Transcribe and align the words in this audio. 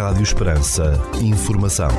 Rádio 0.00 0.22
Esperança. 0.22 0.98
Informação. 1.20 1.90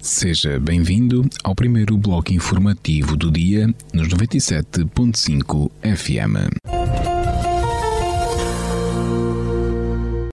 Seja 0.00 0.58
bem-vindo 0.58 1.24
ao 1.44 1.54
primeiro 1.54 1.96
bloco 1.96 2.32
informativo 2.32 3.16
do 3.16 3.30
dia 3.30 3.72
nos 3.94 4.08
97.5 4.08 5.70
FM. 5.84 6.50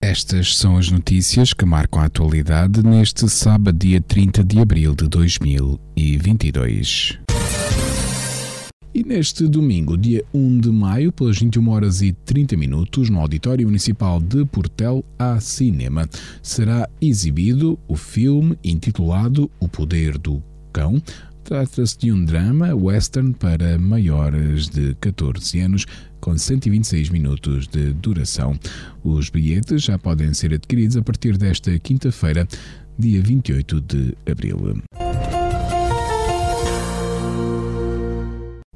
Estas 0.01 0.57
são 0.57 0.75
as 0.75 0.89
notícias 0.89 1.53
que 1.53 1.63
marcam 1.63 2.01
a 2.01 2.05
atualidade 2.05 2.81
neste 2.81 3.29
sábado, 3.29 3.77
dia 3.77 4.01
30 4.01 4.43
de 4.43 4.59
abril 4.59 4.95
de 4.95 5.07
2022. 5.07 7.19
E 8.91 9.03
neste 9.03 9.47
domingo, 9.47 9.95
dia 9.95 10.25
1 10.33 10.61
de 10.61 10.71
maio, 10.71 11.11
pelas 11.11 11.37
21 11.37 11.69
horas 11.69 12.01
e 12.01 12.11
30 12.11 12.57
minutos, 12.57 13.07
no 13.09 13.19
Auditório 13.19 13.67
Municipal 13.67 14.19
de 14.19 14.43
Portel, 14.45 15.05
há 15.17 15.39
cinema. 15.39 16.09
Será 16.41 16.89
exibido 16.99 17.77
o 17.87 17.95
filme 17.95 18.57
intitulado 18.63 19.49
O 19.59 19.67
Poder 19.67 20.17
do 20.17 20.41
Cão. 20.73 20.99
Trata-se 21.43 21.99
de 21.99 22.11
um 22.11 22.25
drama 22.25 22.73
western 22.73 23.33
para 23.33 23.77
maiores 23.77 24.67
de 24.67 24.95
14 24.95 25.59
anos, 25.59 25.85
com 26.19 26.35
126 26.35 27.09
minutos 27.09 27.67
de 27.67 27.93
duração. 27.93 28.57
Os 29.03 29.29
bilhetes 29.29 29.83
já 29.83 29.99
podem 29.99 30.33
ser 30.33 30.51
adquiridos 30.51 30.97
a 30.97 31.03
partir 31.03 31.37
desta 31.37 31.77
quinta-feira, 31.77 32.47
dia 32.97 33.21
28 33.21 33.81
de 33.81 34.17
abril. 34.29 34.81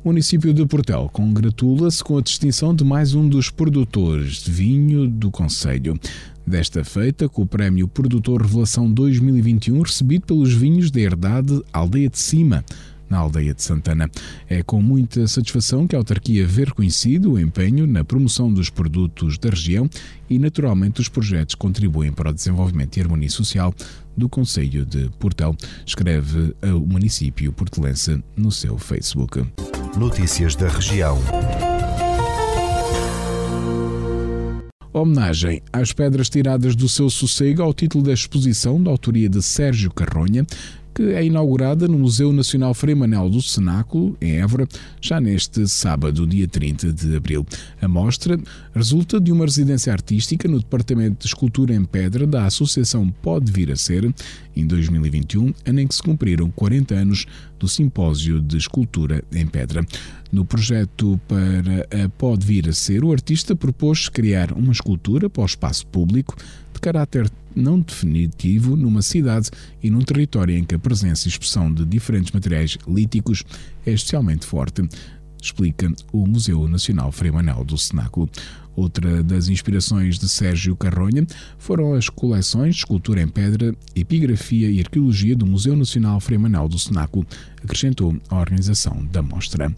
O 0.04 0.10
município 0.10 0.54
de 0.54 0.66
Portel 0.66 1.10
congratula-se 1.14 2.04
com 2.04 2.18
a 2.18 2.22
distinção 2.22 2.76
de 2.76 2.84
mais 2.84 3.14
um 3.14 3.26
dos 3.26 3.50
produtores 3.50 4.44
de 4.44 4.52
vinho 4.52 5.08
do 5.08 5.32
Conselho. 5.32 5.98
Desta 6.45 6.84
feita, 6.84 7.30
com 7.30 7.44
o 7.44 7.48
Prémio 7.48 7.88
Produtor 7.88 8.42
Revelação 8.42 8.92
2021 8.92 9.82
recebido 9.82 10.26
pelos 10.26 10.54
vinhos 10.54 10.92
da 10.92 11.00
Herdade 11.00 11.62
Aldeia 11.72 12.10
de 12.10 12.20
Cima, 12.20 12.66
na 13.10 13.20
aldeia 13.20 13.54
de 13.54 13.64
Santana. 13.64 14.12
É 14.50 14.62
com 14.62 14.82
muita 14.82 15.26
satisfação 15.26 15.88
que 15.88 15.95
a 15.95 16.00
autarquia 16.00 16.45
vê 16.45 16.66
reconhecido 16.66 17.32
o 17.32 17.40
empenho 17.40 17.88
na 17.88 18.04
promoção 18.04 18.52
dos 18.52 18.70
produtos 18.70 19.38
da 19.38 19.52
região 19.52 19.90
e, 20.30 20.38
naturalmente, 20.38 21.00
os 21.00 21.08
projetos 21.08 21.56
contribuem 21.56 22.12
para 22.12 22.32
o 22.32 22.34
desenvolvimento 22.34 22.98
e 22.98 23.02
harmonia 23.02 23.30
social 23.30 23.73
do 24.17 24.28
Conselho 24.28 24.86
de 24.86 25.10
Portel, 25.17 25.56
escreve 25.86 26.54
o 26.62 26.82
município 26.82 27.54
portelense 27.54 28.22
no 28.36 28.52
seu 28.52 28.78
Facebook. 28.78 29.44
Notícias 29.97 30.55
da 30.55 30.67
região. 30.67 31.19
Homenagem 34.91 35.61
às 35.72 35.94
pedras 35.94 36.30
tiradas 36.30 36.75
do 36.75 36.89
seu 36.89 37.11
sossego 37.11 37.61
ao 37.61 37.73
título 37.75 38.03
da 38.03 38.11
exposição 38.11 38.81
da 38.81 38.89
autoria 38.89 39.30
de 39.30 39.41
Sérgio 39.44 39.94
Carronha, 39.94 40.47
que 40.94 41.03
é 41.13 41.25
inaugurada 41.25 41.88
no 41.88 41.97
Museu 41.97 42.31
Nacional 42.31 42.73
Frei 42.73 42.94
Manel 42.94 43.30
do 43.30 43.41
Cenáculo, 43.41 44.16
em 44.22 44.38
Évora, 44.38 44.67
já 45.02 45.19
neste 45.19 45.67
sábado, 45.67 46.27
dia 46.27 46.47
30 46.47 46.94
de 46.94 47.16
abril. 47.16 47.45
A 47.81 47.88
mostra 47.88 48.39
resulta 48.73 49.19
de 49.19 49.31
uma 49.31 49.45
residência 49.45 49.91
artística 49.91 50.47
no 50.47 50.59
Departamento 50.59 51.21
de 51.21 51.27
Escultura 51.27 51.73
em 51.73 51.83
Pedra 51.83 52.27
da 52.27 52.45
Associação 52.45 53.09
Pode 53.21 53.52
Vir 53.52 53.71
a 53.71 53.75
Ser, 53.75 54.14
em 54.55 54.67
2021, 54.67 55.53
ano 55.66 55.80
em 55.80 55.88
que 55.88 55.95
se 55.95 56.03
cumpriram 56.03 56.52
40 56.52 56.94
anos 56.94 57.25
do 57.59 57.67
Simpósio 57.67 58.41
de 58.41 58.58
Escultura 58.58 59.23
em 59.33 59.47
Pedra. 59.47 59.86
No 60.31 60.45
projeto 60.45 61.19
para 61.27 62.03
a 62.03 62.09
Pode 62.09 62.45
Vir 62.45 62.69
a 62.69 62.73
Ser, 62.73 63.03
o 63.03 63.11
artista 63.11 63.55
propôs 63.55 64.09
criar 64.09 64.52
uma 64.52 64.71
escultura 64.71 65.30
para 65.30 65.44
o 65.44 65.45
espaço 65.45 65.88
público 65.88 66.36
de 66.74 66.82
caráter 66.82 67.30
não 67.56 67.80
definitivo 67.80 68.76
numa 68.76 69.02
cidade 69.02 69.50
e 69.82 69.90
num 69.90 70.02
território 70.02 70.58
em 70.58 70.64
que 70.64 70.76
a 70.76 70.80
presença 70.80 71.28
e 71.28 71.32
expressão 71.32 71.72
de 71.72 71.86
diferentes 71.86 72.32
materiais 72.32 72.78
líticos 72.88 73.44
é 73.86 73.92
especialmente 73.92 74.45
forte, 74.45 74.88
explica 75.42 75.92
o 76.12 76.26
Museu 76.26 76.67
Nacional 76.67 77.12
Frei 77.12 77.32
Manuel 77.32 77.64
do 77.64 77.78
Cenáculo. 77.78 78.30
Outra 78.76 79.22
das 79.22 79.50
inspirações 79.50 80.17
de 80.17 80.28
Sérgio 80.28 80.76
Carronha 80.76 81.28
foram 81.60 81.94
as 81.94 82.10
coleções 82.10 82.73
de 82.73 82.82
escultura 82.82 83.22
em 83.22 83.28
pedra, 83.28 83.76
epigrafia 83.95 84.70
e 84.70 84.80
arqueologia 84.80 85.36
do 85.36 85.45
Museu 85.45 85.76
Nacional 85.76 86.20
Frei 86.20 86.39
Manuel 86.39 86.67
do 86.67 86.80
Cenáculo, 86.80 87.26
acrescentou 87.64 88.17
a 88.30 88.39
organização 88.39 89.06
da 89.12 89.22
mostra. 89.22 89.72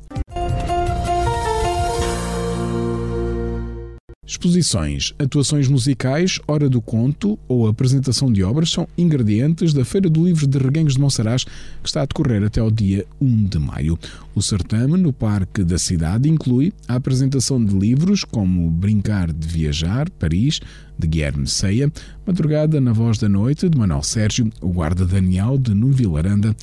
Exposições, 4.27 5.13
atuações 5.19 5.67
musicais, 5.67 6.39
hora 6.47 6.67
do 6.67 6.81
conto 6.81 7.37
ou 7.47 7.67
apresentação 7.67 8.33
de 8.33 8.43
obras 8.43 8.71
são 8.71 8.87
ingredientes 8.97 9.71
da 9.71 9.85
Feira 9.85 10.09
do 10.09 10.25
Livro 10.25 10.47
de 10.47 10.57
Reguengos 10.57 10.95
de 10.95 10.99
Monsaraz, 10.99 11.43
que 11.43 11.51
está 11.87 12.01
a 12.01 12.05
decorrer 12.05 12.43
até 12.43 12.59
ao 12.59 12.71
dia 12.71 13.05
1 13.21 13.43
de 13.43 13.59
maio. 13.59 13.99
O 14.33 14.41
certame 14.41 14.97
no 14.97 15.13
Parque 15.13 15.63
da 15.63 15.77
Cidade 15.77 16.27
inclui 16.27 16.73
a 16.87 16.95
apresentação 16.95 17.63
de 17.63 17.77
livros 17.77 18.23
como 18.23 18.67
Brincar 18.71 19.31
de 19.31 19.47
Viajar, 19.47 20.09
Paris, 20.09 20.59
de 20.97 21.07
Guilherme 21.07 21.45
Ceia, 21.45 21.93
Madrugada 22.25 22.81
na 22.81 22.93
Voz 22.93 23.19
da 23.19 23.29
Noite, 23.29 23.69
de 23.69 23.77
Manuel 23.77 24.01
Sérgio, 24.01 24.49
O 24.59 24.69
Guarda 24.69 25.05
Daniel, 25.05 25.55
de 25.55 25.75
Nuno 25.75 26.17
Aranda, 26.17 26.55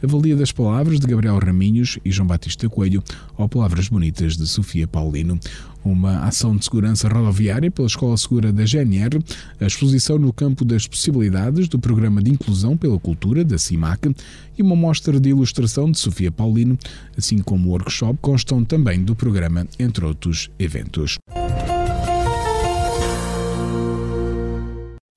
Avalia 0.00 0.36
das 0.36 0.52
Palavras, 0.52 1.00
de 1.00 1.08
Gabriel 1.08 1.40
Raminhos 1.40 1.98
e 2.04 2.12
João 2.12 2.28
Batista 2.28 2.68
Coelho, 2.68 3.02
ou 3.36 3.48
Palavras 3.48 3.88
Bonitas, 3.88 4.36
de 4.36 4.46
Sofia 4.46 4.86
Paulino. 4.86 5.40
Uma 5.88 6.18
ação 6.18 6.54
de 6.54 6.64
segurança 6.66 7.08
rodoviária 7.08 7.70
pela 7.70 7.88
Escola 7.88 8.14
Segura 8.18 8.52
da 8.52 8.62
GNR, 8.66 9.24
a 9.58 9.64
exposição 9.64 10.18
no 10.18 10.34
campo 10.34 10.62
das 10.62 10.86
possibilidades 10.86 11.66
do 11.66 11.78
Programa 11.78 12.22
de 12.22 12.30
Inclusão 12.30 12.76
pela 12.76 12.98
Cultura, 12.98 13.42
da 13.42 13.56
CIMAC, 13.56 14.14
e 14.58 14.62
uma 14.62 14.76
mostra 14.76 15.18
de 15.18 15.30
ilustração 15.30 15.90
de 15.90 15.98
Sofia 15.98 16.30
Paulino, 16.30 16.78
assim 17.16 17.38
como 17.38 17.70
o 17.70 17.72
workshop, 17.72 18.18
constam 18.20 18.62
também 18.62 19.02
do 19.02 19.16
programa, 19.16 19.66
entre 19.78 20.04
outros 20.04 20.50
eventos. 20.58 21.16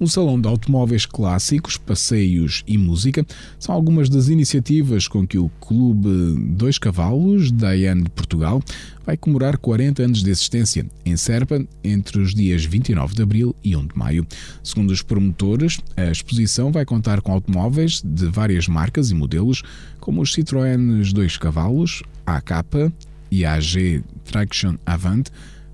Um 0.01 0.07
salão 0.07 0.41
de 0.41 0.47
automóveis 0.47 1.05
clássicos, 1.05 1.77
passeios 1.77 2.63
e 2.65 2.75
música 2.75 3.23
são 3.59 3.75
algumas 3.75 4.09
das 4.09 4.29
iniciativas 4.29 5.07
com 5.07 5.27
que 5.27 5.37
o 5.37 5.47
Clube 5.61 6.09
Dois 6.55 6.79
Cavalos, 6.79 7.51
da 7.51 7.75
de 7.75 8.09
Portugal, 8.15 8.63
vai 9.05 9.15
comemorar 9.15 9.59
40 9.59 10.01
anos 10.01 10.23
de 10.23 10.31
existência 10.31 10.87
em 11.05 11.15
Serpa 11.15 11.63
entre 11.83 12.19
os 12.19 12.33
dias 12.33 12.65
29 12.65 13.13
de 13.13 13.21
abril 13.21 13.55
e 13.63 13.75
1 13.75 13.85
de 13.85 13.95
maio. 13.95 14.25
Segundo 14.63 14.89
os 14.89 15.03
promotores, 15.03 15.79
a 15.95 16.09
exposição 16.09 16.71
vai 16.71 16.83
contar 16.83 17.21
com 17.21 17.31
automóveis 17.31 18.01
de 18.03 18.25
várias 18.25 18.67
marcas 18.67 19.11
e 19.11 19.13
modelos, 19.13 19.61
como 19.99 20.19
os 20.19 20.33
Citroën 20.33 21.13
2 21.13 21.37
Cavalos, 21.37 22.01
AK 22.25 22.91
e 23.29 23.45
AG 23.45 24.03
Traction 24.25 24.77
Avant, 24.83 25.25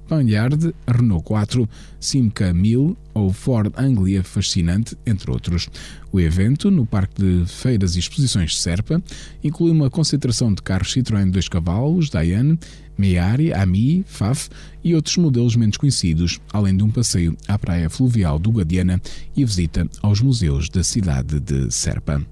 Panhard, 0.08 0.74
Renault 0.88 1.24
4, 1.24 1.70
Simca 2.00 2.54
1000 2.54 2.98
ou 3.14 3.34
Ford 3.34 3.74
Anglia 3.78 4.24
Fascinante, 4.24 4.96
entre 5.06 5.30
outros. 5.30 5.70
O 6.12 6.20
evento, 6.20 6.72
no 6.72 6.86
Parque 6.86 7.22
de 7.22 7.46
Feiras 7.46 7.96
e 7.96 8.00
Exposições 8.00 8.52
de 8.52 8.58
Serpa, 8.58 9.02
inclui 9.44 9.72
uma 9.72 9.90
concentração 9.90 10.54
de 10.54 10.62
carros 10.62 10.94
Citroën 10.94 11.30
2 11.30 11.50
cavalos, 11.50 12.10
Diane, 12.10 12.58
Meari, 12.98 13.54
Ami, 13.54 14.04
Faf 14.08 14.50
e 14.84 14.96
outros 14.96 15.18
modelos 15.18 15.56
menos 15.56 15.78
conhecidos, 15.78 16.40
além 16.52 16.76
de 16.76 16.84
um 16.84 16.90
passeio 16.90 17.36
à 17.48 17.60
praia 17.60 17.90
fluvial 17.90 18.40
do 18.40 18.52
Guadiana 18.52 19.02
e 19.36 19.46
visita 19.46 19.88
aos 20.02 20.22
museus 20.22 20.70
da 20.70 20.84
cidade 20.84 21.40
de 21.40 21.72
Serpa. 21.72 22.26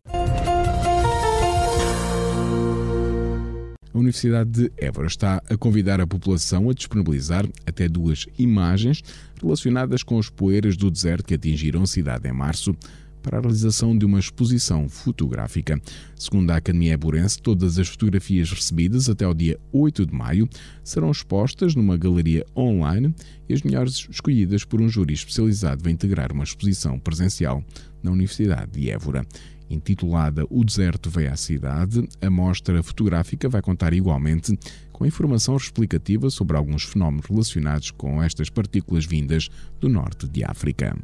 A 3.96 3.98
Universidade 3.98 4.50
de 4.52 4.72
Évora 4.78 5.08
está 5.08 5.42
a 5.50 5.56
convidar 5.56 6.02
a 6.02 6.08
população 6.08 6.70
a 6.70 6.74
disponibilizar 6.74 7.48
até 7.66 7.88
duas 7.88 8.28
imagens 8.38 9.02
relacionadas 9.42 10.04
com 10.04 10.20
as 10.20 10.30
poeiras 10.30 10.76
do 10.76 10.92
deserto 10.92 11.24
que 11.24 11.34
atingiram 11.34 11.82
a 11.82 11.88
cidade 11.88 12.28
em 12.28 12.34
março 12.34 12.76
para 13.24 13.38
a 13.38 13.42
realização 13.42 13.98
de 13.98 14.06
uma 14.06 14.20
exposição 14.20 14.90
fotográfica. 14.90 15.82
Segundo 16.16 16.52
a 16.52 16.58
Academia 16.58 16.94
Eburense, 16.94 17.42
todas 17.42 17.80
as 17.80 17.88
fotografias 17.88 18.52
recebidas 18.52 19.10
até 19.10 19.26
o 19.26 19.34
dia 19.34 19.58
8 19.72 20.06
de 20.06 20.14
maio 20.14 20.48
serão 20.84 21.10
expostas 21.10 21.74
numa 21.74 21.96
galeria 21.96 22.46
online 22.56 23.16
e 23.48 23.54
as 23.54 23.62
melhores 23.62 24.08
escolhidas 24.12 24.66
por 24.66 24.82
um 24.82 24.90
júri 24.90 25.14
especializado 25.14 25.82
vai 25.82 25.94
integrar 25.94 26.34
uma 26.34 26.44
exposição 26.44 27.00
presencial 27.00 27.64
na 28.04 28.12
Universidade 28.12 28.74
de 28.74 28.92
Évora. 28.92 29.26
Intitulada 29.70 30.46
O 30.50 30.64
Deserto 30.64 31.10
Veio 31.10 31.32
à 31.32 31.36
Cidade, 31.36 32.08
a 32.22 32.30
mostra 32.30 32.82
fotográfica 32.84 33.50
vai 33.50 33.62
contar 33.62 33.94
igualmente 33.94 34.58
com 34.92 35.06
informação 35.06 35.58
explicativa 35.58 36.30
sobre 36.30 36.56
alguns 36.56 36.84
fenómenos 36.84 37.26
relacionados 37.26 37.92
com 37.92 38.22
estas 38.24 38.50
partículas 38.50 39.06
vindas 39.06 39.50
do 39.80 39.90
norte 39.90 40.28
de 40.28 40.44
África. 40.44 40.98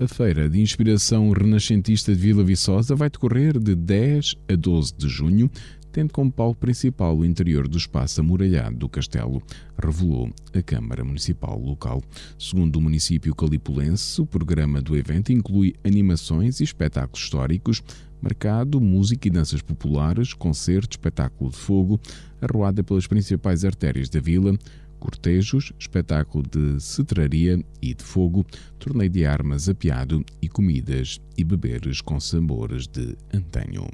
A 0.00 0.08
Feira 0.08 0.48
de 0.48 0.60
Inspiração 0.60 1.30
Renascentista 1.30 2.12
de 2.12 2.20
Vila 2.20 2.42
Viçosa 2.42 2.96
vai 2.96 3.08
decorrer 3.08 3.58
de 3.60 3.76
10 3.76 4.34
a 4.50 4.56
12 4.56 4.92
de 4.96 5.08
junho, 5.08 5.48
tendo 5.94 6.12
como 6.12 6.30
palco 6.30 6.58
principal 6.58 7.16
o 7.16 7.24
interior 7.24 7.68
do 7.68 7.78
espaço 7.78 8.20
amuralhado 8.20 8.76
do 8.76 8.88
castelo, 8.88 9.40
revelou 9.80 10.28
a 10.52 10.60
Câmara 10.60 11.04
Municipal 11.04 11.56
local. 11.56 12.02
Segundo 12.36 12.76
o 12.76 12.80
município 12.80 13.32
calipulense, 13.32 14.20
o 14.20 14.26
programa 14.26 14.82
do 14.82 14.96
evento 14.96 15.32
inclui 15.32 15.72
animações 15.84 16.58
e 16.58 16.64
espetáculos 16.64 17.22
históricos, 17.22 17.80
mercado, 18.20 18.80
música 18.80 19.28
e 19.28 19.30
danças 19.30 19.62
populares, 19.62 20.34
concerto, 20.34 20.96
espetáculo 20.96 21.50
de 21.50 21.58
fogo, 21.58 22.00
arruada 22.40 22.82
pelas 22.82 23.06
principais 23.06 23.64
artérias 23.64 24.08
da 24.08 24.18
vila, 24.18 24.58
cortejos, 24.98 25.72
espetáculo 25.78 26.42
de 26.42 26.82
cetraria 26.82 27.64
e 27.80 27.94
de 27.94 28.02
fogo, 28.02 28.44
torneio 28.80 29.10
de 29.10 29.24
armas 29.24 29.68
apiado 29.68 30.24
e 30.42 30.48
comidas 30.48 31.20
e 31.38 31.44
beberes 31.44 32.00
com 32.00 32.18
sabores 32.18 32.88
de 32.88 33.16
antanho. 33.32 33.86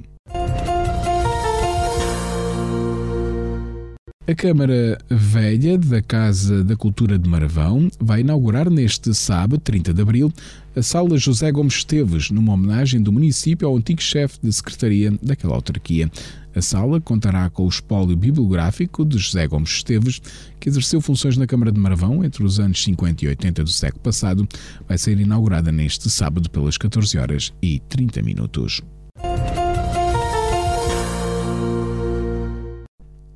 A 4.31 4.35
Câmara 4.35 4.97
Velha 5.09 5.77
da 5.77 6.01
Casa 6.01 6.63
da 6.63 6.77
Cultura 6.77 7.19
de 7.19 7.27
Maravão 7.27 7.89
vai 7.99 8.21
inaugurar 8.21 8.69
neste 8.69 9.13
sábado, 9.13 9.59
30 9.59 9.93
de 9.93 10.01
abril, 10.01 10.31
a 10.73 10.81
Sala 10.81 11.17
José 11.17 11.51
Gomes 11.51 11.73
Esteves, 11.73 12.31
numa 12.31 12.53
homenagem 12.53 13.01
do 13.01 13.11
município 13.11 13.67
ao 13.67 13.75
antigo 13.75 14.01
chefe 14.01 14.39
de 14.41 14.53
secretaria 14.53 15.11
daquela 15.21 15.55
autarquia. 15.55 16.09
A 16.55 16.61
sala 16.61 17.01
contará 17.01 17.49
com 17.49 17.65
o 17.65 17.69
espólio 17.69 18.15
bibliográfico 18.15 19.03
de 19.03 19.17
José 19.17 19.47
Gomes 19.47 19.71
Esteves, 19.71 20.21
que 20.61 20.69
exerceu 20.69 21.01
funções 21.01 21.35
na 21.35 21.45
Câmara 21.45 21.71
de 21.71 21.79
Maravão 21.79 22.23
entre 22.23 22.43
os 22.43 22.57
anos 22.57 22.81
50 22.83 23.25
e 23.25 23.27
80 23.27 23.63
do 23.65 23.69
século 23.69 24.01
passado. 24.01 24.47
Vai 24.87 24.97
ser 24.97 25.19
inaugurada 25.19 25.73
neste 25.73 26.09
sábado 26.09 26.49
pelas 26.49 26.77
14 26.77 27.17
horas 27.17 27.53
e 27.61 27.79
30 27.79 28.21
minutos. 28.21 28.81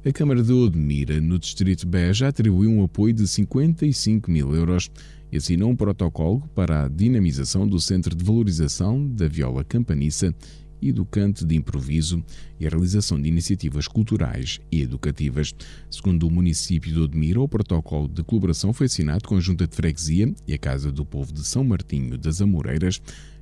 A 0.08 0.12
Câmara 0.12 0.44
de 0.44 0.54
Odmira, 0.54 1.20
no 1.20 1.40
Distrito 1.40 1.88
Beja, 1.88 2.28
atribuiu 2.28 2.70
um 2.70 2.84
apoio 2.84 3.12
de 3.12 3.28
55 3.28 4.30
mil 4.30 4.54
euros 4.54 4.92
e 5.32 5.38
assinou 5.38 5.72
um 5.72 5.76
protocolo 5.76 6.48
para 6.54 6.86
a 6.86 6.88
dinamização 6.88 7.68
do 7.68 7.82
Centro 7.82 8.16
de 8.16 8.24
Valorização 8.24 9.04
da 9.04 9.28
Viola 9.28 9.64
Campaniça 9.64 10.32
e 10.80 10.92
do 10.92 11.08
cante 11.08 11.44
de 11.44 11.56
improviso 11.56 12.24
e 12.60 12.68
a 12.68 12.70
realização 12.70 13.20
de 13.20 13.28
iniciativas 13.28 13.88
culturais 13.88 14.62
e 14.72 14.80
educativas. 14.84 15.56
Segundo 15.90 16.28
o 16.28 16.32
município 16.32 16.94
de 16.94 17.00
Odmira, 17.00 17.42
o 17.42 17.50
protocolo 17.50 18.08
de 18.08 18.24
colaboração 18.24 18.74
foi 18.74 18.86
assinado 18.86 19.28
com 19.28 19.36
a 19.36 19.40
Junta 19.40 19.66
de 19.66 19.76
Freguesia 19.76 20.32
e 20.48 20.54
a 20.54 20.58
Casa 20.60 20.92
do 20.92 21.04
Povo 21.04 21.34
de 21.34 21.44
São 21.44 21.64
Martinho 21.64 22.16
das 22.16 22.42
Amoreiras 22.42 23.02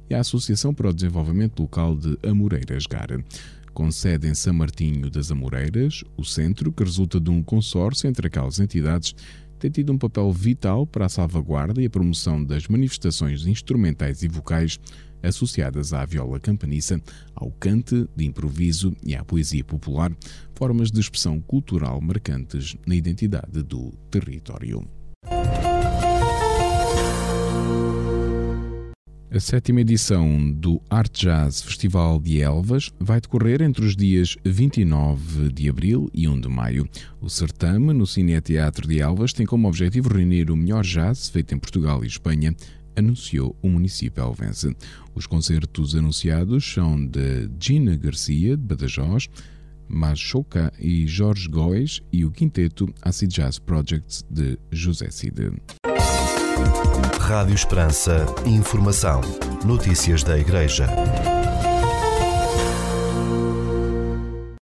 e 0.09 0.15
a 0.15 0.21
Associação 0.21 0.73
para 0.73 0.91
o 0.91 0.93
Desenvolvimento 0.93 1.59
Local 1.59 1.97
de 1.97 2.17
Amoreiras 2.25 2.85
Gara 2.85 3.21
com 3.73 3.91
sede 3.91 4.27
em 4.27 4.35
São 4.35 4.53
Martinho 4.53 5.09
das 5.09 5.31
Amoreiras, 5.31 6.03
o 6.15 6.23
centro, 6.23 6.71
que 6.71 6.83
resulta 6.83 7.19
de 7.19 7.29
um 7.29 7.41
consórcio 7.41 8.07
entre 8.07 8.27
aquelas 8.27 8.59
entidades, 8.59 9.15
tem 9.59 9.71
tido 9.71 9.91
um 9.91 9.97
papel 9.97 10.31
vital 10.31 10.85
para 10.85 11.05
a 11.05 11.09
salvaguarda 11.09 11.81
e 11.81 11.85
a 11.85 11.89
promoção 11.89 12.43
das 12.43 12.67
manifestações 12.67 13.47
instrumentais 13.47 14.21
e 14.21 14.27
vocais 14.27 14.79
associadas 15.23 15.93
à 15.93 16.05
viola 16.05 16.39
campaniça, 16.39 17.01
ao 17.33 17.49
cante 17.51 18.07
de 18.15 18.25
improviso 18.25 18.93
e 19.01 19.15
à 19.15 19.23
poesia 19.23 19.63
popular, 19.63 20.11
formas 20.53 20.91
de 20.91 20.99
expressão 20.99 21.39
cultural 21.39 21.99
marcantes 22.01 22.75
na 22.85 22.95
identidade 22.95 23.63
do 23.63 23.91
território. 24.11 24.85
A 29.33 29.39
sétima 29.39 29.81
edição 29.81 30.51
do 30.51 30.79
Art 30.87 31.11
Jazz 31.11 31.63
Festival 31.63 32.19
de 32.19 32.39
Elvas 32.39 32.91
vai 32.99 33.19
decorrer 33.19 33.63
entre 33.63 33.83
os 33.83 33.95
dias 33.95 34.37
29 34.45 35.51
de 35.51 35.67
abril 35.67 36.07
e 36.13 36.27
1 36.27 36.41
de 36.41 36.47
maio. 36.47 36.87
O 37.19 37.27
certame 37.27 37.93
no 37.93 38.05
Cine 38.05 38.39
Teatro 38.41 38.87
de 38.87 38.99
Elvas 38.99 39.33
tem 39.33 39.43
como 39.43 39.67
objetivo 39.67 40.13
reunir 40.13 40.51
o 40.51 40.55
melhor 40.55 40.83
jazz 40.83 41.29
feito 41.29 41.51
em 41.55 41.57
Portugal 41.57 42.03
e 42.03 42.07
Espanha, 42.07 42.55
anunciou 42.95 43.57
o 43.59 43.67
município 43.67 44.23
elvense. 44.23 44.77
Os 45.15 45.25
concertos 45.25 45.95
anunciados 45.95 46.71
são 46.71 47.03
de 47.03 47.49
Gina 47.59 47.95
Garcia, 47.95 48.55
de 48.55 48.61
Badajoz, 48.61 49.27
Machoca 49.87 50.71
e 50.77 51.07
Jorge 51.07 51.47
Góes 51.47 52.03
e 52.11 52.23
o 52.23 52.29
quinteto 52.29 52.87
Acid 53.01 53.31
Jazz 53.31 53.57
Projects 53.57 54.23
de 54.29 54.59
José 54.71 55.09
Cid. 55.09 55.53
Rádio 57.19 57.55
Esperança. 57.55 58.25
Informação. 58.45 59.21
Notícias 59.65 60.23
da 60.23 60.37
Igreja. 60.37 60.87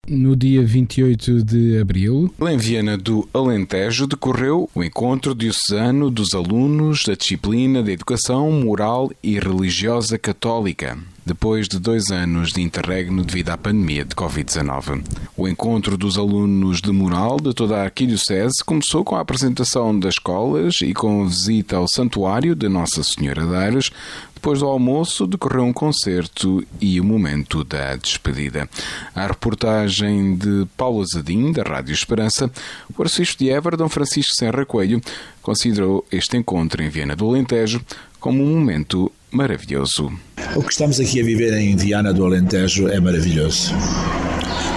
No 0.09 0.35
dia 0.35 0.65
28 0.65 1.45
de 1.45 1.79
abril, 1.79 2.33
em 2.41 2.57
Viena 2.57 2.97
do 2.97 3.29
Alentejo, 3.33 4.07
decorreu 4.07 4.69
o 4.75 4.83
encontro 4.83 5.35
diocesano 5.35 6.11
dos 6.11 6.35
alunos 6.35 7.05
da 7.05 7.15
disciplina 7.15 7.83
de 7.83 7.93
Educação 7.93 8.51
Moral 8.53 9.11
e 9.23 9.39
Religiosa 9.39 10.19
Católica 10.19 10.99
depois 11.29 11.69
de 11.69 11.79
dois 11.79 12.11
anos 12.11 12.53
de 12.53 12.63
interregno 12.63 13.23
devido 13.23 13.51
à 13.51 13.59
pandemia 13.59 14.03
de 14.03 14.15
Covid-19. 14.15 15.05
O 15.37 15.47
encontro 15.47 15.95
dos 15.99 16.17
alunos 16.17 16.81
de 16.81 16.91
moral 16.91 17.39
de 17.39 17.53
toda 17.53 17.77
a 17.77 17.85
Arquidiocese 17.85 18.65
começou 18.65 19.05
com 19.05 19.15
a 19.15 19.21
apresentação 19.21 20.01
das 20.01 20.15
escolas 20.15 20.81
e 20.81 20.95
com 20.95 21.29
visita 21.29 21.77
ao 21.77 21.87
Santuário 21.87 22.55
de 22.55 22.67
Nossa 22.67 23.03
Senhora 23.03 23.45
de 23.45 23.55
Aires. 23.55 23.91
Depois 24.35 24.61
do 24.61 24.67
almoço, 24.67 25.27
decorreu 25.27 25.65
um 25.65 25.73
concerto 25.73 26.65
e 26.81 26.99
o 26.99 27.05
momento 27.05 27.63
da 27.63 27.95
despedida. 27.97 28.67
A 29.15 29.27
reportagem 29.27 30.35
de 30.35 30.67
Paulo 30.79 31.05
Zadim, 31.05 31.53
da 31.53 31.63
Rádio 31.63 31.93
Esperança, 31.93 32.51
o 32.97 33.03
arcebispo 33.03 33.45
de 33.45 33.51
Évora, 33.51 33.77
Dom 33.77 33.91
Francisco 33.91 34.35
Serra 34.35 34.65
Coelho, 34.65 35.03
considerou 35.43 36.07
este 36.11 36.39
encontro 36.39 36.83
em 36.83 36.89
Viena 36.89 37.15
do 37.15 37.29
Alentejo 37.29 37.85
como 38.19 38.43
um 38.43 38.59
momento 38.59 39.13
maravilhoso. 39.31 40.11
O 40.57 40.63
que 40.63 40.73
estamos 40.73 40.99
aqui 40.99 41.21
a 41.21 41.25
viver 41.25 41.53
em 41.55 41.77
Viana 41.77 42.13
do 42.13 42.25
Alentejo 42.25 42.89
é 42.89 42.99
maravilhoso. 42.99 43.73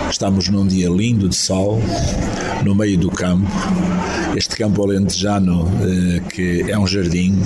Estamos 0.10 0.50
num 0.50 0.68
dia 0.68 0.90
lindo 0.90 1.30
de 1.30 1.36
sol, 1.36 1.80
no 2.64 2.76
meio 2.76 2.98
do 2.98 3.10
campo. 3.10 3.50
Este 4.36 4.56
campo 4.58 4.84
alentejano 4.84 5.68
eh, 5.82 6.20
que 6.30 6.70
é 6.70 6.78
um 6.78 6.86
jardim, 6.86 7.40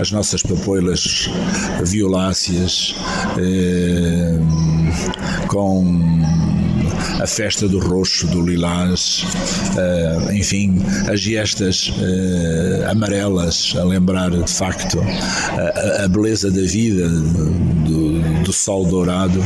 as 0.00 0.10
nossas 0.10 0.42
papoilas 0.42 1.28
violáceas 1.84 2.94
eh, 3.38 4.38
com 5.48 5.84
a 7.20 7.26
festa 7.26 7.68
do 7.68 7.78
roxo, 7.78 8.26
do 8.26 8.42
lilás, 8.42 9.24
uh, 9.76 10.32
enfim, 10.32 10.82
as 11.08 11.20
gestas 11.20 11.88
uh, 11.88 12.90
amarelas 12.90 13.74
a 13.78 13.84
lembrar 13.84 14.30
de 14.30 14.50
facto 14.50 14.98
a, 15.00 16.04
a 16.04 16.08
beleza 16.08 16.50
da 16.50 16.62
vida, 16.62 17.08
do, 17.08 18.13
do 18.44 18.52
sol 18.52 18.84
dourado, 18.84 19.42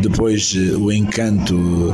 depois 0.00 0.52
uh, 0.54 0.78
o 0.78 0.92
encanto 0.92 1.92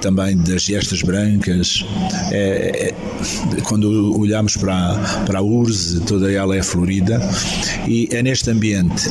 também 0.00 0.36
das 0.36 0.62
gestas 0.62 1.02
brancas, 1.02 1.84
é, 2.30 2.88
é, 2.88 3.60
quando 3.62 4.18
olhamos 4.18 4.56
para, 4.56 4.94
para 5.26 5.38
a 5.38 5.42
urze, 5.42 6.00
toda 6.00 6.30
ela 6.32 6.56
é 6.56 6.62
florida, 6.62 7.20
e 7.86 8.08
é 8.10 8.22
neste 8.22 8.50
ambiente, 8.50 9.08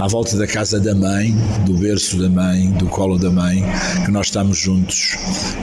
à 0.00 0.06
volta 0.06 0.36
da 0.36 0.46
casa 0.46 0.80
da 0.80 0.94
mãe, 0.94 1.34
do 1.64 1.74
berço 1.74 2.16
da 2.18 2.28
mãe, 2.28 2.70
do 2.72 2.86
colo 2.86 3.18
da 3.18 3.30
mãe, 3.30 3.64
que 4.04 4.10
nós 4.10 4.26
estamos 4.26 4.58
juntos 4.58 5.16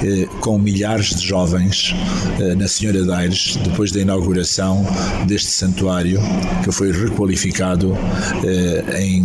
eh, 0.04 0.28
com 0.40 0.58
milhares 0.58 1.16
de 1.16 1.26
jovens 1.26 1.96
eh, 2.40 2.56
na 2.56 2.68
Senhora 2.68 3.04
de 3.04 3.12
Aires, 3.12 3.58
depois 3.64 3.92
da 3.92 4.00
inauguração 4.02 4.86
deste 5.28 5.50
santuário, 5.50 6.20
que 6.64 6.72
foi 6.72 6.92
requalificado 6.92 7.98
eh, 8.44 9.04
em 9.04 9.24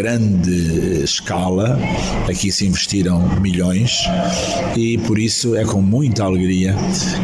grande 0.00 1.04
escala. 1.04 1.78
Aqui 2.26 2.50
se 2.50 2.66
investiram 2.66 3.20
milhões 3.38 3.98
e 4.74 4.96
por 4.96 5.18
isso 5.18 5.54
é 5.54 5.62
com 5.62 5.82
muita 5.82 6.24
alegria 6.24 6.74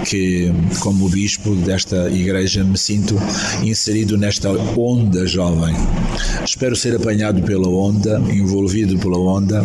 que, 0.04 0.52
como 0.80 1.08
bispo 1.08 1.54
desta 1.54 2.10
igreja, 2.10 2.62
me 2.62 2.76
sinto 2.76 3.16
inserido 3.62 4.18
nesta 4.18 4.50
onda 4.78 5.26
jovem. 5.26 5.74
Espero 6.44 6.76
ser 6.76 6.94
apanhado 6.96 7.42
pela 7.42 7.66
onda, 7.66 8.20
envolvido 8.30 8.98
pela 8.98 9.18
onda 9.18 9.64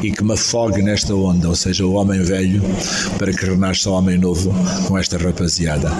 e 0.00 0.12
que 0.12 0.22
me 0.22 0.34
afogue 0.34 0.80
nesta 0.80 1.12
onda, 1.12 1.48
ou 1.48 1.56
seja, 1.56 1.84
o 1.84 1.94
homem 1.94 2.22
velho, 2.22 2.62
para 3.18 3.32
que 3.32 3.46
renasça 3.46 3.90
o 3.90 3.94
homem 3.94 4.16
novo 4.16 4.54
com 4.86 4.96
esta 4.96 5.18
rapaziada. 5.18 5.90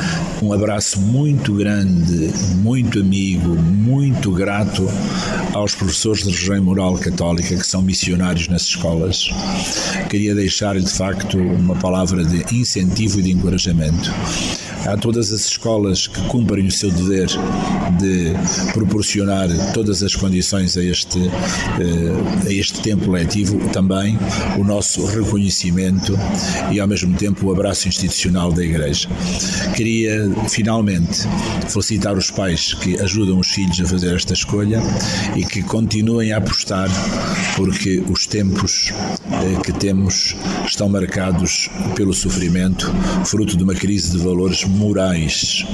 Um 0.40 0.52
abraço 0.52 1.00
muito 1.00 1.54
grande, 1.54 2.30
muito 2.56 3.00
amigo, 3.00 3.48
muito 3.48 4.30
grato 4.30 4.86
aos 5.52 5.74
professores 5.74 6.24
de 6.24 6.43
religião 6.44 6.62
moral 6.62 6.98
católica 6.98 7.56
que 7.56 7.66
são 7.66 7.80
missionários 7.80 8.48
nas 8.48 8.62
escolas. 8.62 9.30
Queria 10.10 10.34
deixar-lhe 10.34 10.82
de 10.82 10.90
facto 10.90 11.38
uma 11.38 11.74
palavra 11.76 12.24
de 12.24 12.54
incentivo 12.54 13.20
e 13.20 13.22
de 13.22 13.32
encorajamento 13.32 14.10
a 14.86 14.96
todas 14.96 15.32
as 15.32 15.46
escolas 15.46 16.06
que 16.06 16.20
cumprem 16.28 16.66
o 16.66 16.70
seu 16.70 16.90
dever 16.90 17.28
de 17.98 18.32
proporcionar 18.72 19.48
todas 19.72 20.02
as 20.02 20.14
condições 20.14 20.76
a 20.76 20.82
este, 20.82 21.18
a 22.46 22.52
este 22.52 22.80
tempo 22.80 23.10
letivo, 23.10 23.58
também 23.70 24.18
o 24.58 24.64
nosso 24.64 25.04
reconhecimento 25.06 26.18
e, 26.70 26.80
ao 26.80 26.86
mesmo 26.86 27.16
tempo, 27.16 27.46
o 27.46 27.52
abraço 27.52 27.88
institucional 27.88 28.52
da 28.52 28.64
Igreja. 28.64 29.08
Queria, 29.74 30.30
finalmente, 30.48 31.22
felicitar 31.68 32.16
os 32.16 32.30
pais 32.30 32.74
que 32.74 33.00
ajudam 33.00 33.38
os 33.38 33.48
filhos 33.48 33.80
a 33.80 33.86
fazer 33.86 34.14
esta 34.14 34.34
escolha 34.34 34.80
e 35.36 35.44
que 35.44 35.62
continuem 35.62 36.32
a 36.32 36.38
apostar, 36.38 36.88
porque 37.56 38.02
os 38.08 38.26
tempos 38.26 38.92
eh, 39.30 39.60
que 39.62 39.72
temos 39.72 40.34
estão 40.66 40.88
marcados 40.88 41.68
pelo 41.94 42.12
sofrimento, 42.12 42.92
fruto 43.24 43.56
de 43.56 43.64
uma 43.64 43.74
crise 43.74 44.10
de 44.10 44.18
valores 44.18 44.64
morais. 44.74 45.64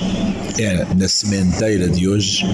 É 0.58 0.86
na 0.94 1.08
sementeira 1.08 1.88
de 1.88 2.08
hoje 2.08 2.44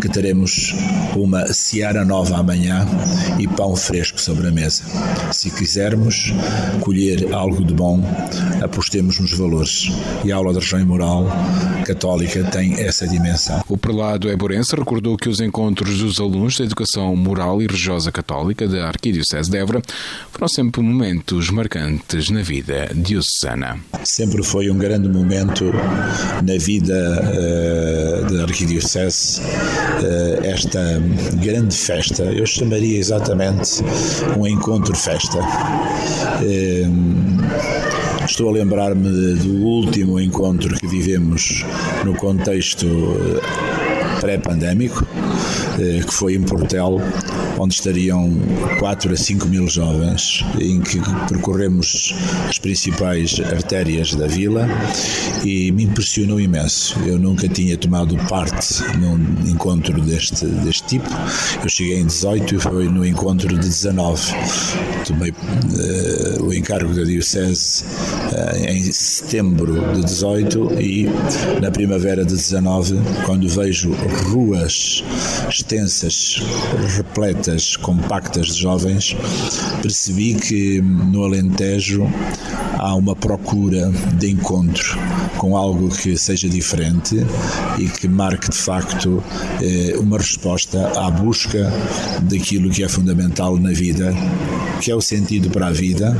que 0.00 0.08
teremos 0.08 0.74
uma 1.16 1.46
seara 1.52 2.04
nova 2.04 2.36
amanhã 2.36 2.86
e 3.38 3.48
pão 3.48 3.74
fresco 3.74 4.20
sobre 4.20 4.48
a 4.48 4.50
mesa. 4.50 4.82
Se 5.32 5.50
quisermos 5.50 6.32
colher 6.80 7.32
algo 7.32 7.64
de 7.64 7.72
bom, 7.72 8.02
apostemos 8.62 9.18
nos 9.18 9.32
valores. 9.32 9.90
E 10.24 10.32
a 10.32 10.36
aula 10.36 10.52
de 10.52 10.58
religião 10.58 10.80
e 10.80 10.84
moral 10.84 11.26
católica 11.86 12.44
tem 12.44 12.74
essa 12.80 13.06
dimensão. 13.06 13.62
O 13.68 13.76
prelado 13.76 14.28
Eborense 14.28 14.74
recordou 14.76 15.16
que 15.16 15.28
os 15.28 15.40
encontros 15.40 15.98
dos 15.98 16.20
alunos 16.20 16.58
da 16.58 16.64
educação 16.64 17.14
moral 17.16 17.62
e 17.62 17.66
religiosa 17.66 18.12
católica 18.12 18.66
da 18.68 18.88
Arquidiocese 18.88 19.50
de 19.50 19.58
Évora 19.58 19.82
foram 20.30 20.48
sempre 20.48 20.82
momentos 20.82 21.50
marcantes 21.50 22.30
na 22.30 22.42
vida 22.42 22.90
diocesana. 22.94 23.78
Sempre 24.04 24.42
foi 24.42 24.70
um 24.70 24.78
grande 24.78 25.08
momento 25.08 25.72
na 26.42 26.58
vida 26.58 27.22
uh, 27.22 28.32
da 28.32 28.42
Arquidiocese 28.44 29.40
uh, 29.40 30.44
esta 30.44 31.00
grande 31.42 31.74
festa. 31.74 32.22
Eu 32.24 32.46
chamaria 32.46 32.98
exatamente 32.98 33.82
um 34.38 34.46
encontro-festa. 34.46 35.38
Uh, 36.40 37.34
Estou 38.26 38.48
a 38.48 38.52
lembrar-me 38.52 39.34
do 39.34 39.64
último 39.64 40.18
encontro 40.18 40.74
que 40.76 40.86
vivemos 40.86 41.62
no 42.06 42.14
contexto 42.14 42.86
pré-pandémico, 44.24 45.06
eh, 45.78 46.00
que 46.02 46.14
foi 46.14 46.34
em 46.34 46.42
Portel, 46.42 47.00
onde 47.58 47.74
estariam 47.74 48.30
4 48.78 49.12
a 49.12 49.16
5 49.16 49.46
mil 49.48 49.68
jovens, 49.68 50.44
em 50.60 50.80
que 50.80 51.00
percorremos 51.28 52.14
as 52.48 52.58
principais 52.58 53.40
artérias 53.40 54.14
da 54.14 54.26
vila 54.26 54.66
e 55.44 55.70
me 55.72 55.84
impressionou 55.84 56.40
imenso. 56.40 56.98
Eu 57.06 57.18
nunca 57.18 57.48
tinha 57.48 57.76
tomado 57.76 58.16
parte 58.28 58.82
num 58.98 59.48
encontro 59.48 60.00
deste, 60.00 60.46
deste 60.46 60.84
tipo. 60.84 61.08
Eu 61.62 61.68
cheguei 61.68 62.00
em 62.00 62.06
18 62.06 62.54
e 62.54 62.58
foi 62.58 62.88
no 62.88 63.04
encontro 63.04 63.48
de 63.48 63.68
19. 63.68 64.20
Tomei 65.06 65.30
uh, 65.30 66.44
o 66.44 66.52
encargo 66.52 66.94
da 66.94 67.04
Diocese 67.04 67.84
uh, 67.84 68.68
em 68.68 68.82
setembro 68.92 69.94
de 69.94 70.02
18 70.02 70.80
e 70.80 71.08
na 71.60 71.70
primavera 71.70 72.24
de 72.24 72.34
19, 72.34 72.96
quando 73.24 73.48
vejo 73.48 73.92
ruas 74.32 75.04
extensas, 75.48 76.40
repletas, 76.96 77.43
compactas 77.76 78.48
de 78.48 78.60
jovens, 78.60 79.16
percebi 79.82 80.34
que 80.34 80.80
no 80.80 81.24
Alentejo 81.24 82.06
há 82.78 82.94
uma 82.94 83.14
procura 83.14 83.90
de 84.14 84.30
encontro 84.30 84.98
com 85.38 85.56
algo 85.56 85.88
que 85.88 86.16
seja 86.16 86.48
diferente 86.48 87.16
e 87.78 87.88
que 87.88 88.08
marque 88.08 88.50
de 88.50 88.56
facto 88.56 89.22
eh, 89.60 89.96
uma 89.98 90.18
resposta 90.18 90.92
à 90.98 91.10
busca 91.10 91.70
daquilo 92.22 92.70
que 92.70 92.82
é 92.82 92.88
fundamental 92.88 93.56
na 93.58 93.70
vida, 93.70 94.12
que 94.80 94.90
é 94.90 94.94
o 94.94 95.00
sentido 95.00 95.50
para 95.50 95.68
a 95.68 95.72
vida 95.72 96.16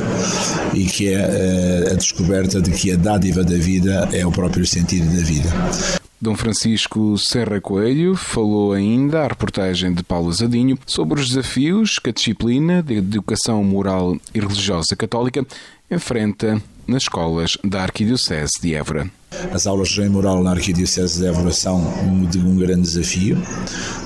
e 0.73 0.85
que 0.85 1.09
é 1.09 1.19
eh, 1.19 1.89
a 1.91 1.95
descoberta 1.95 2.61
de 2.61 2.71
que 2.71 2.91
a 2.91 2.95
dádiva 2.95 3.43
da 3.43 3.57
vida 3.57 4.07
é 4.11 4.25
o 4.25 4.31
próprio 4.31 4.65
sentido 4.65 5.05
da 5.15 5.23
vida. 5.23 6.04
Dom 6.19 6.33
Francisco 6.35 7.17
Serra 7.17 7.59
Coelho 7.59 8.15
falou 8.15 8.71
ainda 8.71 9.21
à 9.21 9.27
reportagem 9.27 9.93
de 9.93 10.01
Paulo 10.01 10.31
Zadinho 10.31 10.79
sobre 10.85 11.19
os 11.19 11.27
desafios 11.27 11.99
que 11.99 12.09
a 12.09 12.13
disciplina 12.13 12.81
de 12.81 12.95
educação 12.95 13.61
moral 13.63 14.17
e 14.33 14.39
religiosa 14.39 14.95
católica 14.95 15.45
enfrenta 15.91 16.61
nas 16.87 17.03
escolas 17.03 17.57
da 17.63 17.81
Arquidiocese 17.81 18.53
de 18.61 18.73
Évora. 18.73 19.09
As 19.51 19.67
aulas 19.67 19.89
de 19.89 20.07
moral 20.07 20.41
na 20.41 20.51
Arquidiocese 20.51 21.19
de 21.19 21.27
Évora 21.27 21.51
são 21.51 21.79
um, 22.03 22.25
de 22.25 22.37
um 22.39 22.55
grande 22.55 22.83
desafio. 22.83 23.37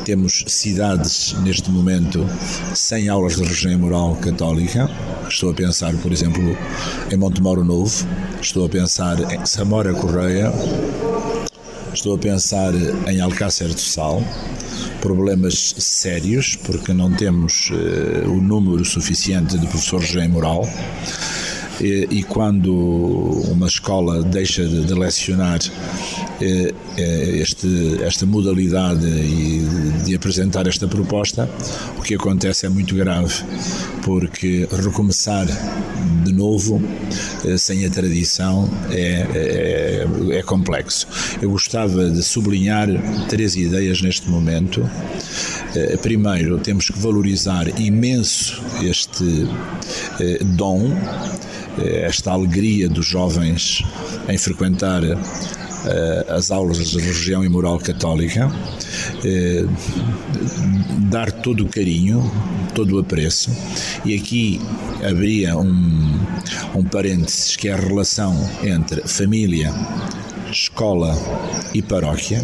Temos 0.03 0.43
cidades 0.47 1.33
neste 1.43 1.69
momento 1.69 2.25
sem 2.73 3.07
aulas 3.07 3.35
de 3.35 3.43
religião 3.43 3.77
moral 3.77 4.15
católica. 4.15 4.89
Estou 5.27 5.51
a 5.51 5.53
pensar, 5.53 5.93
por 5.97 6.11
exemplo, 6.11 6.57
em 7.11 7.17
Montemoro 7.17 7.63
Novo, 7.63 8.07
estou 8.41 8.65
a 8.65 8.69
pensar 8.69 9.19
em 9.31 9.45
Samora 9.45 9.93
Correia, 9.93 10.51
Estou 11.93 12.15
a 12.15 12.17
pensar 12.17 12.73
em 13.07 13.19
Alcácer 13.19 13.69
do 13.69 13.79
Sal, 13.79 14.23
problemas 15.01 15.73
sérios, 15.77 16.55
porque 16.55 16.93
não 16.93 17.11
temos 17.11 17.71
uh, 17.71 18.29
o 18.29 18.39
número 18.39 18.85
suficiente 18.85 19.57
de 19.57 19.65
professores 19.67 20.09
de 20.09 20.27
moral. 20.27 20.67
E, 21.81 22.07
e, 22.11 22.23
quando 22.23 22.73
uma 23.51 23.67
escola 23.67 24.21
deixa 24.23 24.67
de, 24.67 24.85
de 24.85 24.93
lecionar 24.93 25.59
este, 26.97 28.01
esta 28.03 28.25
modalidade 28.25 29.05
e 29.05 29.65
de, 30.05 30.15
apresentar 30.15 30.67
esta 30.67 30.87
proposta, 30.87 31.49
o 31.97 32.01
que 32.01 32.15
acontece 32.15 32.65
é 32.65 32.69
muito 32.69 32.95
grave, 32.95 33.33
porque 34.03 34.67
recomeçar 34.71 35.47
de 36.23 36.33
novo, 36.33 36.81
eh, 37.45 37.57
sem 37.57 37.85
a 37.85 37.89
tradição, 37.89 38.69
é, 38.91 40.05
é, 40.31 40.37
é 40.37 40.43
complexo. 40.43 41.07
Eu 41.41 41.51
gostava 41.51 42.09
de 42.09 42.21
sublinhar 42.23 42.87
três 43.27 43.55
ideias 43.55 44.01
neste 44.01 44.29
momento. 44.29 44.87
Eh, 45.75 45.97
primeiro, 45.97 46.57
temos 46.59 46.89
que 46.89 46.99
valorizar 46.99 47.67
imenso 47.79 48.61
este 48.81 49.47
eh, 50.19 50.39
dom, 50.43 50.91
esta 51.77 52.31
alegria 52.31 52.89
dos 52.89 53.05
jovens 53.05 53.83
em 54.27 54.37
frequentar 54.37 55.01
as 56.27 56.51
aulas 56.51 56.89
de 56.89 56.99
religião 56.99 57.43
e 57.43 57.49
moral 57.49 57.79
católica, 57.79 58.51
dar 61.09 61.31
todo 61.31 61.65
o 61.65 61.69
carinho, 61.69 62.29
todo 62.75 62.97
o 62.97 62.99
apreço, 62.99 63.49
e 64.03 64.15
aqui 64.15 64.59
abria 65.07 65.57
um, 65.57 66.19
um 66.75 66.83
parênteses 66.83 67.55
que 67.55 67.69
é 67.69 67.73
a 67.73 67.77
relação 67.77 68.35
entre 68.61 69.01
família, 69.07 69.73
escola 70.51 71.15
e 71.73 71.81
paróquia. 71.81 72.43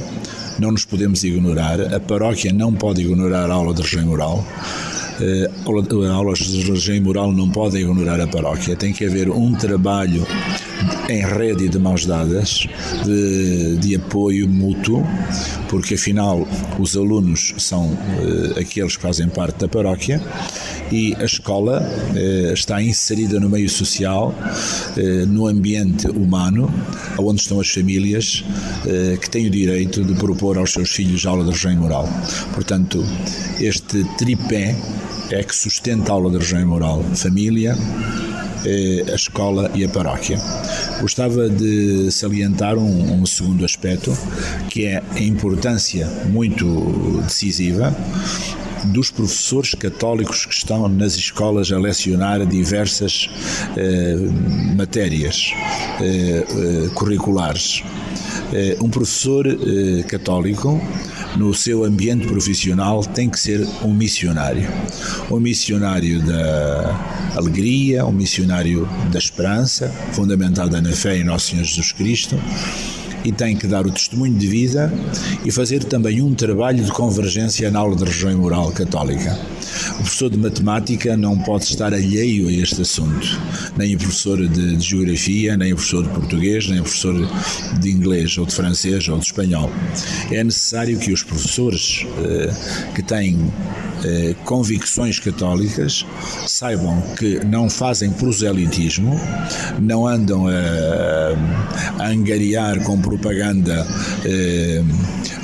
Não 0.57 0.71
nos 0.71 0.85
podemos 0.85 1.23
ignorar, 1.23 1.93
a 1.93 1.99
paróquia 1.99 2.53
não 2.53 2.73
pode 2.73 3.01
ignorar 3.01 3.51
a 3.51 3.53
aula 3.53 3.73
de 3.73 3.81
religião 3.81 4.05
moral. 4.05 4.45
Uh, 5.19 6.09
aulas 6.11 6.39
de 6.39 6.61
religião 6.63 7.01
moral 7.01 7.31
não 7.31 7.49
podem 7.49 7.81
ignorar 7.81 8.19
a 8.19 8.27
paróquia. 8.27 8.75
Tem 8.75 8.91
que 8.91 9.05
haver 9.05 9.29
um 9.29 9.53
trabalho 9.53 10.25
em 11.09 11.21
rede 11.21 11.69
de 11.69 11.77
mãos 11.77 12.05
dadas, 12.05 12.67
de, 13.03 13.77
de 13.77 13.95
apoio 13.95 14.47
mútuo, 14.47 15.05
porque 15.69 15.95
afinal 15.95 16.47
os 16.79 16.95
alunos 16.95 17.53
são 17.57 17.87
uh, 17.87 18.59
aqueles 18.59 18.95
que 18.95 19.01
fazem 19.01 19.27
parte 19.27 19.59
da 19.59 19.67
paróquia 19.67 20.21
e 20.91 21.15
a 21.19 21.25
escola 21.25 21.81
uh, 21.81 22.53
está 22.53 22.81
inserida 22.81 23.39
no 23.39 23.49
meio 23.49 23.69
social, 23.69 24.33
uh, 24.97 25.25
no 25.27 25.47
ambiente 25.47 26.07
humano, 26.07 26.71
onde 27.17 27.41
estão 27.41 27.59
as 27.59 27.69
famílias 27.69 28.43
que 29.21 29.29
têm 29.29 29.47
o 29.47 29.49
direito 29.49 30.03
de 30.03 30.13
propor 30.15 30.57
aos 30.57 30.73
seus 30.73 30.91
filhos 30.91 31.25
aula 31.25 31.43
de 31.43 31.49
religião 31.49 31.75
moral. 31.75 32.09
Portanto, 32.53 33.03
este 33.59 34.03
tripé 34.17 34.75
é 35.31 35.43
que 35.43 35.55
sustenta 35.55 36.11
a 36.11 36.15
aula 36.15 36.29
de 36.29 36.37
religião 36.37 36.67
moral: 36.67 37.03
família, 37.15 37.75
a 39.11 39.15
escola 39.15 39.71
e 39.73 39.83
a 39.83 39.89
paróquia. 39.89 40.39
Gostava 41.01 41.49
de 41.49 42.11
salientar 42.11 42.77
um, 42.77 43.21
um 43.21 43.25
segundo 43.25 43.63
aspecto, 43.65 44.15
que 44.69 44.85
é 44.85 45.03
a 45.15 45.19
importância 45.19 46.07
muito 46.29 47.21
decisiva 47.23 47.95
dos 48.85 49.09
professores 49.09 49.73
católicos 49.73 50.45
que 50.45 50.53
estão 50.53 50.87
nas 50.87 51.15
escolas 51.15 51.71
a 51.71 51.79
lecionar 51.79 52.45
diversas 52.45 53.29
eh, 53.75 54.15
matérias 54.75 55.51
eh, 56.01 56.45
eh, 56.47 56.89
curriculares. 56.93 57.83
Eh, 58.53 58.77
um 58.81 58.89
professor 58.89 59.47
eh, 59.47 60.03
católico 60.03 60.79
no 61.35 61.53
seu 61.53 61.83
ambiente 61.83 62.27
profissional 62.27 63.03
tem 63.03 63.29
que 63.29 63.39
ser 63.39 63.67
um 63.83 63.93
missionário. 63.93 64.67
Um 65.29 65.39
missionário 65.39 66.21
da 66.21 67.33
alegria, 67.35 68.05
um 68.05 68.11
missionário 68.11 68.87
da 69.11 69.19
esperança, 69.19 69.89
fundamentada 70.13 70.81
na 70.81 70.91
fé 70.91 71.17
em 71.17 71.23
Nosso 71.23 71.51
Senhor 71.51 71.63
Jesus 71.63 71.91
Cristo 71.91 72.39
e 73.25 73.31
tem 73.31 73.55
que 73.55 73.65
dar 73.65 73.87
o 73.87 73.91
testemunho 73.91 74.35
de 74.35 74.47
vida 74.47 74.93
e 75.43 75.51
fazer 75.51 75.83
também 75.83 76.21
um 76.21 76.33
trabalho 76.35 76.83
de 76.83 76.91
convergência 76.91 77.71
na 77.71 77.79
aula 77.79 77.95
de 77.95 78.03
religião 78.03 78.31
e 78.31 78.35
moral 78.35 78.71
católica. 78.71 79.37
O 79.93 79.97
professor 79.97 80.29
de 80.29 80.37
matemática 80.37 81.17
não 81.17 81.37
pode 81.39 81.65
estar 81.65 81.93
alheio 81.93 82.47
a 82.47 82.51
este 82.51 82.83
assunto, 82.83 83.27
nem 83.75 83.95
o 83.95 83.97
professor 83.97 84.47
de, 84.47 84.75
de 84.75 84.83
geografia, 84.83 85.57
nem 85.57 85.73
o 85.73 85.75
professor 85.75 86.03
de 86.03 86.09
português, 86.09 86.67
nem 86.67 86.79
o 86.79 86.83
professor 86.83 87.15
de 87.79 87.91
inglês 87.91 88.37
ou 88.37 88.45
de 88.45 88.53
francês 88.53 89.07
ou 89.07 89.17
de 89.17 89.25
espanhol. 89.25 89.71
É 90.31 90.43
necessário 90.43 90.97
que 90.99 91.11
os 91.11 91.23
professores 91.23 92.05
eh, 92.23 92.53
que 92.93 93.01
têm 93.01 93.51
eh, 94.03 94.35
convicções 94.45 95.19
católicas 95.19 96.05
saibam 96.47 97.01
que 97.17 97.43
não 97.45 97.69
fazem 97.69 98.11
proselitismo, 98.11 99.19
não 99.79 100.05
andam 100.05 100.45
a, 100.47 102.03
a 102.03 102.07
angariar 102.07 102.83
com 102.83 102.99
propaganda, 103.17 103.87
eh, 104.25 104.83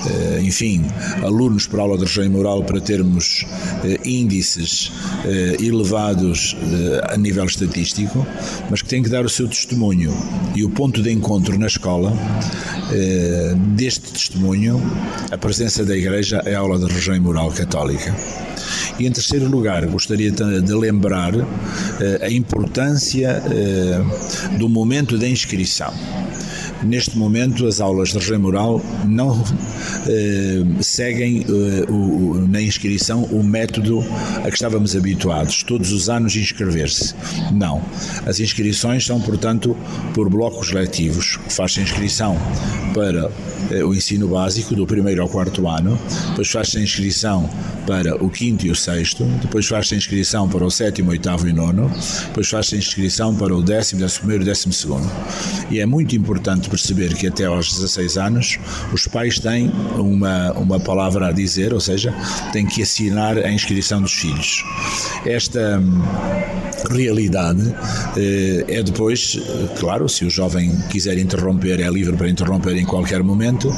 eh, 0.05 0.41
enfim, 0.41 0.85
alunos 1.23 1.65
para 1.65 1.81
aula 1.81 1.97
de 1.97 2.03
religião 2.03 2.25
e 2.25 2.29
moral 2.29 2.63
para 2.63 2.79
termos 2.81 3.45
eh, 3.83 3.99
índices 4.05 4.91
elevados 5.59 6.55
a 7.09 7.15
nível 7.15 7.45
estatístico, 7.45 8.25
mas 8.69 8.81
que 8.81 8.89
têm 8.89 9.03
que 9.03 9.09
dar 9.09 9.23
o 9.23 9.29
seu 9.29 9.47
testemunho 9.47 10.11
e 10.55 10.63
o 10.63 10.69
ponto 10.69 11.01
de 11.01 11.11
encontro 11.11 11.57
na 11.57 11.67
escola 11.67 12.11
deste 13.75 14.11
testemunho, 14.11 14.81
a 15.31 15.37
presença 15.37 15.85
da 15.85 15.95
Igreja 15.95 16.41
é 16.45 16.55
a 16.55 16.59
aula 16.59 16.79
de 16.79 16.85
religião 16.85 17.15
e 17.15 17.19
moral 17.19 17.51
católica. 17.51 18.15
E 18.99 19.05
em 19.05 19.11
terceiro 19.11 19.47
lugar, 19.47 19.85
gostaria 19.85 20.31
de 20.31 20.73
lembrar 20.73 21.33
a 22.21 22.29
importância 22.29 23.41
do 24.57 24.67
momento 24.67 25.17
da 25.17 25.27
inscrição. 25.27 25.93
Neste 26.83 27.17
momento, 27.17 27.67
as 27.67 27.79
aulas 27.79 28.09
de 28.09 28.17
regime 28.17 28.39
moral 28.39 28.81
não 29.05 29.43
eh, 30.07 30.63
seguem 30.81 31.41
eh, 31.41 31.91
o, 31.91 32.47
na 32.47 32.61
inscrição 32.61 33.23
o 33.25 33.43
método 33.43 34.03
a 34.43 34.49
que 34.49 34.55
estávamos 34.55 34.95
habituados, 34.95 35.63
todos 35.63 35.91
os 35.91 36.09
anos 36.09 36.35
inscrever-se. 36.35 37.13
Não. 37.51 37.81
As 38.25 38.39
inscrições 38.39 39.05
são, 39.05 39.21
portanto, 39.21 39.75
por 40.13 40.29
blocos 40.29 40.71
letivos. 40.71 41.39
Faz-se 41.49 41.81
inscrição 41.81 42.37
para 42.93 43.31
eh, 43.69 43.83
o 43.83 43.93
ensino 43.93 44.27
básico, 44.27 44.75
do 44.75 44.85
primeiro 44.85 45.21
ao 45.21 45.29
quarto 45.29 45.67
ano, 45.67 45.99
depois 46.29 46.49
faz-se 46.49 46.77
a 46.77 46.81
inscrição 46.81 47.49
para 47.85 48.15
o 48.23 48.29
quinto 48.29 48.65
e 48.65 48.71
o 48.71 48.75
sexto, 48.75 49.23
depois 49.41 49.67
faz-se 49.67 49.93
a 49.93 49.97
inscrição 49.97 50.47
para 50.47 50.63
o 50.63 50.71
sétimo, 50.71 51.11
oitavo 51.11 51.47
e 51.47 51.53
nono, 51.53 51.91
depois 52.27 52.47
faz-se 52.49 52.75
a 52.75 52.77
inscrição 52.77 53.35
para 53.35 53.55
o 53.55 53.61
décimo, 53.61 54.01
décimo 54.01 54.19
primeiro 54.21 54.43
e 54.43 54.45
décimo 54.45 54.73
segundo. 54.73 55.09
E 55.69 55.79
é 55.79 55.85
muito 55.85 56.15
importante 56.15 56.69
perceber 56.71 57.13
que 57.13 57.27
até 57.27 57.45
aos 57.45 57.73
16 57.73 58.17
anos 58.17 58.57
os 58.93 59.05
pais 59.05 59.37
têm 59.37 59.69
uma, 59.97 60.53
uma 60.53 60.79
palavra 60.79 61.27
a 61.27 61.31
dizer, 61.31 61.73
ou 61.73 61.79
seja, 61.79 62.13
têm 62.53 62.65
que 62.65 62.81
assinar 62.81 63.37
a 63.37 63.51
inscrição 63.51 64.01
dos 64.01 64.13
filhos. 64.13 64.63
Esta 65.25 65.77
hum, 65.79 66.01
realidade 66.89 67.75
eh, 68.17 68.65
é 68.67 68.83
depois, 68.83 69.37
claro, 69.79 70.07
se 70.07 70.25
o 70.25 70.29
jovem 70.29 70.75
quiser 70.89 71.17
interromper, 71.17 71.79
é 71.81 71.89
livre 71.89 72.15
para 72.15 72.29
interromper 72.29 72.77
em 72.77 72.85
qualquer 72.85 73.21
momento 73.21 73.71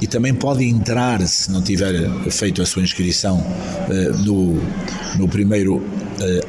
e 0.00 0.06
também 0.06 0.34
pode 0.34 0.64
entrar, 0.64 1.26
se 1.26 1.50
não 1.50 1.62
tiver 1.62 1.94
feito 2.30 2.60
a 2.60 2.66
sua 2.66 2.82
inscrição 2.82 3.44
eh, 3.88 4.12
no, 4.24 4.60
no 5.18 5.26
primeiro 5.28 5.82
eh, 5.95 5.95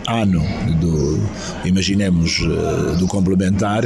ano 0.07 0.41
do, 0.79 1.19
imaginemos, 1.65 2.39
do 2.99 3.07
complementar, 3.07 3.83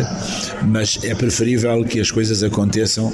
mas 0.67 0.99
é 1.03 1.13
preferível 1.15 1.83
que 1.85 1.99
as 1.99 2.11
coisas 2.11 2.43
aconteçam 2.43 3.11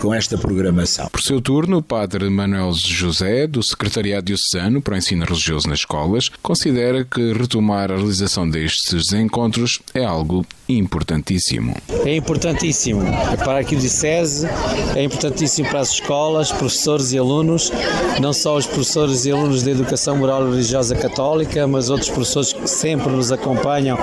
com 0.00 0.14
esta 0.14 0.38
programação. 0.38 1.08
Por 1.08 1.22
seu 1.22 1.40
turno, 1.40 1.78
o 1.78 1.82
padre 1.82 2.28
Manuel 2.30 2.72
José, 2.74 3.46
do 3.46 3.62
Secretariado 3.62 4.26
Diocesano 4.26 4.80
para 4.80 4.94
o 4.94 4.96
Ensino 4.96 5.24
Religioso 5.24 5.68
nas 5.68 5.80
Escolas, 5.80 6.28
considera 6.42 7.04
que 7.04 7.32
retomar 7.32 7.90
a 7.90 7.96
realização 7.96 8.48
destes 8.48 9.12
encontros 9.12 9.80
é 9.94 10.04
algo 10.04 10.44
importantíssimo. 10.78 11.74
É 12.04 12.16
importantíssimo 12.16 13.02
para 13.38 13.52
a 13.52 13.56
Arquidiocese, 13.58 14.48
é 14.94 15.02
importantíssimo 15.02 15.68
para 15.68 15.80
as 15.80 15.92
escolas, 15.92 16.52
professores 16.52 17.12
e 17.12 17.18
alunos, 17.18 17.72
não 18.20 18.32
só 18.32 18.56
os 18.56 18.66
professores 18.66 19.24
e 19.24 19.30
alunos 19.30 19.62
da 19.62 19.70
Educação 19.70 20.16
Moral 20.16 20.46
e 20.46 20.50
Religiosa 20.50 20.94
Católica, 20.94 21.66
mas 21.66 21.90
outros 21.90 22.08
professores 22.08 22.52
que 22.52 22.68
sempre 22.68 23.10
nos 23.10 23.32
acompanham 23.32 23.98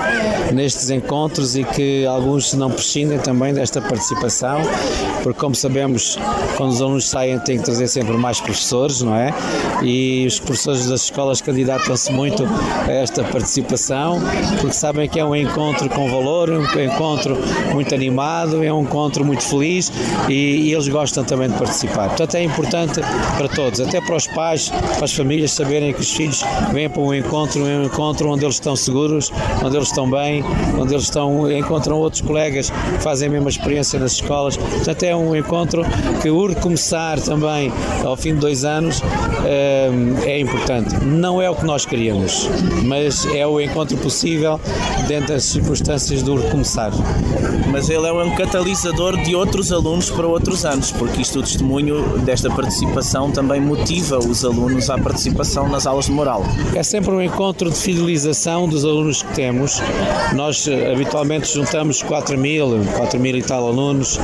nestes 0.52 0.90
encontros 0.90 1.56
e 1.56 1.64
que 1.64 2.06
alguns 2.06 2.52
não 2.54 2.70
prescindem 2.70 3.18
também 3.18 3.52
desta 3.52 3.80
participação, 3.80 4.60
porque 5.22 5.38
como 5.38 5.54
sabemos, 5.54 6.18
quando 6.56 6.70
os 6.70 6.82
alunos 6.82 7.06
saem 7.06 7.38
têm 7.40 7.58
que 7.58 7.64
trazer 7.64 7.88
sempre 7.88 8.16
mais 8.16 8.40
professores, 8.40 9.02
não 9.02 9.14
é? 9.14 9.32
E 9.82 10.26
os 10.26 10.38
professores 10.38 10.86
das 10.86 11.04
escolas 11.04 11.40
candidatam-se 11.40 12.12
muito 12.12 12.44
a 12.86 12.92
esta 12.92 13.22
participação, 13.24 14.20
porque 14.60 14.74
sabem 14.74 15.08
que 15.08 15.18
é 15.18 15.24
um 15.24 15.34
encontro 15.34 15.88
com 15.90 16.10
valor, 16.10 16.48
um 16.58 16.80
encontro 16.82 17.36
muito 17.72 17.94
animado, 17.94 18.62
é 18.62 18.72
um 18.72 18.82
encontro 18.82 19.24
muito 19.24 19.42
feliz 19.42 19.92
e, 20.28 20.68
e 20.68 20.72
eles 20.72 20.88
gostam 20.88 21.24
também 21.24 21.48
de 21.48 21.56
participar. 21.56 22.08
Portanto, 22.08 22.34
é 22.34 22.44
importante 22.44 23.00
para 23.36 23.48
todos, 23.48 23.80
até 23.80 24.00
para 24.00 24.16
os 24.16 24.26
pais, 24.26 24.68
para 24.68 25.04
as 25.04 25.12
famílias 25.12 25.52
saberem 25.52 25.92
que 25.92 26.00
os 26.00 26.12
filhos 26.12 26.42
vêm 26.72 26.88
para 26.88 27.02
um 27.02 27.14
encontro, 27.14 27.62
um 27.62 27.84
encontro 27.84 28.28
onde 28.30 28.44
eles 28.44 28.56
estão 28.56 28.76
seguros, 28.76 29.32
onde 29.64 29.76
eles 29.76 29.88
estão 29.88 30.10
bem, 30.10 30.44
onde 30.78 30.94
eles 30.94 31.04
estão, 31.04 31.50
encontram 31.50 31.98
outros 31.98 32.22
colegas 32.22 32.70
que 32.70 33.02
fazem 33.02 33.28
a 33.28 33.30
mesma 33.30 33.48
experiência 33.48 33.98
nas 33.98 34.12
escolas. 34.12 34.56
Portanto, 34.56 35.02
é 35.02 35.14
um 35.14 35.34
encontro 35.34 35.82
que 36.20 36.30
o 36.30 36.46
recomeçar 36.46 37.20
também 37.20 37.72
ao 38.04 38.16
fim 38.16 38.34
de 38.34 38.40
dois 38.40 38.64
anos 38.64 39.02
eh, 39.44 39.90
é 40.24 40.40
importante. 40.40 40.94
Não 41.04 41.40
é 41.40 41.48
o 41.50 41.54
que 41.54 41.64
nós 41.64 41.84
queríamos, 41.84 42.48
mas 42.84 43.26
é 43.26 43.46
o 43.46 43.60
encontro 43.60 43.96
possível 43.98 44.60
dentro 45.06 45.34
das 45.34 45.44
circunstâncias 45.44 46.22
do 46.22 46.36
recomeçar. 46.48 46.90
Mas 47.70 47.90
ele 47.90 48.06
é 48.06 48.12
um 48.12 48.34
catalisador 48.34 49.16
de 49.22 49.34
outros 49.34 49.70
alunos 49.70 50.10
para 50.10 50.26
outros 50.26 50.64
anos, 50.64 50.90
porque 50.90 51.20
isto 51.20 51.38
o 51.38 51.42
testemunho 51.42 52.18
desta 52.20 52.50
participação 52.50 53.30
também 53.30 53.60
motiva 53.60 54.18
os 54.18 54.44
alunos 54.44 54.88
à 54.88 54.98
participação 54.98 55.68
nas 55.68 55.86
aulas 55.86 56.06
de 56.06 56.12
moral. 56.12 56.42
É 56.74 56.82
sempre 56.82 57.10
um 57.10 57.22
encontro 57.22 57.70
de 57.70 57.76
fidelização 57.76 58.68
dos 58.68 58.84
alunos 58.84 59.22
que 59.22 59.34
temos. 59.34 59.80
Nós 60.34 60.66
eh, 60.66 60.92
habitualmente 60.92 61.52
juntamos 61.52 62.02
4 62.02 62.38
mil, 62.38 62.84
4 62.96 63.20
mil 63.20 63.36
e 63.36 63.42
tal 63.42 63.68
alunos 63.68 64.18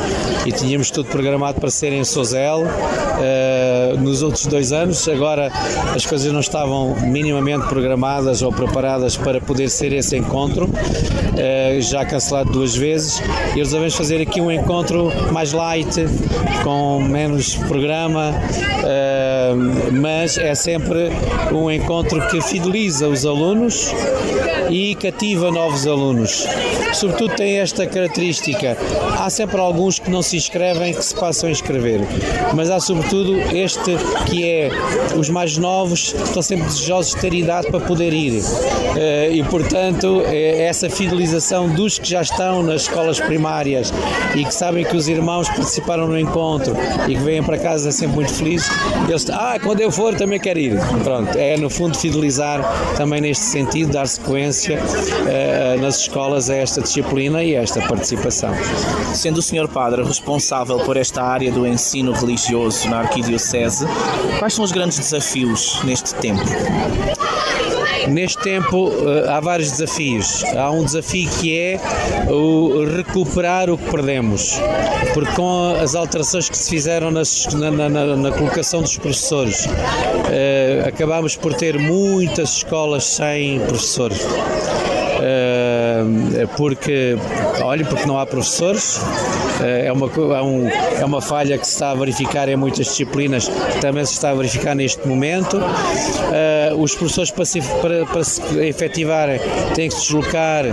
e 0.46 0.52
tínhamos 0.52 0.90
tudo 0.90 1.08
programado 1.08 1.60
para 1.60 1.70
ser 1.70 1.92
em 1.92 2.04
Sozel 2.04 2.62
uh, 2.62 4.00
nos 4.00 4.22
outros 4.22 4.46
dois 4.46 4.72
anos. 4.72 5.06
Agora 5.08 5.50
as 5.94 6.06
coisas 6.06 6.32
não 6.32 6.40
estavam 6.40 6.94
minimamente 7.02 7.66
programadas 7.66 8.42
ou 8.42 8.52
preparadas 8.52 9.16
para 9.16 9.40
poder 9.40 9.68
ser 9.68 9.92
esse 9.92 10.16
encontro. 10.16 10.66
Uh, 10.66 11.80
já 11.80 12.03
cancelado 12.04 12.50
duas 12.52 12.76
vezes. 12.76 13.20
E 13.54 13.58
resolvemos 13.58 13.94
fazer 13.94 14.20
aqui 14.20 14.40
um 14.40 14.50
encontro 14.50 15.10
mais 15.32 15.52
light, 15.52 15.94
com 16.62 17.00
menos 17.00 17.54
programa, 17.54 18.32
uh, 18.32 19.92
mas 19.92 20.38
é 20.38 20.54
sempre 20.54 21.10
um 21.52 21.70
encontro 21.70 22.26
que 22.28 22.40
fideliza 22.40 23.08
os 23.08 23.24
alunos 23.26 23.92
e 24.70 24.94
cativa 24.94 25.50
novos 25.50 25.86
alunos. 25.86 26.46
Sobretudo 26.92 27.34
tem 27.34 27.58
esta 27.58 27.86
característica: 27.86 28.76
há 29.18 29.28
sempre 29.28 29.58
alguns 29.58 29.98
que 29.98 30.10
não 30.10 30.22
se 30.22 30.36
inscrevem 30.36 30.94
que 30.94 31.04
se 31.04 31.14
passam 31.14 31.48
a 31.48 31.52
inscrever, 31.52 32.00
mas 32.54 32.70
há 32.70 32.80
sobretudo 32.80 33.40
este 33.54 33.96
que 34.26 34.48
é 34.48 34.68
os 35.16 35.28
mais 35.28 35.56
novos 35.56 36.14
estão 36.14 36.42
sempre 36.42 36.66
desejosos 36.66 37.14
de 37.14 37.20
ter 37.20 37.34
idade 37.34 37.68
para 37.68 37.80
poder 37.80 38.12
ir 38.12 38.40
uh, 38.40 39.32
e 39.32 39.42
portanto 39.44 40.22
é 40.26 40.62
essa 40.62 40.88
fidelização 40.88 41.68
dos 41.68 41.98
que 41.98 42.08
já 42.08 42.22
estão 42.22 42.62
nas 42.62 42.82
escolas 42.82 43.20
primárias 43.20 43.92
e 44.34 44.44
que 44.44 44.54
sabem 44.54 44.84
que 44.84 44.96
os 44.96 45.08
irmãos 45.08 45.48
participaram 45.48 46.06
no 46.06 46.18
encontro 46.18 46.74
e 47.08 47.14
que 47.14 47.22
vêm 47.22 47.42
para 47.42 47.58
casa 47.58 47.92
sempre 47.92 48.16
muito 48.16 48.32
felizes, 48.32 48.68
eles, 49.08 49.28
ah, 49.30 49.58
quando 49.62 49.80
eu 49.80 49.90
for 49.90 50.14
também 50.14 50.38
quero 50.38 50.58
ir. 50.58 50.78
Pronto, 51.02 51.36
é 51.36 51.56
no 51.56 51.68
fundo 51.68 51.96
fidelizar 51.96 52.60
também 52.96 53.20
neste 53.20 53.44
sentido, 53.44 53.92
dar 53.92 54.06
sequência 54.06 54.53
uh, 54.62 55.80
nas 55.80 55.98
escolas 55.98 56.48
a 56.50 56.54
esta 56.56 56.80
disciplina 56.80 57.42
e 57.42 57.56
a 57.56 57.62
esta 57.62 57.80
participação. 57.82 58.52
Sendo 59.14 59.38
o 59.38 59.42
Sr. 59.42 59.68
Padre 59.68 60.02
responsável 60.02 60.78
por 60.80 60.96
esta 60.96 61.22
área 61.22 61.50
do 61.50 61.66
ensino 61.66 62.12
religioso 62.12 62.88
na 62.88 63.00
Arquidiocese, 63.00 63.86
quais 64.38 64.54
são 64.54 64.64
os 64.64 64.72
grandes 64.72 64.98
desafios 64.98 65.82
neste 65.84 66.14
tempo? 66.14 66.44
Neste 68.08 68.42
tempo 68.42 68.90
eh, 68.90 69.28
há 69.28 69.40
vários 69.40 69.70
desafios. 69.70 70.44
Há 70.56 70.70
um 70.70 70.84
desafio 70.84 71.28
que 71.30 71.58
é 71.58 71.80
o 72.30 72.84
recuperar 72.84 73.70
o 73.70 73.78
que 73.78 73.90
perdemos, 73.90 74.60
porque 75.12 75.32
com 75.32 75.74
as 75.82 75.94
alterações 75.94 76.48
que 76.48 76.56
se 76.56 76.70
fizeram 76.70 77.10
na, 77.10 77.22
na, 77.70 78.16
na, 78.16 78.32
colocação 78.32 78.82
dos 78.82 78.96
professores, 78.96 79.66
eh, 80.30 80.84
acabamos 80.86 81.36
por 81.36 81.54
ter 81.54 81.78
muitas 81.78 82.56
escolas 82.56 83.04
sem 83.04 83.60
professores. 83.60 84.20
Uh, 86.02 86.48
porque, 86.56 87.16
olha, 87.62 87.84
porque 87.84 88.06
não 88.06 88.18
há 88.18 88.26
professores, 88.26 89.00
é 89.62 89.92
uma, 89.92 90.06
é, 90.06 90.42
um, 90.42 90.68
é 90.68 91.04
uma 91.04 91.20
falha 91.20 91.56
que 91.58 91.66
se 91.66 91.74
está 91.74 91.90
a 91.90 91.94
verificar 91.94 92.48
em 92.48 92.56
muitas 92.56 92.86
disciplinas, 92.86 93.48
também 93.80 94.04
se 94.04 94.12
está 94.12 94.30
a 94.30 94.34
verificar 94.34 94.74
neste 94.74 95.06
momento. 95.06 95.60
Os 96.78 96.94
professores, 96.94 97.30
para 97.30 97.44
se, 97.44 97.60
para, 97.80 98.04
para 98.06 98.24
se 98.24 98.42
efetivarem, 98.58 99.40
têm 99.74 99.88
que 99.88 99.94
se 99.94 100.02
deslocar 100.02 100.64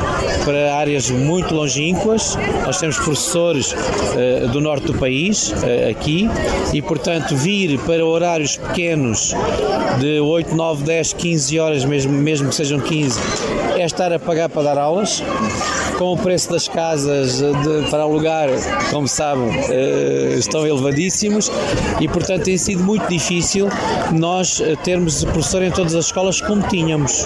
para 0.44 0.76
áreas 0.76 1.10
muito 1.10 1.54
longínquas. 1.54 2.38
Nós 2.66 2.80
temos 2.80 2.98
professores 2.98 3.76
do 4.52 4.60
norte 4.60 4.88
do 4.88 4.94
país, 4.96 5.54
aqui, 5.90 6.30
e 6.74 6.82
portanto 6.82 7.36
vir 7.36 7.80
para 7.80 8.06
horários 8.06 8.58
pequenos 8.58 9.34
de 10.00 10.20
8, 10.20 10.56
9, 10.56 10.84
10, 10.84 11.14
15 11.14 11.60
horas, 11.60 11.86
mesmo, 11.86 12.14
mesmo 12.14 12.50
que 12.50 12.56
sejam 12.56 12.80
15, 12.80 13.20
é 13.82 13.86
estar 13.86 14.14
a 14.14 14.20
pagar 14.20 14.48
para 14.50 14.64
dar 14.64 14.78
aulas. 14.78 15.24
Com 15.98 16.14
o 16.14 16.18
preço 16.18 16.52
das 16.52 16.68
casas 16.68 17.40
de, 17.40 17.90
para 17.90 18.04
alugar, 18.04 18.50
como 18.92 19.08
sabem, 19.08 19.50
eh, 19.70 20.36
estão 20.38 20.66
elevadíssimos 20.66 21.52
e, 22.00 22.08
portanto, 22.08 22.44
tem 22.44 22.58
sido 22.58 22.84
muito 22.84 23.08
difícil 23.08 23.70
nós 24.12 24.62
eh, 24.62 24.76
termos 24.84 25.24
professor 25.24 25.62
em 25.64 25.72
todas 25.72 25.96
as 25.96 26.06
escolas 26.06 26.42
como 26.42 26.62
tínhamos. 26.68 27.26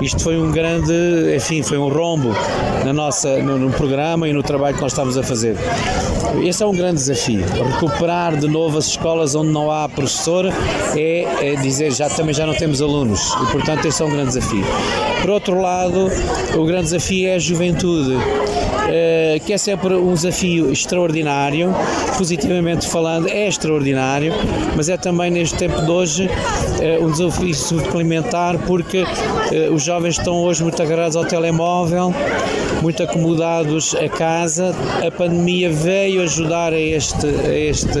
Isto 0.00 0.20
foi 0.20 0.36
um 0.38 0.50
grande, 0.50 0.92
enfim, 1.36 1.62
foi 1.62 1.78
um 1.78 1.88
rombo 1.88 2.34
na 2.84 2.92
nossa, 2.92 3.36
no, 3.42 3.58
no 3.58 3.70
programa 3.70 4.28
e 4.28 4.32
no 4.32 4.42
trabalho 4.42 4.74
que 4.74 4.82
nós 4.82 4.92
estamos 4.92 5.16
a 5.16 5.22
fazer. 5.22 5.56
Esse 6.42 6.62
é 6.62 6.66
um 6.66 6.74
grande 6.74 6.96
desafio. 6.96 7.44
Recuperar 7.74 8.36
de 8.36 8.48
novo 8.48 8.78
as 8.78 8.86
escolas 8.86 9.34
onde 9.34 9.50
não 9.50 9.70
há 9.70 9.88
professor 9.88 10.46
é, 10.96 11.52
é 11.52 11.54
dizer 11.56 11.92
já 11.92 12.08
também 12.08 12.34
já 12.34 12.46
não 12.46 12.54
temos 12.54 12.80
alunos 12.80 13.32
e, 13.42 13.52
portanto, 13.52 13.86
esse 13.86 14.02
é 14.02 14.04
um 14.04 14.10
grande 14.10 14.28
desafio. 14.28 14.64
Por 15.20 15.30
outro 15.30 15.60
lado, 15.60 16.08
o 16.56 16.64
grande 16.64 16.84
desafio 16.84 17.28
é 17.28 17.34
a 17.34 17.38
juventude. 17.38 18.16
Eh, 18.88 19.40
que 19.46 19.52
é 19.52 19.58
sempre 19.58 19.94
um 19.94 20.14
desafio 20.14 20.72
extraordinário, 20.72 21.74
positivamente 22.18 22.86
falando, 22.86 23.28
é 23.28 23.46
extraordinário, 23.46 24.32
mas 24.76 24.88
é 24.88 24.96
também 24.96 25.30
neste 25.30 25.56
tempo 25.56 25.80
de 25.82 25.90
hoje 25.90 26.28
eh, 26.80 26.98
um 27.00 27.10
desafio 27.10 27.54
suplementar 27.54 28.58
porque 28.66 29.06
eh, 29.52 29.68
os 29.70 29.82
jovens 29.82 30.18
estão 30.18 30.42
hoje 30.42 30.62
muito 30.62 30.80
agarrados 30.82 31.16
ao 31.16 31.24
telemóvel, 31.24 32.12
muito 32.82 33.02
acomodados 33.02 33.94
a 33.94 34.08
casa. 34.08 34.74
A 35.06 35.10
pandemia 35.10 35.70
veio 35.70 36.22
ajudar 36.22 36.72
a 36.72 36.80
este, 36.80 37.26
a 37.26 37.54
este, 37.54 37.98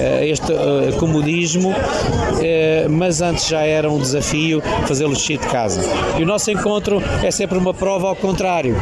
a 0.00 0.24
este 0.24 0.52
comodismo, 0.98 1.74
mas 2.90 3.22
antes 3.22 3.48
já 3.48 3.62
era 3.62 3.90
um 3.90 3.98
desafio 3.98 4.62
fazê-los 4.86 5.24
sair 5.24 5.38
de 5.38 5.46
casa. 5.46 5.80
E 6.18 6.22
o 6.22 6.26
nosso 6.26 6.50
encontro 6.50 7.02
é 7.22 7.30
sempre 7.30 7.56
uma 7.56 7.72
prova 7.72 8.08
ao 8.08 8.16
contrário. 8.16 8.76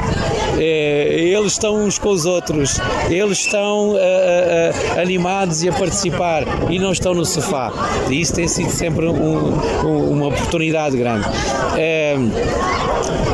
Eles 1.37 1.53
estão 1.53 1.77
uns 1.77 1.99
com 1.99 2.09
os 2.09 2.25
outros, 2.25 2.81
eles 3.11 3.39
estão 3.39 3.91
uh, 3.91 3.97
uh, 3.97 5.01
animados 5.01 5.63
e 5.63 5.69
a 5.69 5.73
participar 5.73 6.45
e 6.71 6.79
não 6.79 6.93
estão 6.93 7.13
no 7.13 7.27
sofá. 7.27 7.71
E 8.09 8.21
isso 8.21 8.33
tem 8.35 8.49
sido 8.49 8.71
sempre 8.71 9.05
um, 9.07 9.53
um, 9.85 10.11
uma 10.13 10.29
oportunidade 10.29 10.97
grande. 10.97 11.27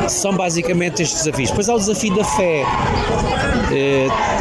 são 0.09 0.35
basicamente 0.35 1.01
estes 1.01 1.23
desafios. 1.23 1.49
Depois 1.49 1.69
há 1.69 1.75
o 1.75 1.79
desafio 1.79 2.13
da 2.13 2.25
fé. 2.25 2.65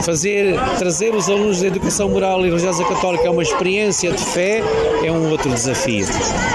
Fazer, 0.02 0.54
trazer 0.78 1.14
os 1.14 1.28
alunos 1.28 1.60
da 1.60 1.66
educação 1.66 2.08
moral 2.08 2.40
e 2.44 2.48
religiosa 2.48 2.84
católica 2.84 3.28
a 3.28 3.30
uma 3.30 3.42
experiência 3.42 4.12
de 4.12 4.24
fé 4.24 4.62
é 5.04 5.10
um 5.10 5.30
outro 5.30 5.50
desafio. 5.50 6.06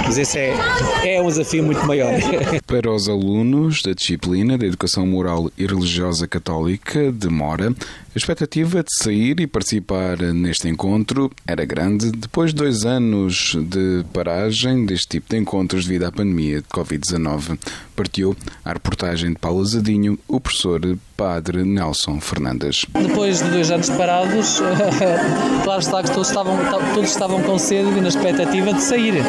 Mas 0.06 0.18
esse 0.18 0.38
é, 0.38 1.16
é 1.16 1.22
um 1.22 1.28
desafio 1.28 1.64
muito 1.64 1.86
maior. 1.86 2.14
Para 2.66 2.92
os 2.92 3.10
alunos 3.10 3.82
da 3.82 3.94
disciplina 3.94 4.58
da 4.58 4.66
educação 4.66 5.06
moral 5.06 5.52
e 5.58 5.66
religiosa 5.66 6.28
católica, 6.28 7.12
demora, 7.12 7.74
a 8.18 8.20
expectativa 8.20 8.82
de 8.82 8.90
sair 8.98 9.40
e 9.40 9.46
participar 9.46 10.18
neste 10.18 10.68
encontro 10.68 11.30
era 11.46 11.64
grande. 11.64 12.12
Depois 12.12 12.50
de 12.50 12.58
dois 12.58 12.84
anos 12.84 13.56
de 13.56 14.04
paragem 14.12 14.88
deste 14.88 15.08
tipo 15.08 15.30
de 15.30 15.38
encontros 15.38 15.86
devido 15.86 16.06
à 16.06 16.12
pandemia 16.12 16.60
de 16.60 16.68
Covid-19, 16.68 17.60
partiu 17.96 18.36
a 18.66 18.74
reportagem 18.74 19.34
de 19.34 19.40
Paulo 19.40 19.64
Zadinho, 19.64 20.18
o 20.28 20.40
professor 20.40 20.82
Padre 21.16 21.64
Nelson 21.64 22.20
Fernandes. 22.20 22.86
Depois 22.94 23.42
de 23.42 23.50
dois 23.50 23.70
anos 23.70 23.90
parados, 23.90 24.62
claro 25.64 25.80
está 25.80 26.02
que 26.02 26.12
todos 26.12 26.30
estavam, 26.30 26.58
todos 26.96 27.10
estavam 27.10 27.44
com 27.44 27.60
sede 27.60 27.90
e 27.98 28.02
na 28.02 28.08
expectativa 28.08 28.74
de 28.74 28.82
sair. 28.82 29.24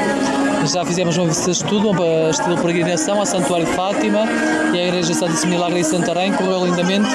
Já 0.67 0.85
fizemos 0.85 1.17
uma 1.17 1.29
de 1.29 1.51
estudo, 1.51 1.93
estilo 2.31 2.59
peregrinação, 2.59 3.23
a 3.23 3.27
Santuário 3.27 3.65
de 3.65 3.73
Fátima 3.73 4.27
e 4.75 4.79
a 4.79 4.89
Igreja 4.89 5.15
Santíssimo 5.15 5.53
Milagre 5.53 5.81
em 5.81 5.85
Santarém, 5.85 6.33
correu 6.33 6.67
lindamente, 6.67 7.07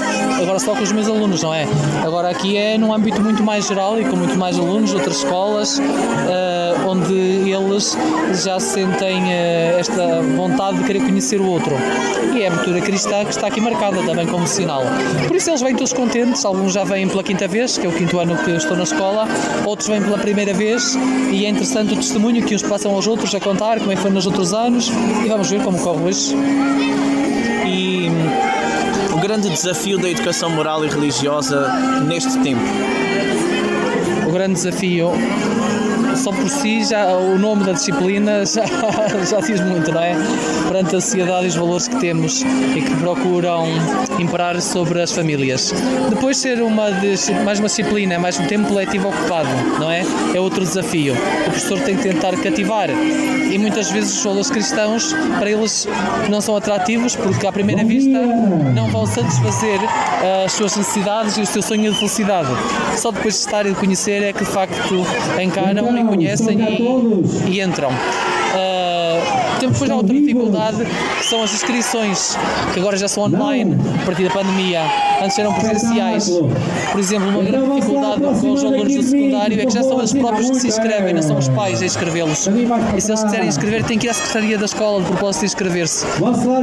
agora 0.42 0.58
só 0.60 0.74
com 0.74 0.82
os 0.82 0.92
meus 0.92 1.08
alunos, 1.08 1.44
não 1.44 1.54
é? 1.54 1.63
Agora 2.04 2.30
aqui 2.30 2.58
é 2.58 2.78
num 2.78 2.94
âmbito 2.94 3.22
muito 3.22 3.44
mais 3.44 3.68
geral 3.68 4.00
e 4.00 4.06
com 4.06 4.16
muito 4.16 4.38
mais 4.38 4.58
alunos, 4.58 4.94
outras 4.94 5.18
escolas, 5.18 5.80
uh, 5.80 6.88
onde 6.88 7.14
eles 7.14 7.98
já 8.44 8.60
sentem 8.60 9.24
uh, 9.24 9.80
esta 9.80 10.22
vontade 10.36 10.80
de 10.80 10.84
querer 10.84 11.00
conhecer 11.00 11.40
o 11.40 11.48
outro. 11.48 11.76
E 12.34 12.42
é 12.42 12.48
a 12.48 12.52
abertura 12.52 12.82
cristã 12.82 13.24
que 13.24 13.32
está 13.32 13.48
aqui 13.48 13.62
marcada 13.62 14.02
também 14.04 14.26
como 14.28 14.48
sinal. 14.48 14.84
Por 15.28 15.36
isso 15.36 15.50
eles 15.50 15.62
vêm 15.62 15.76
todos 15.76 15.94
contentes, 15.94 16.44
alguns 16.46 16.74
já 16.74 16.84
vêm 16.84 17.08
pela 17.08 17.24
quinta 17.24 17.48
vez, 17.48 17.78
que 17.78 17.86
é 17.86 17.90
o 17.90 17.94
quinto 17.94 18.20
ano 18.20 18.36
que 18.38 18.52
estou 18.52 18.76
na 18.76 18.84
escola, 18.84 19.28
outros 19.66 19.88
vêm 19.88 20.02
pela 20.02 20.18
primeira 20.18 20.54
vez 20.54 20.98
e 21.32 21.46
é 21.46 21.50
interessante 21.50 21.94
o 21.94 21.98
testemunho 21.98 22.44
que 22.44 22.56
uns 22.56 22.64
passam 22.64 22.94
aos 22.94 23.08
outros 23.08 23.34
a 23.36 23.40
contar 23.40 23.80
como 23.80 23.92
é 23.92 23.96
que 23.96 24.02
foi 24.02 24.12
nos 24.12 24.26
outros 24.26 24.54
anos 24.54 24.92
e 25.24 25.28
vamos 25.28 25.50
ver 25.50 25.62
como 25.62 25.78
corre 25.80 26.04
hoje. 26.04 26.36
E 27.66 28.10
grande 29.34 29.50
desafio 29.50 29.98
da 29.98 30.08
educação 30.08 30.48
moral 30.48 30.86
e 30.86 30.88
religiosa 30.88 31.68
neste 32.04 32.38
tempo? 32.44 32.62
Grande 34.54 34.70
desafio 34.70 35.12
só 36.16 36.32
por 36.32 36.48
si 36.50 36.84
já 36.84 37.08
o 37.18 37.38
nome 37.38 37.64
da 37.64 37.74
disciplina 37.74 38.46
já, 38.48 38.66
já 39.26 39.40
diz 39.40 39.60
muito, 39.62 39.92
não 39.92 40.02
é? 40.02 40.16
Perante 40.68 40.96
a 40.96 41.02
sociedade 41.02 41.46
e 41.46 41.48
os 41.50 41.56
valores 41.56 41.88
que 41.88 41.96
temos 41.98 42.42
e 42.42 42.82
que 42.82 42.96
procuram 42.98 43.66
imperar 44.20 44.62
sobre 44.62 45.02
as 45.02 45.12
famílias. 45.12 45.74
Depois 46.10 46.38
ser 46.38 46.62
uma 46.62 46.90
mais 47.44 47.60
uma 47.60 47.68
disciplina, 47.68 48.20
mais 48.20 48.40
um 48.40 48.46
tempo 48.46 48.74
letivo 48.74 49.10
ocupado, 49.10 49.50
não 49.80 49.90
é? 49.90 50.04
É 50.34 50.40
outro 50.40 50.62
desafio. 50.62 51.14
O 51.14 51.44
professor 51.46 51.80
tem 51.80 51.98
que 51.98 52.04
tentar 52.04 52.36
cativar 52.38 52.90
e 52.90 53.58
muitas 53.58 53.92
vezes 53.92 54.18
os 54.18 54.24
valores 54.24 54.50
cristãos 54.50 55.14
para 55.40 55.50
eles 55.50 55.88
não 56.30 56.42
são 56.42 56.56
atrativos 56.56 57.16
porque 57.16 57.46
à 57.46 57.52
primeira 57.52 57.84
vista 57.84 58.20
não 58.74 58.90
vão 58.90 59.06
satisfazer 59.06 59.80
as 60.46 60.54
suas 60.54 60.76
necessidades 60.76 61.38
e 61.38 61.42
o 61.42 61.46
seu 61.46 61.62
sonho 61.62 61.92
de 61.92 61.98
felicidade. 61.98 62.50
Só 62.96 63.12
depois 63.12 63.34
de 63.34 63.40
estar 63.42 63.66
e 63.66 63.70
de 63.70 63.76
conhecer 63.76 64.24
é 64.24 64.34
que 64.34 64.43
de 64.44 64.50
facto 64.50 65.06
encaram 65.42 65.98
e 65.98 66.04
conhecem 66.04 66.60
e, 66.60 67.52
e 67.52 67.62
entram. 67.62 67.90
Uh, 67.90 68.93
depois 69.74 69.90
já 69.90 69.96
outra 69.96 70.14
dificuldade 70.14 70.78
que 71.18 71.26
são 71.26 71.44
as 71.44 71.54
inscrições, 71.54 72.38
que 72.74 72.80
agora 72.80 72.96
já 72.98 73.08
são 73.08 73.24
online 73.24 73.76
a 74.02 74.06
partir 74.06 74.24
da 74.24 74.30
pandemia. 74.30 74.82
Antes 75.22 75.38
eram 75.40 75.54
presenciais. 75.54 76.30
Por 76.92 77.00
exemplo, 77.00 77.30
uma 77.30 77.44
grande 77.44 77.76
dificuldade 77.76 78.22
com 78.22 78.52
os 78.52 78.64
alunos 78.64 78.96
do 78.96 79.04
secundário 79.04 79.60
é 79.60 79.66
que 79.66 79.74
já 79.74 79.84
são 79.84 79.98
eles 80.00 80.14
próprios 80.14 80.50
que 80.50 80.60
se 80.60 80.68
inscrevem, 80.68 81.14
não 81.14 81.22
são 81.22 81.38
os 81.38 81.50
pais 81.50 81.82
a 81.82 81.86
inscrevê-los. 81.86 82.48
E 82.96 83.02
se 83.02 83.12
eles 83.12 83.24
quiserem 83.24 83.48
inscrever, 83.48 83.84
têm 83.84 83.98
que 83.98 84.08
ir 84.08 84.10
à 84.10 84.14
Secretaria 84.14 84.58
da 84.58 84.66
Escola 84.66 85.02
de 85.02 85.08
propósito 85.08 85.42
de 85.42 85.46
inscrever-se. 85.48 86.06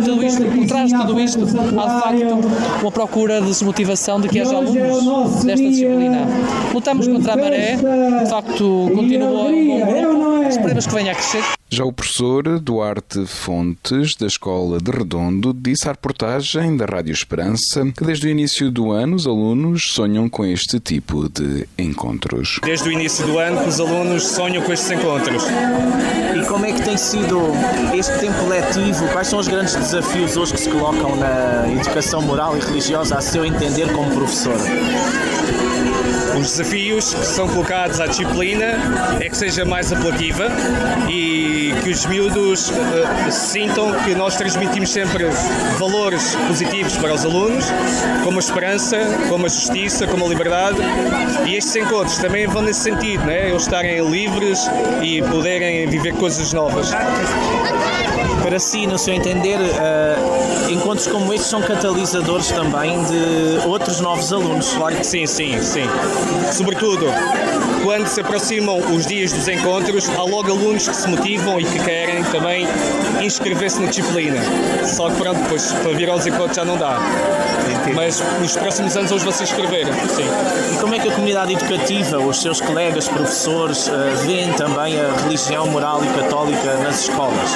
Tudo 0.05 0.25
isto, 0.25 0.45
por 0.45 0.67
trás 0.67 0.91
de 0.91 0.99
tudo 0.99 1.21
isto, 1.21 1.41
há 1.43 1.45
de 1.45 2.01
facto 2.01 2.81
uma 2.83 2.93
procura 2.93 3.41
de 3.41 3.47
desmotivação 3.47 4.21
de 4.21 4.29
que 4.29 4.41
haja 4.41 4.57
alunos 4.57 5.45
desta 5.45 5.67
disciplina. 5.67 6.27
Lutamos 6.73 7.09
contra 7.09 7.33
a 7.33 7.37
maré, 7.37 7.77
de 7.77 8.31
facto, 8.31 8.91
continua 8.95 9.29
um 9.49 9.67
bom 9.67 9.87
grupo, 9.87 10.49
esperemos 10.49 10.87
que 10.87 10.95
venha 10.95 11.13
a 11.13 11.15
crescer. 11.15 11.60
Já 11.73 11.85
o 11.85 11.93
professor 11.93 12.59
Duarte 12.59 13.25
Fontes, 13.27 14.17
da 14.17 14.27
Escola 14.27 14.79
de 14.79 14.91
Redondo, 14.91 15.55
disse 15.55 15.89
à 15.89 15.93
reportagem 15.93 16.77
da 16.77 16.85
Rádio 16.85 17.13
Esperança 17.13 17.87
que 17.97 18.05
desde 18.05 18.27
o 18.27 18.29
início 18.29 18.73
do 18.73 18.91
ano 18.91 19.15
os 19.15 19.25
alunos 19.25 19.93
sonham 19.93 20.29
com 20.29 20.45
este 20.45 20.81
tipo 20.81 21.29
de 21.29 21.69
encontros. 21.79 22.59
Desde 22.65 22.89
o 22.89 22.93
início 22.93 23.25
do 23.25 23.39
ano 23.39 23.69
os 23.69 23.79
alunos 23.79 24.27
sonham 24.27 24.65
com 24.65 24.73
estes 24.73 24.91
encontros. 24.91 25.45
E 26.37 26.45
como 26.49 26.67
é 26.67 26.73
que 26.73 26.83
tem 26.83 26.97
sido 26.97 27.39
este 27.95 28.19
tempo 28.19 28.49
letivo? 28.49 29.07
Quais 29.13 29.29
são 29.29 29.39
os 29.39 29.47
grandes 29.47 29.77
desafios 29.77 30.37
hoje 30.37 30.55
que 30.55 30.61
se 30.61 30.71
colocam 30.71 31.15
na 31.15 31.73
educação 31.73 32.21
moral 32.21 32.57
e 32.57 32.61
religiosa 32.61 33.17
a 33.17 33.21
seu 33.21 33.45
entender 33.45 33.93
como 33.93 34.13
professor? 34.13 34.59
Os 36.41 36.57
desafios 36.57 37.13
que 37.13 37.27
são 37.27 37.47
colocados 37.49 38.01
à 38.01 38.07
disciplina 38.07 38.67
é 39.21 39.29
que 39.29 39.37
seja 39.37 39.65
mais 39.65 39.93
apelativa 39.93 40.49
e 41.09 41.75
que 41.83 41.91
os 41.91 42.07
miúdos 42.07 42.71
uh, 42.71 42.75
sintam 43.31 43.93
que 44.01 44.15
nós 44.15 44.37
transmitimos 44.37 44.91
sempre 44.91 45.25
valores 45.79 46.35
positivos 46.49 46.97
para 46.97 47.13
os 47.15 47.25
alunos, 47.25 47.67
como 48.25 48.39
a 48.39 48.41
esperança, 48.41 48.97
como 49.29 49.47
a 49.47 49.49
justiça, 49.49 50.07
como 50.07 50.25
a 50.25 50.29
liberdade. 50.29 50.79
E 51.47 51.57
estes 51.57 51.77
encontros 51.77 52.17
também 52.19 52.47
vão 52.47 52.63
nesse 52.63 52.81
sentido, 52.81 53.25
né? 53.25 53.51
eles 53.51 53.63
estarem 53.63 54.01
livres 54.11 54.69
e 55.03 55.21
poderem 55.23 55.87
viver 55.89 56.15
coisas 56.15 56.53
novas 56.53 56.91
para 58.51 58.59
si, 58.59 58.85
no 58.85 58.99
seu 58.99 59.15
entender, 59.15 59.59
uh, 59.61 60.73
encontros 60.73 61.07
como 61.07 61.33
estes 61.33 61.49
são 61.49 61.63
catalisadores 61.63 62.51
também 62.51 62.99
de 63.05 63.67
outros 63.67 64.01
novos 64.01 64.33
alunos? 64.33 64.73
Claro 64.73 64.97
que 64.97 65.07
sim, 65.07 65.25
sim, 65.25 65.63
sim. 65.63 65.85
Sobretudo, 66.53 67.07
quando 67.83 68.07
se 68.07 68.21
aproximam 68.21 68.79
os 68.95 69.07
dias 69.07 69.33
dos 69.33 69.49
encontros, 69.49 70.09
há 70.11 70.23
logo 70.23 70.51
alunos 70.51 70.89
que 70.89 70.95
se 70.95 71.09
motivam 71.09 71.61
e 71.61 71.65
que 71.65 71.79
querem 71.79 72.23
também 72.25 72.67
inscrever-se 73.21 73.81
na 73.81 73.89
disciplina. 73.89 74.41
Só 74.85 75.09
que 75.11 75.17
pronto, 75.17 75.41
depois 75.43 75.73
para 75.73 75.93
vir 75.93 76.09
aos 76.09 76.27
encontros 76.27 76.57
já 76.57 76.65
não 76.65 76.77
dá. 76.77 76.99
Mas 77.95 78.23
nos 78.41 78.57
próximos 78.57 78.97
anos 78.97 79.11
eles 79.11 79.23
vão 79.23 79.33
se 79.33 79.43
inscrever, 79.43 79.87
sim. 79.87 80.27
E 80.75 80.79
como 80.79 80.95
é 80.95 80.99
que 80.99 81.09
a 81.09 81.13
comunidade 81.13 81.53
educativa, 81.53 82.19
os 82.19 82.41
seus 82.41 82.61
colegas, 82.61 83.09
professores, 83.09 83.89
uh, 83.89 83.93
veem 84.27 84.53
também 84.53 85.01
a 85.01 85.23
religião 85.23 85.67
moral 85.67 86.05
e 86.05 86.09
católica 86.09 86.77
nas 86.79 87.03
escolas? 87.03 87.51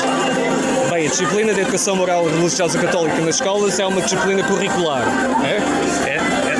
Bem, 0.90 1.06
a 1.06 1.10
disciplina 1.10 1.52
de 1.52 1.60
educação 1.60 1.96
moral 1.96 2.24
religiosa 2.24 2.78
católica 2.78 3.20
nas 3.20 3.36
escolas 3.36 3.78
é 3.78 3.86
uma 3.86 4.00
disciplina 4.00 4.42
curricular. 4.44 5.02
É? 5.44 6.13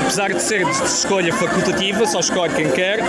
Apesar 0.05 0.35
de 0.35 0.43
ser 0.43 0.65
de 0.67 0.71
escolha 0.71 1.33
facultativa, 1.33 2.07
só 2.07 2.21
escolhe 2.21 2.55
quem 2.55 2.71
quer, 2.71 3.01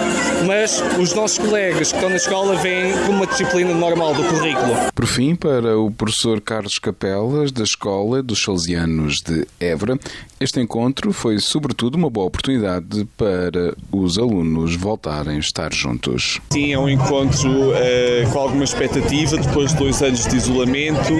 mas 0.48 0.82
os 0.98 1.14
nossos 1.14 1.38
colegas 1.38 1.92
que 1.92 1.98
estão 1.98 2.10
na 2.10 2.16
escola 2.16 2.56
veem 2.56 2.94
como 3.06 3.18
uma 3.18 3.28
disciplina 3.28 3.74
normal 3.74 4.14
do 4.14 4.24
currículo. 4.24 4.74
Por 4.96 5.06
fim, 5.06 5.36
para 5.36 5.78
o 5.78 5.92
professor 5.92 6.40
Carlos 6.40 6.80
Capelas, 6.80 7.52
da 7.52 7.64
Escola 7.64 8.24
dos 8.24 8.42
Salesianos 8.42 9.22
de 9.22 9.46
Évora, 9.60 10.00
este 10.40 10.60
encontro 10.60 11.12
foi 11.14 11.40
sobretudo 11.40 11.96
uma 11.96 12.10
boa 12.10 12.28
oportunidade 12.28 13.06
para 13.18 13.76
os 13.92 14.18
alunos 14.18 14.76
voltarem 14.76 15.36
a 15.36 15.40
estar 15.40 15.74
juntos. 15.74 16.40
Sim, 16.52 16.74
é 16.74 16.80
um 16.80 16.90
encontro 16.90 17.72
uh, 17.72 18.30
com 18.32 18.40
alguma 18.40 18.64
expectativa, 18.64 19.38
depois 19.38 19.72
de 19.72 19.78
dois 19.78 20.02
anos 20.02 20.26
de 20.26 20.36
isolamento, 20.36 21.14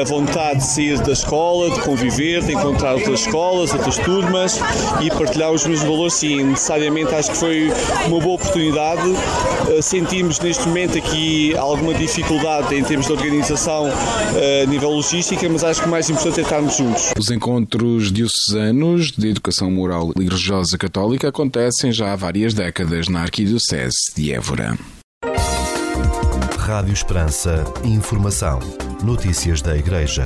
a 0.00 0.04
vontade 0.04 0.60
de 0.60 0.66
sair 0.66 0.98
da 1.00 1.12
escola, 1.12 1.70
de 1.70 1.80
conviver, 1.82 2.42
de 2.42 2.52
encontrar 2.52 2.94
outras 2.94 3.20
escolas, 3.20 3.72
outras 3.72 3.98
turmas 3.98 4.58
e 5.00 5.10
partilhar 5.10 5.50
os 5.50 5.66
mesmos 5.66 5.88
valores, 5.88 6.14
sim, 6.14 6.42
necessariamente 6.44 7.14
acho 7.14 7.30
que 7.30 7.36
foi 7.36 7.72
uma 8.06 8.20
boa 8.20 8.34
oportunidade. 8.34 9.02
Uh, 9.08 9.82
sentimos 9.82 10.40
neste 10.40 10.66
momento 10.66 10.98
aqui 10.98 11.56
alguma 11.56 11.94
dificuldade 11.94 12.74
em 12.74 12.82
termos 12.82 13.06
de 13.06 13.12
organização 13.12 13.88
uh, 13.88 14.62
a 14.62 14.66
nível 14.66 14.90
logística, 14.90 15.48
mas 15.48 15.64
acho 15.64 15.80
que 15.80 15.86
o 15.86 15.90
mais 15.90 16.08
importante 16.10 16.40
é 16.40 16.42
estarmos 16.42 16.76
juntos. 16.76 17.12
Os 17.18 17.30
encontros 17.30 18.12
diocesanos 18.12 19.12
de 19.12 19.28
educação 19.28 19.70
moral 19.70 20.12
e 20.16 20.24
religiosa 20.24 20.76
católica 20.76 21.28
acontecem 21.28 21.92
já 21.92 22.12
há 22.12 22.16
várias 22.16 22.54
décadas 22.54 23.08
na 23.08 23.22
Arquidiocese 23.22 24.12
de 24.16 24.32
Évora. 24.32 24.76
Rádio 26.58 26.92
Esperança. 26.92 27.64
Informação. 27.84 28.60
Notícias 29.02 29.60
da 29.60 29.76
Igreja. 29.76 30.24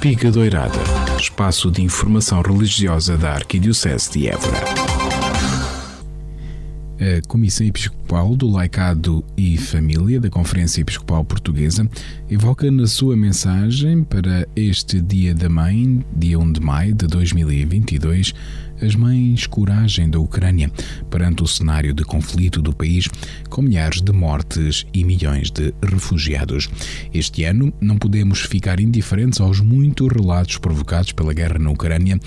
Espiga 0.00 0.30
Doirada. 0.30 0.78
Espaço 1.18 1.70
de 1.70 1.82
informação 1.82 2.40
religiosa 2.40 3.18
da 3.18 3.32
Arquidiocese 3.32 4.10
de 4.10 4.28
Évora 4.28 4.64
a 7.00 7.26
Comissão 7.26 7.66
Episcopal 7.66 8.36
do 8.36 8.46
Laicado 8.46 9.24
e 9.34 9.56
Família 9.56 10.20
da 10.20 10.28
Conferência 10.28 10.82
Episcopal 10.82 11.24
Portuguesa 11.24 11.88
evoca 12.30 12.70
na 12.70 12.86
sua 12.86 13.16
mensagem 13.16 14.04
para 14.04 14.46
este 14.54 15.00
Dia 15.00 15.34
da 15.34 15.48
Mãe, 15.48 16.04
dia 16.14 16.38
1 16.38 16.52
de 16.52 16.60
maio 16.60 16.94
de 16.94 17.06
2022, 17.06 18.34
as 18.82 18.94
mães 18.94 19.46
coragem 19.46 20.08
da 20.08 20.18
Ucrânia 20.18 20.70
perante 21.10 21.42
o 21.42 21.46
cenário 21.46 21.92
de 21.92 22.04
conflito 22.04 22.60
do 22.62 22.72
país, 22.72 23.08
com 23.48 23.62
milhares 23.62 24.00
de 24.00 24.12
mortes 24.12 24.86
e 24.92 25.04
milhões 25.04 25.50
de 25.50 25.74
refugiados. 25.82 26.68
Este 27.12 27.44
ano 27.44 27.72
não 27.80 27.98
podemos 27.98 28.40
ficar 28.40 28.80
indiferentes 28.80 29.40
aos 29.40 29.60
muitos 29.60 30.08
relatos 30.08 30.58
provocados 30.58 31.12
pela 31.12 31.32
guerra 31.32 31.58
na 31.58 31.70
Ucrânia 31.70 32.18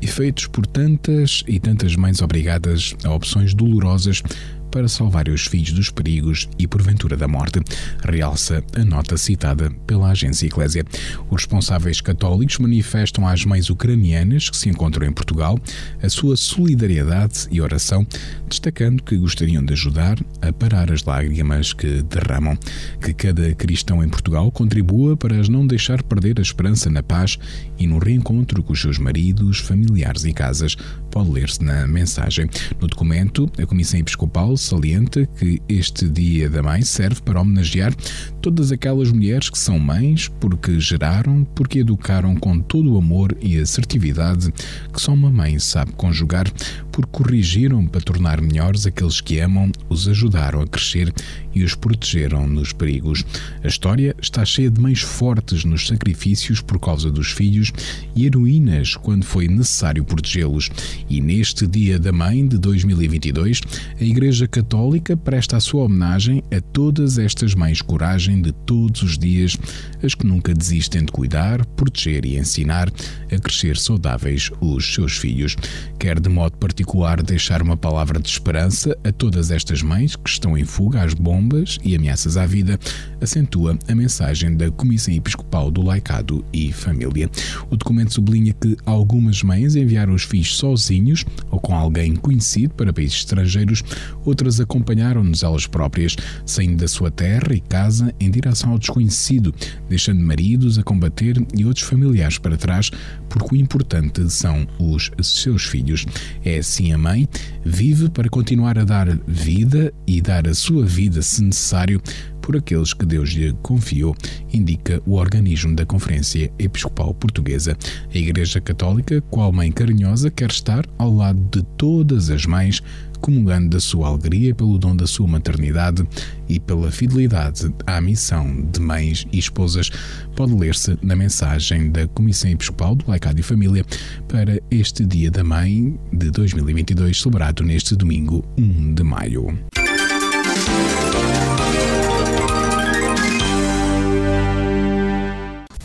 e 0.00 0.06
feitos 0.06 0.46
por 0.46 0.66
tantas 0.66 1.42
e 1.46 1.58
tantas 1.58 1.96
mães 1.96 2.22
obrigadas 2.22 2.94
a 3.04 3.12
opções 3.12 3.52
dolorosas 3.52 4.22
para 4.70 4.88
salvar 4.88 5.28
os 5.28 5.46
filhos 5.46 5.72
dos 5.72 5.90
perigos 5.90 6.48
e 6.58 6.66
porventura 6.66 7.16
da 7.16 7.26
morte, 7.26 7.60
realça 8.04 8.62
a 8.74 8.84
nota 8.84 9.16
citada 9.16 9.70
pela 9.86 10.10
agência 10.10 10.46
Eclésia. 10.46 10.84
Os 11.30 11.42
responsáveis 11.42 12.00
católicos 12.00 12.58
manifestam 12.58 13.26
às 13.26 13.44
mães 13.44 13.70
ucranianas 13.70 14.50
que 14.50 14.56
se 14.56 14.68
encontram 14.68 15.06
em 15.06 15.12
Portugal 15.12 15.58
a 16.02 16.08
sua 16.08 16.36
solidariedade 16.36 17.48
e 17.50 17.60
oração, 17.60 18.06
destacando 18.48 19.02
que 19.02 19.16
gostariam 19.16 19.64
de 19.64 19.72
ajudar 19.72 20.18
a 20.42 20.52
parar 20.52 20.92
as 20.92 21.04
lágrimas 21.04 21.72
que 21.72 22.02
derramam. 22.02 22.56
Que 23.00 23.12
cada 23.12 23.54
cristão 23.54 24.02
em 24.02 24.08
Portugal 24.08 24.50
contribua 24.50 25.16
para 25.16 25.38
as 25.38 25.48
não 25.48 25.66
deixar 25.66 26.02
perder 26.02 26.38
a 26.38 26.42
esperança 26.42 26.90
na 26.90 27.02
paz 27.02 27.38
e 27.78 27.86
no 27.86 27.98
reencontro 27.98 28.62
com 28.62 28.72
os 28.72 28.80
seus 28.80 28.98
maridos, 28.98 29.58
familiares 29.58 30.24
e 30.24 30.32
casas, 30.32 30.76
pode 31.10 31.30
ler-se 31.30 31.62
na 31.62 31.86
mensagem. 31.86 32.48
No 32.80 32.86
documento, 32.86 33.50
a 33.58 33.66
Comissão 33.66 34.00
Episcopal 34.00 34.56
salienta 34.56 35.26
que 35.38 35.60
este 35.68 36.08
Dia 36.08 36.48
da 36.48 36.62
Mãe 36.62 36.82
serve 36.82 37.20
para 37.22 37.40
homenagear 37.40 37.94
todas 38.40 38.72
aquelas 38.72 39.10
mulheres 39.10 39.50
que 39.50 39.58
são 39.58 39.78
mães 39.78 40.28
porque 40.40 40.78
geraram, 40.80 41.44
porque 41.54 41.80
educaram 41.80 42.34
com 42.36 42.60
todo 42.60 42.94
o 42.94 42.98
amor 42.98 43.36
e 43.40 43.58
assertividade 43.58 44.52
que 44.92 45.00
só 45.00 45.12
uma 45.12 45.30
mãe 45.30 45.58
sabe 45.58 45.92
conjugar, 45.92 46.50
porque 46.90 47.10
corrigiram 47.12 47.86
para 47.86 48.00
tornar 48.00 48.40
melhores 48.40 48.86
aqueles 48.86 49.20
que 49.20 49.38
amam, 49.38 49.70
os 49.88 50.08
ajudaram 50.08 50.60
a 50.62 50.66
crescer 50.66 51.12
e 51.58 51.64
os 51.64 51.74
protegeram 51.74 52.46
nos 52.46 52.72
perigos. 52.72 53.24
A 53.64 53.66
história 53.66 54.14
está 54.22 54.44
cheia 54.44 54.70
de 54.70 54.80
mães 54.80 55.00
fortes 55.00 55.64
nos 55.64 55.88
sacrifícios 55.88 56.60
por 56.60 56.78
causa 56.78 57.10
dos 57.10 57.32
filhos 57.32 57.72
e 58.14 58.26
heroínas 58.26 58.94
quando 58.94 59.24
foi 59.24 59.48
necessário 59.48 60.04
protegê-los. 60.04 60.70
E 61.10 61.20
neste 61.20 61.66
Dia 61.66 61.98
da 61.98 62.12
Mãe 62.12 62.46
de 62.46 62.58
2022, 62.58 63.60
a 64.00 64.04
Igreja 64.04 64.46
Católica 64.46 65.16
presta 65.16 65.56
a 65.56 65.60
sua 65.60 65.84
homenagem 65.84 66.44
a 66.56 66.60
todas 66.60 67.18
estas 67.18 67.54
mães 67.54 67.82
coragem 67.82 68.40
de 68.40 68.52
todos 68.52 69.02
os 69.02 69.18
dias, 69.18 69.56
as 70.02 70.14
que 70.14 70.26
nunca 70.26 70.54
desistem 70.54 71.04
de 71.04 71.10
cuidar, 71.10 71.66
proteger 71.66 72.24
e 72.24 72.36
ensinar 72.36 72.88
a 73.32 73.38
crescer 73.38 73.76
saudáveis 73.76 74.50
os 74.60 74.94
seus 74.94 75.16
filhos. 75.16 75.56
Quer 75.98 76.20
de 76.20 76.28
modo 76.28 76.56
particular 76.56 77.20
deixar 77.22 77.62
uma 77.62 77.76
palavra 77.76 78.20
de 78.20 78.28
esperança 78.28 78.96
a 79.02 79.10
todas 79.10 79.50
estas 79.50 79.82
mães 79.82 80.14
que 80.14 80.28
estão 80.28 80.56
em 80.56 80.64
fuga 80.64 81.02
às 81.02 81.14
bombas 81.14 81.47
e 81.82 81.94
ameaças 81.94 82.36
à 82.36 82.44
vida, 82.46 82.78
acentua 83.20 83.78
a 83.88 83.94
mensagem 83.94 84.56
da 84.56 84.70
Comissão 84.70 85.14
Episcopal 85.14 85.70
do 85.70 85.82
Laicado 85.82 86.44
e 86.52 86.72
Família. 86.72 87.30
O 87.70 87.76
documento 87.76 88.14
sublinha 88.14 88.52
que 88.52 88.76
algumas 88.84 89.42
mães 89.42 89.76
enviaram 89.76 90.14
os 90.14 90.24
filhos 90.24 90.56
sozinhos 90.56 91.24
ou 91.50 91.60
com 91.60 91.74
alguém 91.74 92.14
conhecido 92.14 92.74
para 92.74 92.92
países 92.92 93.18
estrangeiros, 93.18 93.82
outras 94.24 94.60
acompanharam-nos 94.60 95.42
elas 95.42 95.66
próprias, 95.66 96.16
saindo 96.44 96.76
da 96.76 96.88
sua 96.88 97.10
terra 97.10 97.54
e 97.54 97.60
casa 97.60 98.14
em 98.20 98.30
direção 98.30 98.72
ao 98.72 98.78
desconhecido, 98.78 99.54
deixando 99.88 100.20
maridos 100.20 100.78
a 100.78 100.82
combater 100.82 101.36
e 101.56 101.64
outros 101.64 101.86
familiares 101.86 102.38
para 102.38 102.56
trás, 102.56 102.90
porque 103.28 103.54
o 103.54 103.58
importante 103.58 104.30
são 104.30 104.66
os 104.78 105.10
seus 105.22 105.64
filhos. 105.64 106.04
É 106.44 106.58
assim 106.58 106.92
a 106.92 106.98
mãe 106.98 107.28
vive 107.64 108.08
para 108.08 108.28
continuar 108.28 108.78
a 108.78 108.84
dar 108.84 109.08
vida 109.26 109.92
e 110.06 110.20
dar 110.20 110.46
a 110.46 110.54
sua 110.54 110.84
vida, 110.84 111.22
se 111.28 111.42
necessário, 111.42 112.00
por 112.40 112.56
aqueles 112.56 112.94
que 112.94 113.04
Deus 113.04 113.30
lhe 113.30 113.52
confiou, 113.62 114.16
indica 114.52 115.02
o 115.04 115.14
organismo 115.14 115.76
da 115.76 115.84
Conferência 115.84 116.50
Episcopal 116.58 117.12
Portuguesa. 117.12 117.76
A 118.12 118.16
Igreja 118.16 118.60
Católica, 118.60 119.20
qual 119.30 119.52
mãe 119.52 119.70
carinhosa, 119.70 120.30
quer 120.30 120.50
estar 120.50 120.86
ao 120.96 121.14
lado 121.14 121.38
de 121.52 121.62
todas 121.76 122.30
as 122.30 122.46
mães 122.46 122.82
comungando 123.20 123.70
da 123.70 123.80
sua 123.80 124.08
alegria 124.08 124.54
pelo 124.54 124.78
dom 124.78 124.96
da 124.96 125.06
sua 125.06 125.26
maternidade 125.26 126.06
e 126.48 126.58
pela 126.58 126.90
fidelidade 126.90 127.72
à 127.86 128.00
missão 128.00 128.66
de 128.72 128.80
mães 128.80 129.26
e 129.32 129.38
esposas, 129.38 129.90
pode 130.34 130.54
ler-se 130.54 130.98
na 131.02 131.14
mensagem 131.14 131.90
da 131.90 132.06
Comissão 132.08 132.50
Episcopal 132.50 132.94
do 132.94 133.04
Laicado 133.08 133.40
e 133.40 133.42
Família 133.42 133.84
para 134.28 134.60
este 134.70 135.04
Dia 135.04 135.30
da 135.30 135.44
Mãe 135.44 135.98
de 136.12 136.30
2022, 136.30 137.20
celebrado 137.20 137.62
neste 137.62 137.94
domingo 137.96 138.44
1 138.56 138.94
de 138.94 139.02
maio. 139.02 139.58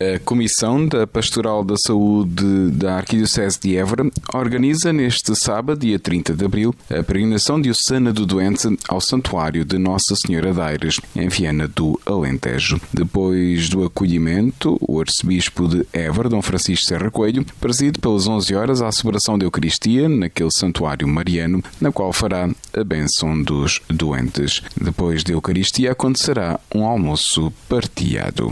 A 0.03 0.19
Comissão 0.19 0.85
da 0.85 1.07
Pastoral 1.07 1.63
da 1.63 1.75
Saúde 1.77 2.71
da 2.71 2.97
Arquidiocese 2.97 3.57
de 3.57 3.77
Évora 3.77 4.09
organiza 4.33 4.91
neste 4.91 5.33
sábado, 5.33 5.79
dia 5.79 5.97
30 5.97 6.33
de 6.33 6.43
abril, 6.43 6.75
a 6.89 7.01
peregrinação 7.01 7.61
diocesana 7.61 8.11
do 8.11 8.25
doente 8.25 8.67
ao 8.89 8.99
Santuário 8.99 9.63
de 9.63 9.77
Nossa 9.77 10.15
Senhora 10.15 10.53
de 10.53 10.59
Aires, 10.59 10.99
em 11.15 11.29
Viana 11.29 11.69
do 11.69 11.97
Alentejo. 12.05 12.81
Depois 12.91 13.69
do 13.69 13.85
acolhimento, 13.85 14.77
o 14.81 14.99
arcebispo 14.99 15.69
de 15.69 15.87
Évora, 15.93 16.27
Dom 16.27 16.41
Francisco 16.41 16.85
Serra 16.85 17.09
Coelho, 17.09 17.45
preside 17.61 17.97
pelas 17.99 18.27
11 18.27 18.55
horas 18.55 18.81
a 18.81 18.91
celebração 18.91 19.37
da 19.37 19.45
Eucaristia 19.45 20.09
naquele 20.09 20.51
santuário 20.51 21.07
mariano, 21.07 21.63
na 21.79 21.93
qual 21.93 22.11
fará 22.11 22.49
a 22.73 22.83
bênção 22.83 23.41
dos 23.41 23.79
doentes. 23.87 24.61
Depois 24.75 25.23
da 25.23 25.31
Eucaristia 25.31 25.93
acontecerá 25.93 26.59
um 26.75 26.83
almoço 26.83 27.53
partilhado. 27.69 28.51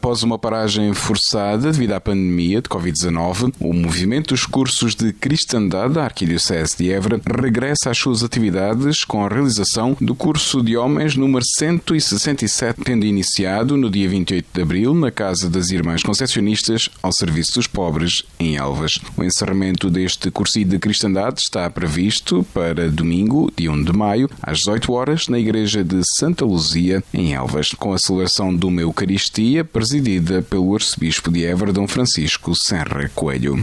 Após 0.00 0.22
uma 0.22 0.38
paragem 0.38 0.94
forçada 0.94 1.70
devido 1.70 1.92
à 1.92 2.00
pandemia 2.00 2.62
de 2.62 2.70
Covid-19, 2.70 3.52
o 3.60 3.74
movimento 3.74 4.28
dos 4.28 4.46
cursos 4.46 4.94
de 4.94 5.12
cristandade 5.12 5.92
da 5.92 6.04
Arquidiocese 6.04 6.74
de 6.78 6.90
Évora 6.90 7.20
regressa 7.38 7.90
às 7.90 7.98
suas 7.98 8.24
atividades 8.24 9.04
com 9.04 9.22
a 9.22 9.28
realização 9.28 9.94
do 10.00 10.14
curso 10.14 10.62
de 10.62 10.74
homens 10.74 11.16
número 11.16 11.44
167, 11.44 12.80
tendo 12.82 13.04
iniciado 13.04 13.76
no 13.76 13.90
dia 13.90 14.08
28 14.08 14.46
de 14.54 14.62
abril 14.62 14.94
na 14.94 15.10
Casa 15.10 15.50
das 15.50 15.68
Irmãs 15.68 16.02
Concepcionistas 16.02 16.88
ao 17.02 17.12
Serviço 17.12 17.56
dos 17.56 17.66
Pobres, 17.66 18.22
em 18.38 18.56
Elvas. 18.56 18.98
O 19.18 19.22
encerramento 19.22 19.90
deste 19.90 20.30
curso 20.30 20.64
de 20.64 20.78
cristandade 20.78 21.42
está 21.42 21.68
previsto 21.68 22.42
para 22.54 22.88
domingo, 22.88 23.52
dia 23.54 23.70
1 23.70 23.84
de 23.84 23.92
maio, 23.92 24.30
às 24.42 24.60
18 24.60 24.92
horas, 24.94 25.28
na 25.28 25.38
Igreja 25.38 25.84
de 25.84 26.00
Santa 26.18 26.46
Luzia, 26.46 27.04
em 27.12 27.34
Elvas, 27.34 27.74
com 27.78 27.92
a 27.92 27.98
celebração 27.98 28.56
de 28.56 28.64
uma 28.64 28.80
Eucaristia 28.80 29.62
presidida 29.90 30.40
pelo 30.40 30.72
arcebispo 30.72 31.32
de 31.32 31.44
Évora, 31.44 31.72
Dom 31.72 31.88
Francisco 31.88 32.54
Serra 32.54 33.10
Coelho. 33.12 33.56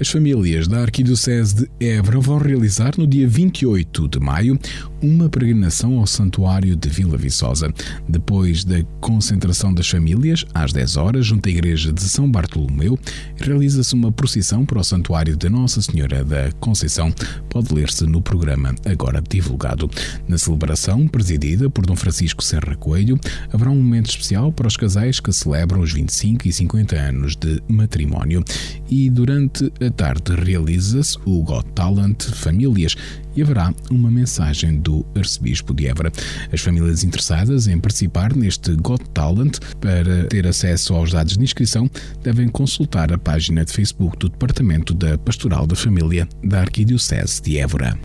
As 0.00 0.08
famílias 0.08 0.68
da 0.68 0.82
Arquidiocese 0.82 1.56
de 1.56 1.68
Évora 1.84 2.20
vão 2.20 2.38
realizar 2.38 2.92
no 2.96 3.04
dia 3.04 3.26
28 3.26 4.06
de 4.06 4.20
maio 4.20 4.56
uma 5.02 5.28
peregrinação 5.28 5.98
ao 5.98 6.06
Santuário 6.06 6.76
de 6.76 6.88
Vila 6.88 7.16
Viçosa. 7.16 7.72
Depois 8.08 8.62
da 8.62 8.80
concentração 9.00 9.74
das 9.74 9.88
famílias, 9.88 10.44
às 10.54 10.72
10 10.72 10.96
horas, 10.96 11.26
junto 11.26 11.48
à 11.48 11.50
Igreja 11.50 11.92
de 11.92 12.02
São 12.02 12.30
Bartolomeu, 12.30 12.96
realiza-se 13.36 13.94
uma 13.94 14.12
procissão 14.12 14.64
para 14.64 14.78
o 14.78 14.84
Santuário 14.84 15.36
de 15.36 15.48
Nossa 15.48 15.82
Senhora 15.82 16.24
da 16.24 16.52
Conceição. 16.60 17.12
Pode 17.48 17.74
ler-se 17.74 18.04
no 18.06 18.22
programa 18.22 18.76
agora 18.86 19.20
divulgado. 19.20 19.90
Na 20.28 20.38
celebração, 20.38 21.08
presidida 21.08 21.68
por 21.68 21.84
Dom 21.84 21.96
Francisco 21.96 22.42
Serra 22.44 22.76
Coelho, 22.76 23.18
haverá 23.52 23.70
um 23.70 23.76
momento 23.76 24.10
especial 24.10 24.52
para 24.52 24.68
os 24.68 24.76
casais 24.76 25.18
que 25.18 25.32
celebram 25.32 25.80
os 25.80 25.92
25 25.92 26.46
e 26.46 26.52
50 26.52 26.96
anos 26.96 27.34
de 27.34 27.60
matrimónio. 27.68 28.44
E 28.88 29.10
durante 29.10 29.72
a 29.80 29.87
tarde 29.90 30.34
realiza-se 30.34 31.18
o 31.24 31.42
Got 31.42 31.66
Talent 31.74 32.24
Famílias 32.34 32.94
e 33.36 33.42
haverá 33.42 33.72
uma 33.90 34.10
mensagem 34.10 34.80
do 34.80 35.06
Arcebispo 35.16 35.72
de 35.72 35.86
Évora. 35.86 36.10
As 36.52 36.60
famílias 36.60 37.04
interessadas 37.04 37.66
em 37.68 37.78
participar 37.78 38.34
neste 38.34 38.74
Got 38.76 39.04
Talent 39.10 39.58
para 39.80 40.24
ter 40.24 40.46
acesso 40.46 40.94
aos 40.94 41.12
dados 41.12 41.36
de 41.36 41.44
inscrição 41.44 41.88
devem 42.22 42.48
consultar 42.48 43.12
a 43.12 43.18
página 43.18 43.64
de 43.64 43.72
Facebook 43.72 44.18
do 44.18 44.28
Departamento 44.28 44.92
da 44.92 45.16
Pastoral 45.18 45.66
da 45.66 45.76
Família 45.76 46.28
da 46.42 46.60
Arquidiocese 46.60 47.40
de 47.42 47.58
Évora. 47.58 47.98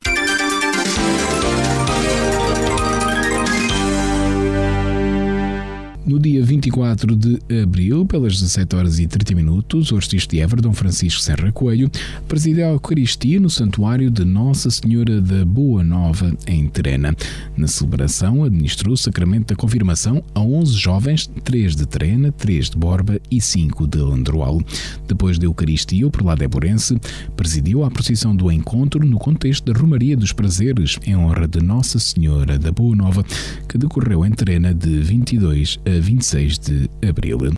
No 6.05 6.19
dia 6.19 6.43
24 6.43 7.15
de 7.15 7.39
abril, 7.61 8.05
pelas 8.05 8.33
17 8.33 8.75
horas 8.75 8.99
e 8.99 9.07
30 9.07 9.35
minutos, 9.35 9.89
o 9.89 9.95
artista 9.95 10.35
de 10.35 10.61
Dom 10.61 10.73
Francisco 10.73 11.21
Serra 11.21 11.49
Coelho, 11.53 11.89
presidiu 12.27 12.65
a 12.65 12.71
Eucaristia 12.71 13.39
no 13.39 13.49
Santuário 13.49 14.11
de 14.11 14.25
Nossa 14.25 14.69
Senhora 14.69 15.21
da 15.21 15.45
Boa 15.45 15.81
Nova, 15.81 16.35
em 16.45 16.67
Terena. 16.67 17.15
Na 17.55 17.67
celebração, 17.67 18.43
administrou 18.43 18.95
o 18.95 18.97
sacramento 18.97 19.47
da 19.47 19.55
confirmação 19.55 20.21
a 20.35 20.41
11 20.41 20.73
jovens, 20.77 21.31
3 21.41 21.73
de 21.73 21.85
Terena, 21.85 22.33
3 22.33 22.71
de 22.71 22.77
Borba 22.77 23.17
e 23.31 23.39
5 23.39 23.87
de 23.87 23.99
Landroal. 23.99 24.61
Depois 25.07 25.39
da 25.39 25.45
Eucaristia, 25.45 26.05
o 26.05 26.11
prelado 26.11 26.43
Eborense 26.43 26.99
presidiu 27.37 27.85
a 27.85 27.89
procissão 27.89 28.35
do 28.35 28.51
encontro 28.51 29.05
no 29.05 29.17
contexto 29.17 29.71
da 29.71 29.79
Romaria 29.79 30.17
dos 30.17 30.33
Prazeres, 30.33 30.99
em 31.05 31.15
honra 31.15 31.47
de 31.47 31.61
Nossa 31.61 31.97
Senhora 31.97 32.59
da 32.59 32.73
Boa 32.73 32.93
Nova, 32.93 33.23
que 33.69 33.77
decorreu 33.77 34.25
em 34.25 34.31
Terena 34.31 34.73
de 34.73 34.99
22 34.99 35.79
a 35.85 35.92
26 36.01 36.59
de 36.59 36.89
abril. 37.07 37.53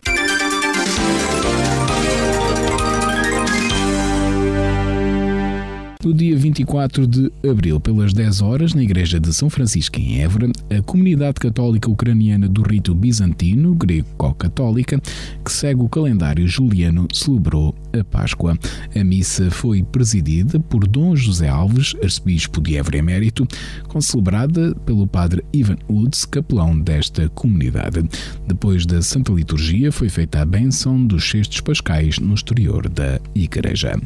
No 6.06 6.14
dia 6.14 6.36
24 6.36 7.04
de 7.04 7.32
abril, 7.50 7.80
pelas 7.80 8.12
10 8.12 8.40
horas, 8.40 8.74
na 8.74 8.80
Igreja 8.80 9.18
de 9.18 9.34
São 9.34 9.50
Francisco, 9.50 9.98
em 9.98 10.20
Évora, 10.20 10.48
a 10.70 10.80
comunidade 10.80 11.40
católica 11.40 11.90
ucraniana 11.90 12.48
do 12.48 12.62
rito 12.62 12.94
bizantino, 12.94 13.74
greco-católica, 13.74 15.02
que 15.44 15.50
segue 15.50 15.82
o 15.82 15.88
calendário 15.88 16.46
juliano, 16.46 17.08
celebrou 17.12 17.74
a 17.92 18.04
Páscoa. 18.04 18.56
A 18.94 19.02
missa 19.02 19.50
foi 19.50 19.82
presidida 19.82 20.60
por 20.60 20.86
Dom 20.86 21.16
José 21.16 21.48
Alves, 21.48 21.96
arcebispo 22.00 22.60
de 22.60 22.76
Évora 22.76 22.98
Emérito, 22.98 23.44
concelebrada 23.88 24.76
pelo 24.86 25.08
padre 25.08 25.44
Ivan 25.52 25.78
Woods, 25.90 26.24
capelão 26.24 26.78
desta 26.78 27.28
comunidade. 27.30 28.08
Depois 28.46 28.86
da 28.86 29.02
Santa 29.02 29.32
Liturgia, 29.32 29.90
foi 29.90 30.08
feita 30.08 30.40
a 30.40 30.46
bênção 30.46 31.04
dos 31.04 31.28
cestos 31.28 31.60
pascais 31.60 32.20
no 32.20 32.32
exterior 32.32 32.88
da 32.88 33.18
igreja. 33.34 34.00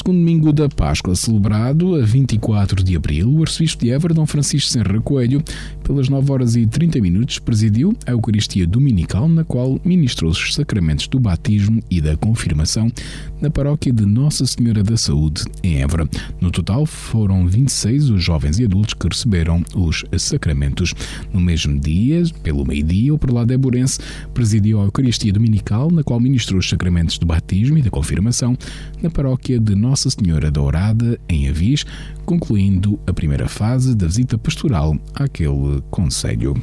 Segundo 0.00 0.18
domingo 0.18 0.50
da 0.50 0.66
Páscoa, 0.66 1.14
celebrado 1.14 1.94
a 1.94 2.04
24 2.04 2.82
de 2.82 2.96
abril, 2.96 3.30
o 3.30 3.42
arcebispo 3.42 3.84
de 3.84 3.90
Évora, 3.90 4.14
Dom 4.14 4.24
Francisco 4.24 4.70
Serra 4.70 4.98
Coelho, 5.02 5.42
pelas 5.90 6.08
9 6.08 6.30
horas 6.30 6.54
e 6.54 6.64
30 6.68 7.00
minutos, 7.00 7.40
presidiu 7.40 7.92
a 8.06 8.12
Eucaristia 8.12 8.64
Dominical, 8.64 9.28
na 9.28 9.42
qual 9.42 9.80
ministrou 9.84 10.30
os 10.30 10.54
sacramentos 10.54 11.08
do 11.08 11.18
batismo 11.18 11.82
e 11.90 12.00
da 12.00 12.16
confirmação 12.16 12.92
na 13.40 13.50
paróquia 13.50 13.92
de 13.92 14.06
Nossa 14.06 14.46
Senhora 14.46 14.84
da 14.84 14.96
Saúde, 14.96 15.42
em 15.64 15.82
Évora. 15.82 16.08
No 16.40 16.52
total, 16.52 16.86
foram 16.86 17.44
26 17.44 18.10
os 18.10 18.22
jovens 18.22 18.60
e 18.60 18.64
adultos 18.66 18.94
que 18.94 19.08
receberam 19.08 19.64
os 19.74 20.04
sacramentos. 20.16 20.94
No 21.32 21.40
mesmo 21.40 21.76
dia, 21.80 22.22
pelo 22.44 22.64
meio-dia, 22.64 23.12
o 23.12 23.18
prelado 23.18 23.52
Eburense 23.52 23.98
presidiu 24.32 24.80
a 24.80 24.84
Eucaristia 24.84 25.32
Dominical, 25.32 25.90
na 25.90 26.04
qual 26.04 26.20
ministrou 26.20 26.60
os 26.60 26.68
sacramentos 26.68 27.18
do 27.18 27.26
batismo 27.26 27.78
e 27.78 27.82
da 27.82 27.90
confirmação 27.90 28.56
na 29.02 29.10
paróquia 29.10 29.58
de 29.58 29.74
Nossa 29.74 30.08
Senhora 30.08 30.52
da 30.52 30.62
Orada, 30.62 31.18
em 31.28 31.48
Avis, 31.48 31.84
concluindo 32.30 32.96
a 33.08 33.12
primeira 33.12 33.48
fase 33.48 33.92
da 33.92 34.06
visita 34.06 34.38
pastoral 34.38 34.96
àquele 35.12 35.82
conselho. 35.90 36.54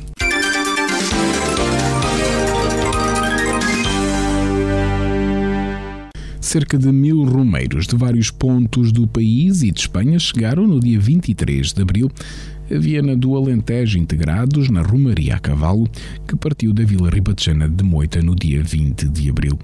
Cerca 6.40 6.78
de 6.78 6.90
mil 6.90 7.26
romeiros 7.26 7.86
de 7.86 7.98
vários 7.98 8.32
pontos 8.32 8.94
do 8.94 9.06
país 9.06 9.62
e 9.62 9.70
de 9.70 9.82
Espanha 9.82 10.18
chegaram 10.18 10.66
no 10.66 10.80
dia 10.80 11.02
23 11.02 11.74
de 11.74 11.82
abril 11.82 12.10
Viana 12.70 13.16
do 13.16 13.36
Alentejo 13.36 13.98
integrados 13.98 14.70
na 14.70 14.82
Romaria 14.82 15.36
a 15.36 15.40
Cavalo, 15.40 15.90
que 16.28 16.36
partiu 16.36 16.74
da 16.74 16.84
Vila 16.84 17.10
Ribatejana 17.10 17.70
de 17.70 17.84
Moita 17.84 18.22
no 18.22 18.36
dia 18.36 18.62
20 18.62 19.08
de 19.08 19.30
abril. 19.30 19.58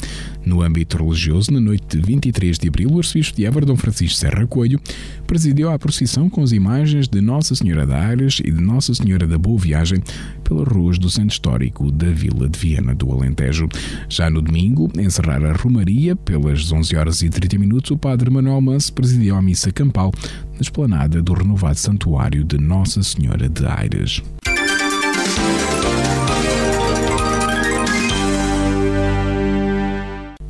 No 0.45 0.61
âmbito 0.61 0.97
religioso, 0.97 1.51
na 1.51 1.59
noite 1.59 1.97
de 1.97 2.05
23 2.05 2.57
de 2.57 2.67
abril, 2.67 2.89
o 2.91 2.97
arcebispo 2.97 3.37
de 3.37 3.45
Évora, 3.45 3.65
Dom 3.65 3.75
Francisco 3.75 4.17
Serra 4.17 4.45
Coelho, 4.47 4.79
presidiu 5.27 5.69
a 5.71 5.79
procissão 5.79 6.29
com 6.29 6.43
as 6.43 6.51
imagens 6.51 7.07
de 7.07 7.21
Nossa 7.21 7.55
Senhora 7.55 7.85
da 7.85 7.97
Ares 7.97 8.39
e 8.43 8.51
de 8.51 8.61
Nossa 8.61 8.93
Senhora 8.93 9.27
da 9.27 9.37
Boa 9.37 9.59
Viagem 9.59 10.01
pelas 10.43 10.67
ruas 10.67 10.97
do 10.97 11.09
centro 11.09 11.31
histórico 11.31 11.91
da 11.91 12.07
Vila 12.07 12.47
de 12.47 12.59
Viana 12.59 12.93
do 12.93 13.11
Alentejo. 13.11 13.67
Já 14.09 14.29
no 14.29 14.41
domingo, 14.41 14.91
encerrar 14.97 15.43
a 15.43 15.53
Romaria, 15.53 16.15
pelas 16.15 16.71
11 16.71 16.95
horas 16.95 17.21
e 17.21 17.29
30 17.29 17.57
minutos, 17.57 17.91
o 17.91 17.97
padre 17.97 18.29
Manuel 18.29 18.61
Manso 18.61 18.93
presidiu 18.93 19.35
a 19.35 19.41
missa 19.41 19.71
campal 19.71 20.11
esplanada 20.59 21.21
do 21.21 21.33
renovado 21.33 21.77
Santuário 21.77 22.43
de 22.43 22.57
Nossa 22.57 23.01
Senhora 23.03 23.47
de 23.49 23.65
Aires. 23.65 24.21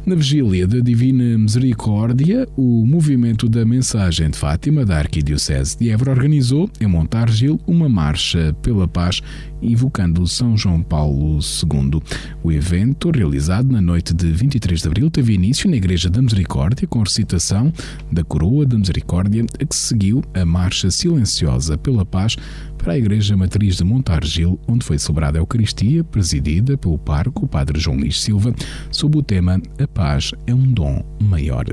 Na 0.05 0.15
vigília 0.15 0.67
da 0.67 0.81
Divina 0.81 1.37
Misericórdia, 1.37 2.45
o 2.57 2.85
movimento 2.85 3.47
da 3.47 3.63
Mensagem 3.63 4.29
de 4.29 4.37
Fátima 4.37 4.83
da 4.83 4.97
Arquidiocese 4.97 5.77
de 5.77 5.89
Évora 5.89 6.11
organizou, 6.11 6.69
em 6.82 6.88
Montargil, 6.88 7.57
uma 7.65 7.88
marcha 7.88 8.53
pela 8.61 8.86
paz 8.86 9.21
invocando 9.61 10.28
São 10.28 10.57
João 10.57 10.82
Paulo 10.82 11.39
II. 11.39 12.01
O 12.43 12.51
evento, 12.51 13.11
realizado 13.11 13.71
na 13.71 13.80
noite 13.80 14.13
de 14.13 14.30
23 14.30 14.82
de 14.82 14.88
abril, 14.89 15.09
teve 15.09 15.36
início 15.36 15.69
na 15.69 15.78
Igreja 15.78 16.09
da 16.09 16.21
Misericórdia 16.21 16.86
com 16.86 17.01
recitação 17.01 17.71
da 18.11 18.25
Coroa 18.25 18.65
da 18.65 18.78
Misericórdia, 18.78 19.45
a 19.57 19.65
que 19.65 19.75
seguiu 19.75 20.21
a 20.34 20.43
marcha 20.43 20.91
silenciosa 20.91 21.78
pela 21.78 22.05
paz 22.05 22.36
para 22.84 22.93
a 22.93 22.97
Igreja 22.97 23.38
Matriz 23.38 23.77
de 23.77 23.84
Montargil, 23.86 24.59
onde 24.67 24.86
foi 24.86 24.99
celebrada 24.99 25.39
a 25.39 25.41
Eucaristia, 25.41 26.03
presidida 26.03 26.77
pelo 26.77 26.97
parco 26.97 27.47
Padre 27.47 27.79
João 27.79 27.95
Luís 27.95 28.19
Silva, 28.19 28.53
sob 28.91 29.17
o 29.17 29.23
tema 29.23 29.61
A 29.79 29.88
Paz 29.88 30.34
é 30.45 30.53
um 30.53 30.69
Dom 30.69 31.01
Maior. 31.21 31.63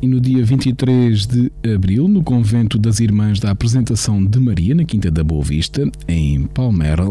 E 0.00 0.06
no 0.06 0.20
dia 0.20 0.44
23 0.44 1.26
de 1.26 1.52
abril, 1.74 2.06
no 2.06 2.22
convento 2.22 2.78
das 2.78 3.00
Irmãs 3.00 3.40
da 3.40 3.50
Apresentação 3.50 4.24
de 4.24 4.38
Maria, 4.38 4.76
na 4.76 4.84
Quinta 4.84 5.10
da 5.10 5.24
Boa 5.24 5.42
Vista, 5.42 5.90
em 6.06 6.46
Palmeiras, 6.46 7.08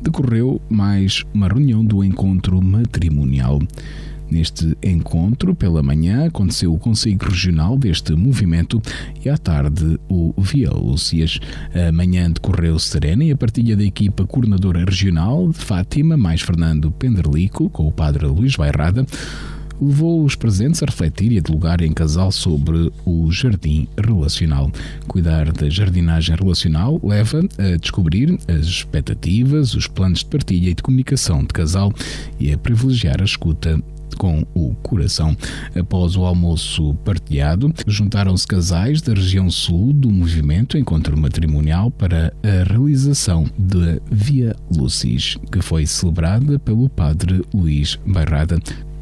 decorreu 0.00 0.62
mais 0.70 1.24
uma 1.34 1.48
reunião 1.48 1.84
do 1.84 2.04
encontro 2.04 2.62
matrimonial. 2.62 3.58
Neste 4.32 4.74
encontro, 4.82 5.54
pela 5.54 5.82
manhã, 5.82 6.26
aconteceu 6.26 6.72
o 6.72 6.78
Conselho 6.78 7.18
Regional 7.20 7.76
deste 7.76 8.14
movimento 8.14 8.80
e 9.22 9.28
à 9.28 9.36
tarde 9.36 10.00
o 10.08 10.32
Via 10.38 10.70
Lúcias. 10.70 11.38
A 11.74 11.92
manhã 11.92 12.30
decorreu 12.30 12.78
serena 12.78 13.22
e 13.24 13.30
a 13.30 13.36
partilha 13.36 13.76
da 13.76 13.84
equipa 13.84 14.24
coordenadora 14.24 14.86
regional 14.86 15.50
de 15.50 15.58
Fátima, 15.58 16.16
mais 16.16 16.40
Fernando 16.40 16.90
Penderlico, 16.90 17.68
com 17.68 17.86
o 17.86 17.92
padre 17.92 18.24
Luís 18.24 18.56
Bairrada, 18.56 19.04
levou 19.82 20.24
os 20.24 20.36
presentes 20.36 20.82
a 20.82 20.86
refletir 20.86 21.32
e 21.32 21.38
a 21.38 21.40
dialogar 21.40 21.82
em 21.82 21.92
casal 21.92 22.30
sobre 22.30 22.92
o 23.04 23.30
jardim 23.30 23.88
relacional. 23.98 24.70
Cuidar 25.08 25.52
da 25.52 25.68
jardinagem 25.68 26.36
relacional 26.36 27.00
leva 27.02 27.40
a 27.58 27.76
descobrir 27.76 28.38
as 28.48 28.66
expectativas, 28.66 29.74
os 29.74 29.86
planos 29.86 30.20
de 30.20 30.26
partilha 30.26 30.70
e 30.70 30.74
de 30.74 30.82
comunicação 30.82 31.40
de 31.40 31.48
casal 31.48 31.92
e 32.38 32.52
a 32.52 32.58
privilegiar 32.58 33.20
a 33.20 33.24
escuta 33.24 33.82
com 34.16 34.44
o 34.54 34.74
coração. 34.76 35.36
Após 35.74 36.16
o 36.16 36.24
almoço 36.24 36.94
partilhado, 37.04 37.72
juntaram-se 37.86 38.46
casais 38.46 39.00
da 39.02 39.12
região 39.12 39.50
sul 39.50 39.92
do 39.92 40.10
movimento 40.10 40.78
Encontro 40.78 41.18
Matrimonial 41.18 41.90
para 41.90 42.32
a 42.42 42.70
realização 42.70 43.46
da 43.58 43.98
Via 44.10 44.54
Lucis, 44.74 45.36
que 45.50 45.60
foi 45.60 45.86
celebrada 45.86 46.58
pelo 46.58 46.88
padre 46.88 47.42
Luís 47.54 47.98
Bairrada. 48.06 48.58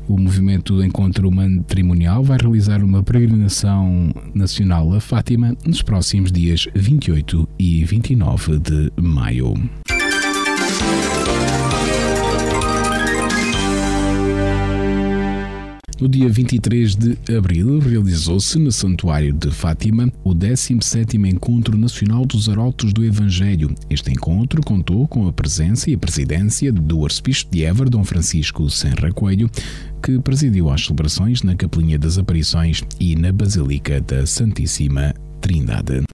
O 0.09 0.19
movimento 0.19 0.83
Encontro 0.83 1.31
Matrimonial 1.31 2.25
vai 2.25 2.37
realizar 2.41 2.83
uma 2.83 3.01
peregrinação 3.01 4.11
nacional 4.35 4.93
a 4.93 5.01
Fátima 5.01 5.57
nos 5.65 5.83
próximos 5.83 6.33
dias 6.33 6.67
28 6.75 7.49
e 7.57 7.85
29 7.85 8.59
de 8.59 8.93
maio. 9.01 9.55
No 16.01 16.09
dia 16.09 16.31
23 16.31 16.97
de 16.97 17.19
abril, 17.37 17.79
realizou-se 17.79 18.59
no 18.59 18.73
Santuário 18.73 19.35
de 19.35 19.51
Fátima 19.51 20.11
o 20.25 20.35
17º 20.35 21.29
Encontro 21.29 21.77
Nacional 21.77 22.25
dos 22.25 22.49
Arotos 22.49 22.95
do 22.95 23.05
Evangelho. 23.05 23.75
Este 23.91 24.11
encontro 24.11 24.63
contou 24.63 25.07
com 25.07 25.29
a 25.29 25.33
presença 25.33 25.91
e 25.91 25.95
a 25.95 25.99
presidência 25.99 26.73
do 26.73 27.05
arcebispo 27.05 27.51
de 27.53 27.65
Évora, 27.65 27.91
Dom 27.91 28.03
Francisco 28.03 28.71
Senra 28.71 29.13
Coelho, 29.13 29.51
que 30.03 30.19
presidiu 30.19 30.71
as 30.71 30.87
celebrações 30.87 31.43
na 31.43 31.55
Capelinha 31.55 31.99
das 31.99 32.17
Aparições 32.17 32.83
e 32.99 33.15
na 33.15 33.31
Basílica 33.31 34.01
da 34.01 34.25
Santíssima 34.25 35.15
Trindade. 35.43 36.05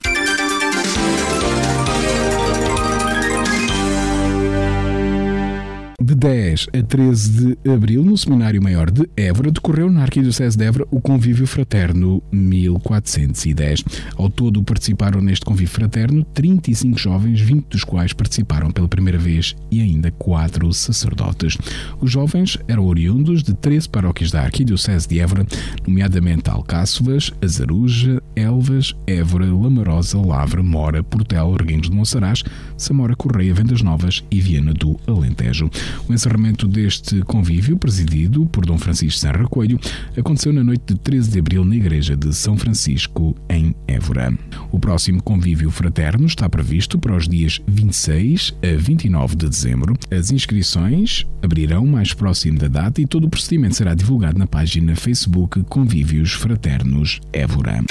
De 6.07 6.15
10 6.15 6.69
a 6.73 6.83
13 6.85 7.59
de 7.65 7.69
abril, 7.69 8.05
no 8.05 8.17
Seminário 8.17 8.63
Maior 8.63 8.93
de 8.93 9.11
Évora, 9.17 9.51
decorreu 9.51 9.91
na 9.91 10.03
Arquidiocese 10.03 10.57
de 10.57 10.65
Évora 10.65 10.87
o 10.89 11.01
Convívio 11.01 11.49
Fraterno 11.49 12.23
1410. 12.31 13.83
Ao 14.17 14.31
todo 14.31 14.63
participaram 14.63 15.21
neste 15.21 15.45
convívio 15.45 15.75
fraterno 15.75 16.23
35 16.33 16.97
jovens, 16.97 17.41
20 17.41 17.67
dos 17.71 17.83
quais 17.83 18.13
participaram 18.13 18.71
pela 18.71 18.87
primeira 18.87 19.19
vez 19.19 19.57
e 19.69 19.81
ainda 19.81 20.13
4 20.13 20.73
sacerdotes. 20.73 21.59
Os 22.01 22.09
jovens 22.09 22.57
eram 22.69 22.87
oriundos 22.87 23.43
de 23.43 23.53
13 23.53 23.89
paróquias 23.89 24.31
da 24.31 24.43
Arquidiocese 24.43 25.09
de 25.09 25.19
Évora, 25.19 25.45
nomeadamente 25.89 26.49
Alcáçovas, 26.49 27.33
Azaruja, 27.43 28.23
Elvas, 28.37 28.95
Évora, 29.09 29.47
Lamarosa, 29.47 30.19
Lavra, 30.19 30.63
Mora, 30.63 31.03
Portel, 31.03 31.53
Reguengos 31.55 31.91
de 31.91 31.97
Monsaraz, 31.97 32.45
Samora 32.77 33.17
Correia, 33.17 33.53
Vendas 33.53 33.83
Novas 33.83 34.23
e 34.31 34.41
Viana 34.41 34.73
do 34.73 34.97
Alentejo. 35.09 35.69
O 36.09 36.13
encerramento 36.13 36.67
deste 36.67 37.21
convívio, 37.23 37.77
presidido 37.77 38.47
por 38.47 38.65
Dom 38.65 38.79
Francisco 38.79 39.21
Serra 39.21 39.45
Coelho, 39.45 39.79
aconteceu 40.17 40.53
na 40.53 40.63
noite 40.63 40.83
de 40.87 40.95
13 40.99 41.31
de 41.31 41.39
abril 41.39 41.65
na 41.65 41.77
Igreja 41.77 42.17
de 42.17 42.35
São 42.35 42.57
Francisco, 42.57 43.35
em 43.49 43.75
Évora. 43.87 44.33
O 44.71 44.79
próximo 44.79 45.23
convívio 45.23 45.71
fraterno 45.71 46.27
está 46.27 46.49
previsto 46.49 46.99
para 46.99 47.17
os 47.17 47.29
dias 47.29 47.61
26 47.67 48.55
a 48.63 48.77
29 48.77 49.37
de 49.37 49.49
dezembro. 49.49 49.95
As 50.11 50.31
inscrições 50.31 51.27
abrirão 51.43 51.87
mais 51.87 52.13
próximo 52.13 52.59
da 52.59 52.69
data 52.69 53.01
e 53.01 53.07
todo 53.07 53.25
o 53.25 53.31
procedimento 53.31 53.77
será 53.77 53.95
divulgado 53.95 54.39
na 54.39 54.47
página 54.47 54.95
Facebook 54.95 55.63
Convívios 55.65 56.33
Fraternos 56.33 57.21
Évora. 57.33 57.85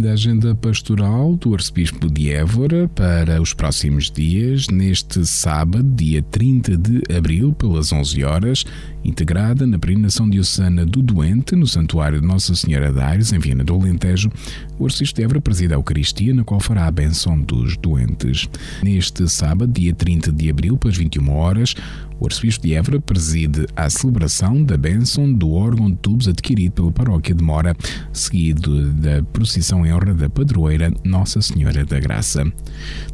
Da 0.00 0.12
agenda 0.12 0.54
pastoral 0.54 1.36
do 1.36 1.52
Arcebispo 1.52 2.10
de 2.10 2.30
Évora 2.30 2.88
para 2.88 3.40
os 3.40 3.52
próximos 3.52 4.10
dias, 4.10 4.68
neste 4.68 5.26
sábado, 5.26 5.82
dia 5.94 6.22
30 6.22 6.76
de 6.76 7.02
abril, 7.14 7.52
pelas 7.52 7.92
11 7.92 8.24
horas, 8.24 8.64
integrada 9.04 9.66
na 9.66 9.78
peregrinação 9.78 10.28
diocesana 10.28 10.86
do 10.86 11.02
doente 11.02 11.54
no 11.54 11.66
Santuário 11.66 12.20
de 12.20 12.26
Nossa 12.26 12.54
Senhora 12.54 12.90
de 12.90 13.00
Aires, 13.00 13.32
em 13.32 13.38
Viana 13.38 13.62
do 13.62 13.74
Alentejo, 13.74 14.30
o 14.78 14.86
Arcebispo 14.86 15.16
de 15.16 15.24
Évora 15.24 15.40
preside 15.40 15.74
a 15.74 15.76
Eucaristia, 15.76 16.32
na 16.32 16.44
qual 16.44 16.60
fará 16.60 16.86
a 16.86 16.90
benção 16.90 17.38
dos 17.38 17.76
doentes. 17.76 18.48
Neste 18.82 19.28
sábado, 19.28 19.70
dia 19.70 19.94
30 19.94 20.32
de 20.32 20.48
abril, 20.48 20.78
pelas 20.78 20.96
21 20.96 21.30
horas, 21.30 21.74
o 22.20 22.26
arcebispo 22.26 22.66
de 22.66 22.74
Évora 22.74 23.00
preside 23.00 23.66
a 23.74 23.88
celebração 23.88 24.62
da 24.62 24.76
bênção 24.76 25.32
do 25.32 25.52
órgão 25.52 25.90
de 25.90 25.96
tubos 25.96 26.28
adquirido 26.28 26.74
pela 26.74 26.92
paróquia 26.92 27.34
de 27.34 27.42
Mora, 27.42 27.74
seguido 28.12 28.90
da 28.92 29.22
procissão 29.32 29.86
em 29.86 29.92
honra 29.92 30.12
da 30.12 30.28
padroeira 30.28 30.92
Nossa 31.02 31.40
Senhora 31.40 31.82
da 31.84 31.98
Graça. 31.98 32.44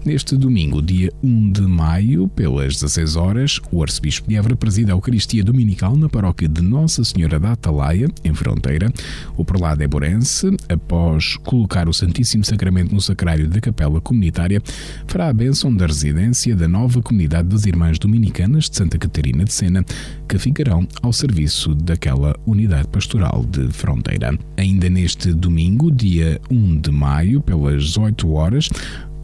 Neste 0.04 0.36
domingo, 0.36 0.82
dia 0.82 1.12
1 1.22 1.52
de 1.52 1.62
maio, 1.62 2.26
pelas 2.28 2.74
16 2.74 3.14
horas, 3.14 3.60
o 3.70 3.80
arcebispo 3.80 4.28
de 4.28 4.34
Évora 4.34 4.56
preside 4.56 4.90
a 4.90 4.94
Eucaristia 4.94 5.44
Dominical 5.44 5.96
na 5.96 6.08
paróquia 6.08 6.48
de 6.48 6.60
Nossa 6.60 7.04
Senhora 7.04 7.38
da 7.38 7.52
Atalaia, 7.52 8.08
em 8.24 8.34
Fronteira. 8.34 8.92
O 9.36 9.44
prelado 9.44 9.84
eborense, 9.84 10.50
após 10.68 11.36
colocar 11.36 11.88
o 11.88 11.94
Santíssimo 11.94 12.44
Sacramento 12.44 12.92
no 12.92 13.00
sacrário 13.00 13.48
da 13.48 13.60
capela 13.60 14.00
comunitária, 14.00 14.60
fará 15.06 15.28
a 15.28 15.32
bênção 15.32 15.72
da 15.72 15.86
residência 15.86 16.56
da 16.56 16.66
nova 16.66 17.00
comunidade 17.00 17.48
das 17.48 17.66
Irmãs 17.66 18.00
Dominicanas 18.00 18.68
de 18.68 18.76
Santa 18.76 18.95
Santa 18.96 18.98
Catarina 18.98 19.44
de 19.44 19.52
Sena, 19.52 19.84
que 20.28 20.38
ficarão 20.38 20.88
ao 21.02 21.12
serviço 21.12 21.74
daquela 21.74 22.34
unidade 22.46 22.88
pastoral 22.88 23.44
de 23.44 23.68
fronteira. 23.68 24.36
Ainda 24.56 24.88
neste 24.88 25.32
domingo, 25.32 25.90
dia 25.90 26.40
1 26.50 26.80
de 26.80 26.90
maio, 26.90 27.40
pelas 27.40 27.96
8 27.96 28.28
horas, 28.32 28.68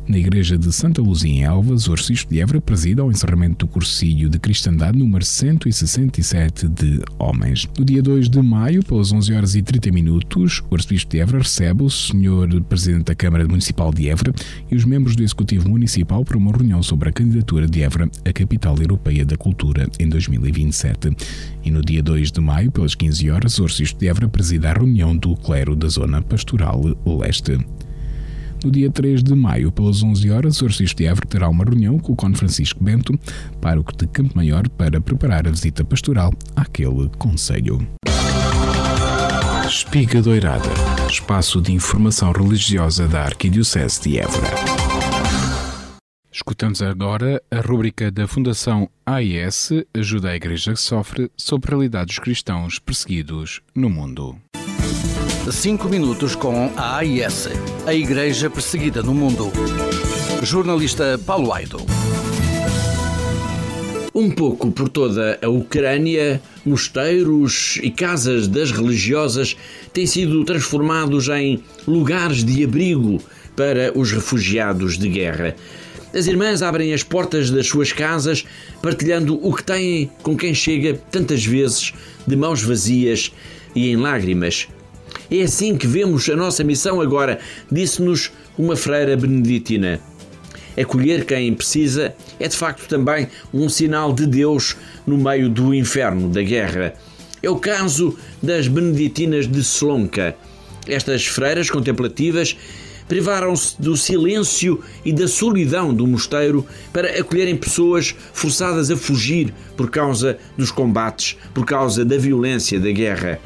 na 0.09 0.19
Igreja 0.19 0.59
de 0.59 0.73
Santa 0.73 1.01
Luzia 1.01 1.31
em 1.31 1.43
Elvas, 1.45 1.87
o 1.87 1.95
de 1.95 2.41
Évora 2.41 2.61
preside 2.61 3.01
ao 3.01 3.11
encerramento 3.11 3.65
do 3.65 3.69
cursilho 3.71 4.29
de 4.29 4.39
Cristandade 4.39 4.99
número 4.99 5.25
167 5.25 6.69
de 6.69 7.01
homens. 7.19 7.69
No 7.79 7.85
dia 7.85 8.03
2 8.03 8.29
de 8.29 8.43
maio, 8.43 8.83
pelas 8.85 9.13
11 9.13 9.33
horas 9.33 9.55
e 9.55 9.63
30 9.63 9.91
minutos, 9.93 10.63
o 10.71 10.77
de 10.77 11.21
Évora 11.21 11.39
recebe 11.39 11.85
o 11.85 11.91
Sr. 11.91 12.63
Presidente 12.69 13.05
da 13.05 13.15
Câmara 13.15 13.47
Municipal 13.47 13.93
de 13.93 14.09
Évora 14.09 14.33
e 14.71 14.75
os 14.75 14.85
membros 14.85 15.15
do 15.15 15.23
Executivo 15.23 15.69
Municipal 15.69 16.25
para 16.25 16.37
uma 16.37 16.53
reunião 16.53 16.83
sobre 16.83 17.09
a 17.09 17.13
candidatura 17.13 17.67
de 17.67 17.83
Évora 17.83 18.11
à 18.25 18.33
Capital 18.33 18.77
Europeia 18.79 19.25
da 19.25 19.37
Cultura 19.37 19.89
em 19.99 20.09
2027. 20.09 21.17
E 21.65 21.71
no 21.71 21.81
dia 21.81 22.03
2 22.03 22.33
de 22.33 22.41
maio, 22.41 22.71
pelas 22.71 22.95
15 22.95 23.31
horas, 23.31 23.59
o 23.59 23.67
de 23.67 24.09
Évora 24.09 24.29
preside 24.29 24.67
a 24.67 24.73
reunião 24.73 25.17
do 25.17 25.37
clero 25.37 25.77
da 25.77 25.89
Zona 25.89 26.21
Pastoral 26.21 26.83
Leste. 27.07 27.59
No 28.65 28.71
dia 28.71 28.91
3 28.91 29.25
de 29.25 29.35
maio, 29.35 29.73
pelas 29.73 30.03
11 30.05 30.31
horas, 30.31 30.63
o 30.63 30.67
Arcebispo 30.67 30.99
de 30.99 31.07
Évora 31.07 31.27
terá 31.27 31.49
uma 31.49 31.65
reunião 31.65 31.99
com 31.99 32.13
o 32.13 32.17
Conde 32.17 32.39
Francisco 32.39 32.83
Bento, 32.83 33.19
pároco 33.61 33.93
de 33.97 34.07
Campo 34.07 34.37
Maior, 34.37 34.69
para 34.69 35.01
preparar 35.01 35.49
a 35.49 35.51
visita 35.51 35.85
pastoral 35.85 36.33
àquele 36.55 37.09
conselho. 37.19 37.85
Espiga 39.67 40.23
Doirada, 40.23 40.69
espaço 41.09 41.61
de 41.61 41.73
informação 41.73 42.31
religiosa 42.31 43.09
da 43.09 43.23
Arquidiocese 43.23 44.03
de 44.03 44.19
Évora. 44.19 44.51
Escutamos 46.31 46.81
agora 46.81 47.43
a 47.51 47.61
rúbrica 47.61 48.11
da 48.11 48.27
Fundação 48.27 48.89
AIS 49.05 49.71
Ajuda 49.93 50.31
a 50.31 50.37
Igreja 50.37 50.73
que 50.73 50.81
Sofre 50.81 51.31
sobre 51.37 51.69
a 51.69 51.71
realidade 51.77 52.07
dos 52.07 52.19
cristãos 52.19 52.79
perseguidos 52.79 53.61
no 53.75 53.91
mundo. 53.91 54.37
Cinco 55.51 55.89
minutos 55.89 56.37
com 56.37 56.71
a 56.77 56.99
AIS, 56.99 57.49
a 57.85 57.93
Igreja 57.93 58.49
Perseguida 58.49 59.03
no 59.03 59.13
Mundo. 59.13 59.51
Jornalista 60.43 61.21
Paulo 61.27 61.53
Aido. 61.53 61.79
Um 64.15 64.31
pouco 64.31 64.71
por 64.71 64.89
toda 64.89 65.39
a 65.43 65.49
Ucrânia, 65.49 66.41
mosteiros 66.65 67.79
e 67.83 67.91
casas 67.91 68.47
das 68.47 68.71
religiosas 68.71 69.57
têm 69.93 70.07
sido 70.07 70.45
transformados 70.45 71.29
em 71.29 71.63
lugares 71.89 72.45
de 72.45 72.63
abrigo 72.63 73.21
para 73.57 73.99
os 73.99 74.13
refugiados 74.13 74.97
de 74.97 75.09
guerra. 75.09 75.57
As 76.15 76.27
irmãs 76.29 76.63
abrem 76.63 76.95
as 76.95 77.03
portas 77.03 77.51
das 77.51 77.67
suas 77.67 77.93
casas, 77.93 78.45
partilhando 78.81 79.45
o 79.45 79.53
que 79.53 79.65
têm 79.65 80.11
com 80.23 80.37
quem 80.37 80.55
chega 80.55 80.95
tantas 81.11 81.45
vezes 81.45 81.93
de 82.27 82.37
mãos 82.37 82.63
vazias 82.63 83.33
e 83.75 83.89
em 83.89 83.97
lágrimas. 83.97 84.69
É 85.35 85.45
assim 85.45 85.79
que 85.79 85.87
vemos 85.87 86.29
a 86.29 86.37
nossa 86.37 86.63
missão 86.63 87.01
agora, 87.01 87.39
disse-nos 87.71 88.31
uma 88.59 88.77
freira 88.77 89.17
beneditina. 89.17 89.99
Acolher 90.79 91.25
quem 91.25 91.55
precisa 91.55 92.15
é 92.39 92.47
de 92.47 92.55
facto 92.55 92.87
também 92.87 93.27
um 93.51 93.67
sinal 93.67 94.13
de 94.13 94.27
Deus 94.27 94.77
no 95.07 95.17
meio 95.17 95.49
do 95.49 95.73
inferno 95.73 96.29
da 96.29 96.43
guerra. 96.43 96.93
É 97.43 97.49
o 97.49 97.57
caso 97.57 98.15
das 98.43 98.69
beneditinas 98.69 99.49
de 99.49 99.61
Slonka. 99.61 100.37
Estas 100.87 101.25
freiras 101.25 101.71
contemplativas 101.71 102.55
privaram-se 103.09 103.81
do 103.81 103.97
silêncio 103.97 104.83
e 105.03 105.15
da 105.15 105.27
solidão 105.27 105.95
do 105.95 106.07
mosteiro 106.07 106.67
para 106.93 107.19
acolherem 107.19 107.57
pessoas 107.57 108.15
forçadas 108.35 108.91
a 108.91 108.99
fugir 108.99 109.55
por 109.79 109.91
causa 109.91 110.37
dos 110.59 110.71
combates, 110.71 111.39
por 111.55 111.65
causa 111.65 112.05
da 112.05 112.19
violência 112.19 112.79
da 112.79 112.91
guerra. 112.91 113.41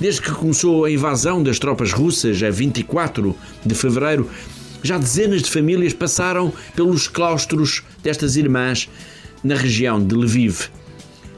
Desde 0.00 0.20
que 0.20 0.32
começou 0.32 0.84
a 0.84 0.90
invasão 0.90 1.42
das 1.42 1.58
tropas 1.58 1.92
russas 1.92 2.42
a 2.42 2.50
24 2.50 3.36
de 3.64 3.74
fevereiro, 3.74 4.28
já 4.82 4.98
dezenas 4.98 5.42
de 5.42 5.50
famílias 5.50 5.92
passaram 5.92 6.52
pelos 6.74 7.06
claustros 7.06 7.82
destas 8.02 8.36
irmãs 8.36 8.88
na 9.44 9.54
região 9.54 10.04
de 10.04 10.14
Lviv. 10.14 10.68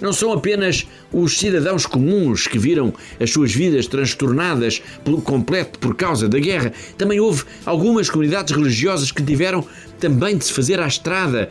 Não 0.00 0.12
são 0.12 0.32
apenas 0.32 0.86
os 1.12 1.38
cidadãos 1.38 1.86
comuns 1.86 2.46
que 2.46 2.58
viram 2.58 2.92
as 3.20 3.30
suas 3.30 3.52
vidas 3.52 3.86
transtornadas 3.86 4.82
por 5.04 5.22
completo 5.22 5.78
por 5.78 5.94
causa 5.94 6.28
da 6.28 6.38
guerra. 6.38 6.72
Também 6.98 7.20
houve 7.20 7.44
algumas 7.64 8.10
comunidades 8.10 8.54
religiosas 8.54 9.12
que 9.12 9.22
tiveram 9.22 9.64
também 10.00 10.36
de 10.36 10.44
se 10.44 10.52
fazer 10.52 10.80
à 10.80 10.86
estrada, 10.86 11.48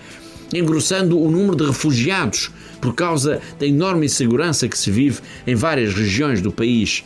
engrossando 0.53 1.19
o 1.19 1.31
número 1.31 1.55
de 1.55 1.65
refugiados 1.65 2.51
por 2.83 2.93
causa 2.93 3.39
da 3.57 3.65
enorme 3.65 4.07
insegurança 4.07 4.67
que 4.67 4.77
se 4.77 4.91
vive 4.91 5.21
em 5.47 5.55
várias 5.55 5.93
regiões 5.93 6.41
do 6.41 6.51
país. 6.51 7.01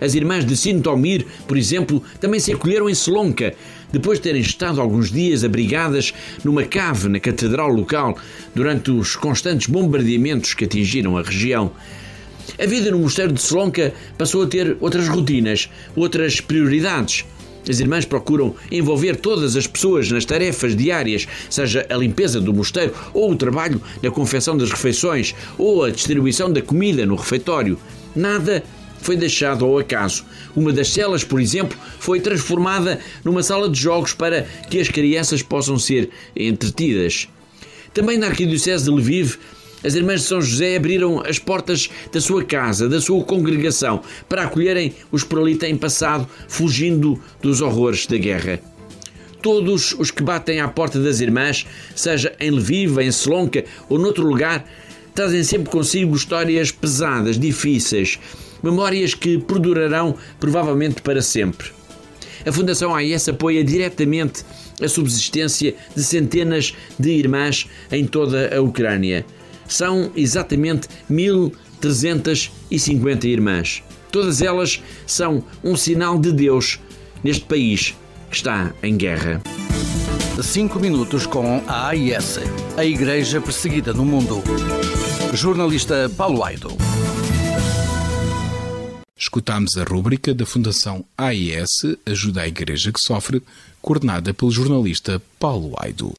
As 0.00 0.14
irmãs 0.14 0.42
de 0.42 0.56
Sintomir, 0.56 1.26
por 1.46 1.58
exemplo, 1.58 2.02
também 2.18 2.40
se 2.40 2.50
acolheram 2.50 2.88
em 2.88 2.94
Selonca, 2.94 3.54
depois 3.92 4.18
de 4.18 4.22
terem 4.22 4.40
estado 4.40 4.80
alguns 4.80 5.12
dias 5.12 5.44
abrigadas 5.44 6.14
numa 6.42 6.64
cave 6.64 7.10
na 7.10 7.20
catedral 7.20 7.68
local 7.68 8.16
durante 8.54 8.90
os 8.90 9.14
constantes 9.14 9.66
bombardeamentos 9.66 10.54
que 10.54 10.64
atingiram 10.64 11.18
a 11.18 11.22
região. 11.22 11.70
A 12.58 12.64
vida 12.64 12.90
no 12.90 12.98
mosteiro 12.98 13.34
de 13.34 13.42
Selonca 13.42 13.92
passou 14.16 14.44
a 14.44 14.46
ter 14.46 14.78
outras 14.80 15.08
rotinas, 15.08 15.68
outras 15.94 16.40
prioridades. 16.40 17.26
As 17.68 17.80
irmãs 17.80 18.04
procuram 18.04 18.54
envolver 18.70 19.16
todas 19.16 19.56
as 19.56 19.66
pessoas 19.66 20.10
nas 20.10 20.24
tarefas 20.24 20.74
diárias, 20.74 21.26
seja 21.48 21.86
a 21.88 21.96
limpeza 21.96 22.40
do 22.40 22.52
mosteiro, 22.52 22.94
ou 23.14 23.30
o 23.30 23.36
trabalho 23.36 23.80
na 24.02 24.10
confecção 24.10 24.56
das 24.56 24.70
refeições, 24.70 25.34
ou 25.56 25.84
a 25.84 25.90
distribuição 25.90 26.52
da 26.52 26.60
comida 26.60 27.06
no 27.06 27.14
refeitório. 27.14 27.78
Nada 28.14 28.62
foi 29.00 29.16
deixado 29.16 29.64
ao 29.64 29.78
acaso. 29.78 30.24
Uma 30.54 30.72
das 30.72 30.88
celas, 30.88 31.24
por 31.24 31.40
exemplo, 31.40 31.76
foi 31.98 32.20
transformada 32.20 33.00
numa 33.24 33.42
sala 33.42 33.68
de 33.68 33.78
jogos 33.78 34.14
para 34.14 34.42
que 34.70 34.80
as 34.80 34.88
crianças 34.88 35.42
possam 35.42 35.78
ser 35.78 36.10
entretidas. 36.34 37.28
Também 37.92 38.16
na 38.16 38.28
Arquidiocese 38.28 38.84
de 38.84 38.90
Lviv, 38.90 39.36
as 39.84 39.94
Irmãs 39.94 40.22
de 40.22 40.26
São 40.26 40.40
José 40.40 40.76
abriram 40.76 41.20
as 41.20 41.38
portas 41.38 41.90
da 42.12 42.20
sua 42.20 42.44
casa, 42.44 42.88
da 42.88 43.00
sua 43.00 43.24
congregação, 43.24 44.00
para 44.28 44.44
acolherem 44.44 44.94
os 45.10 45.24
por 45.24 45.40
ali 45.40 45.56
têm 45.56 45.76
passado, 45.76 46.28
fugindo 46.48 47.20
dos 47.40 47.60
horrores 47.60 48.06
da 48.06 48.16
guerra. 48.16 48.60
Todos 49.42 49.94
os 49.98 50.10
que 50.10 50.22
batem 50.22 50.60
à 50.60 50.68
porta 50.68 51.00
das 51.00 51.20
Irmãs, 51.20 51.66
seja 51.96 52.32
em 52.38 52.50
Lviv, 52.50 52.98
em 52.98 53.08
Slonka 53.08 53.64
ou 53.88 53.98
noutro 53.98 54.24
lugar, 54.24 54.64
trazem 55.14 55.42
sempre 55.42 55.70
consigo 55.70 56.14
histórias 56.14 56.70
pesadas, 56.70 57.38
difíceis, 57.38 58.20
memórias 58.62 59.14
que 59.14 59.38
perdurarão 59.38 60.14
provavelmente 60.38 61.02
para 61.02 61.20
sempre. 61.20 61.70
A 62.46 62.52
Fundação 62.52 62.94
AIS 62.94 63.28
apoia 63.28 63.62
diretamente 63.62 64.44
a 64.80 64.88
subsistência 64.88 65.74
de 65.94 66.02
centenas 66.02 66.74
de 66.98 67.10
irmãs 67.10 67.68
em 67.90 68.06
toda 68.06 68.56
a 68.56 68.60
Ucrânia. 68.60 69.24
São 69.72 70.12
exatamente 70.14 70.86
1.350 71.10 73.24
irmãs. 73.24 73.82
Todas 74.10 74.42
elas 74.42 74.82
são 75.06 75.42
um 75.64 75.74
sinal 75.74 76.18
de 76.18 76.30
Deus 76.30 76.78
neste 77.24 77.46
país 77.46 77.96
que 78.30 78.36
está 78.36 78.74
em 78.82 78.98
guerra. 78.98 79.40
Cinco 80.42 80.78
minutos 80.78 81.24
com 81.24 81.64
a 81.66 81.88
AIS, 81.88 82.38
a 82.76 82.84
Igreja 82.84 83.40
Perseguida 83.40 83.94
no 83.94 84.04
Mundo. 84.04 84.42
Jornalista 85.32 86.12
Paulo 86.18 86.44
Aido. 86.44 86.76
Escutámos 89.16 89.78
a 89.78 89.84
rúbrica 89.84 90.34
da 90.34 90.44
Fundação 90.44 91.02
AIS 91.16 91.96
Ajuda 92.04 92.42
a 92.42 92.48
Igreja 92.48 92.92
que 92.92 93.00
Sofre, 93.00 93.42
coordenada 93.80 94.34
pelo 94.34 94.50
jornalista 94.50 95.22
Paulo 95.38 95.72
Aido. 95.78 96.12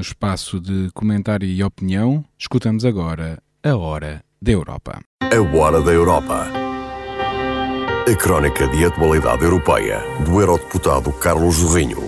No 0.00 0.02
espaço 0.02 0.58
de 0.58 0.88
comentário 0.94 1.46
e 1.46 1.62
opinião, 1.62 2.24
escutamos 2.38 2.86
agora 2.86 3.38
a 3.62 3.76
Hora 3.76 4.24
da 4.40 4.50
Europa. 4.50 4.98
A 5.20 5.58
Hora 5.58 5.82
da 5.82 5.90
Europa. 5.90 6.46
A 8.10 8.16
crónica 8.16 8.66
de 8.68 8.82
atualidade 8.82 9.44
europeia 9.44 10.00
do 10.24 10.40
eurodeputado 10.40 11.12
Carlos 11.12 11.56
Zorrinho. 11.56 12.02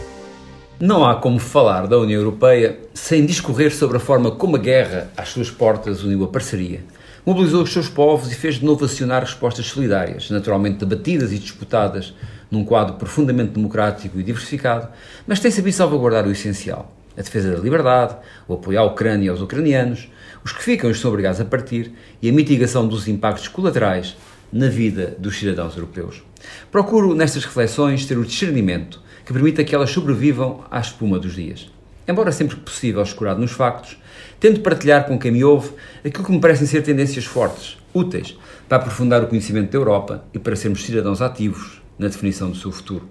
Não 0.80 1.04
há 1.04 1.16
como 1.16 1.38
falar 1.38 1.86
da 1.86 1.98
União 1.98 2.18
Europeia 2.18 2.80
sem 2.94 3.26
discorrer 3.26 3.76
sobre 3.76 3.98
a 3.98 4.00
forma 4.00 4.30
como 4.30 4.56
a 4.56 4.58
guerra 4.58 5.12
às 5.14 5.28
suas 5.28 5.50
portas 5.50 6.02
uniu 6.02 6.24
a 6.24 6.28
parceria, 6.28 6.82
mobilizou 7.26 7.62
os 7.62 7.74
seus 7.74 7.90
povos 7.90 8.32
e 8.32 8.34
fez 8.34 8.54
de 8.54 8.64
novo 8.64 8.86
acionar 8.86 9.20
respostas 9.20 9.66
solidárias, 9.66 10.30
naturalmente 10.30 10.78
debatidas 10.78 11.30
e 11.30 11.38
disputadas 11.38 12.14
num 12.50 12.64
quadro 12.64 12.94
profundamente 12.94 13.50
democrático 13.52 14.18
e 14.18 14.22
diversificado, 14.22 14.88
mas 15.26 15.40
tem 15.40 15.50
sabido 15.50 15.74
salvaguardar 15.74 16.26
o 16.26 16.32
essencial 16.32 16.90
a 17.16 17.22
defesa 17.22 17.50
da 17.50 17.58
liberdade, 17.58 18.16
o 18.48 18.54
apoio 18.54 18.80
à 18.80 18.84
Ucrânia 18.84 19.26
e 19.26 19.28
aos 19.28 19.40
ucranianos, 19.40 20.08
os 20.44 20.52
que 20.52 20.62
ficam 20.62 20.90
e 20.90 20.92
estão 20.92 21.10
obrigados 21.10 21.40
a 21.40 21.44
partir 21.44 21.92
e 22.20 22.28
a 22.28 22.32
mitigação 22.32 22.86
dos 22.86 23.06
impactos 23.08 23.48
colaterais 23.48 24.16
na 24.52 24.68
vida 24.68 25.16
dos 25.18 25.38
cidadãos 25.38 25.76
europeus. 25.76 26.22
Procuro, 26.70 27.14
nestas 27.14 27.44
reflexões, 27.44 28.06
ter 28.06 28.18
o 28.18 28.24
discernimento 28.24 29.00
que 29.24 29.32
permita 29.32 29.64
que 29.64 29.74
elas 29.74 29.90
sobrevivam 29.90 30.64
à 30.70 30.80
espuma 30.80 31.18
dos 31.18 31.34
dias. 31.34 31.70
Embora 32.06 32.32
sempre 32.32 32.56
possível 32.56 33.02
escurado 33.02 33.40
nos 33.40 33.52
factos, 33.52 33.96
tento 34.40 34.60
partilhar 34.60 35.06
com 35.06 35.18
quem 35.18 35.30
me 35.30 35.44
ouve 35.44 35.70
aquilo 36.04 36.24
que 36.24 36.32
me 36.32 36.40
parecem 36.40 36.66
ser 36.66 36.82
tendências 36.82 37.24
fortes, 37.24 37.78
úteis, 37.94 38.36
para 38.68 38.78
aprofundar 38.78 39.22
o 39.22 39.28
conhecimento 39.28 39.70
da 39.70 39.78
Europa 39.78 40.24
e 40.34 40.38
para 40.38 40.56
sermos 40.56 40.84
cidadãos 40.84 41.22
ativos 41.22 41.80
na 41.98 42.08
definição 42.08 42.50
do 42.50 42.56
seu 42.56 42.72
futuro. 42.72 43.08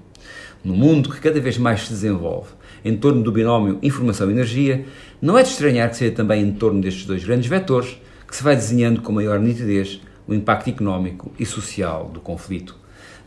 No 0.64 0.76
mundo 0.76 1.10
que 1.10 1.22
cada 1.22 1.40
vez 1.40 1.58
mais 1.58 1.84
se 1.84 1.90
desenvolve 1.90 2.50
em 2.84 2.96
torno 2.96 3.22
do 3.22 3.32
binómio 3.32 3.80
informação-energia, 3.82 4.86
não 5.22 5.38
é 5.38 5.44
de 5.44 5.50
estranhar 5.50 5.90
que 5.90 5.98
seja 5.98 6.12
também 6.12 6.44
em 6.44 6.52
torno 6.52 6.82
destes 6.82 7.06
dois 7.06 7.24
grandes 7.24 7.48
vetores 7.48 7.98
que 8.28 8.36
se 8.36 8.44
vai 8.44 8.56
desenhando 8.56 9.02
com 9.02 9.12
maior 9.12 9.40
nitidez 9.40 10.02
o 10.28 10.34
impacto 10.34 10.70
económico 10.70 11.32
e 11.38 11.46
social 11.46 12.10
do 12.14 12.20
conflito. 12.20 12.76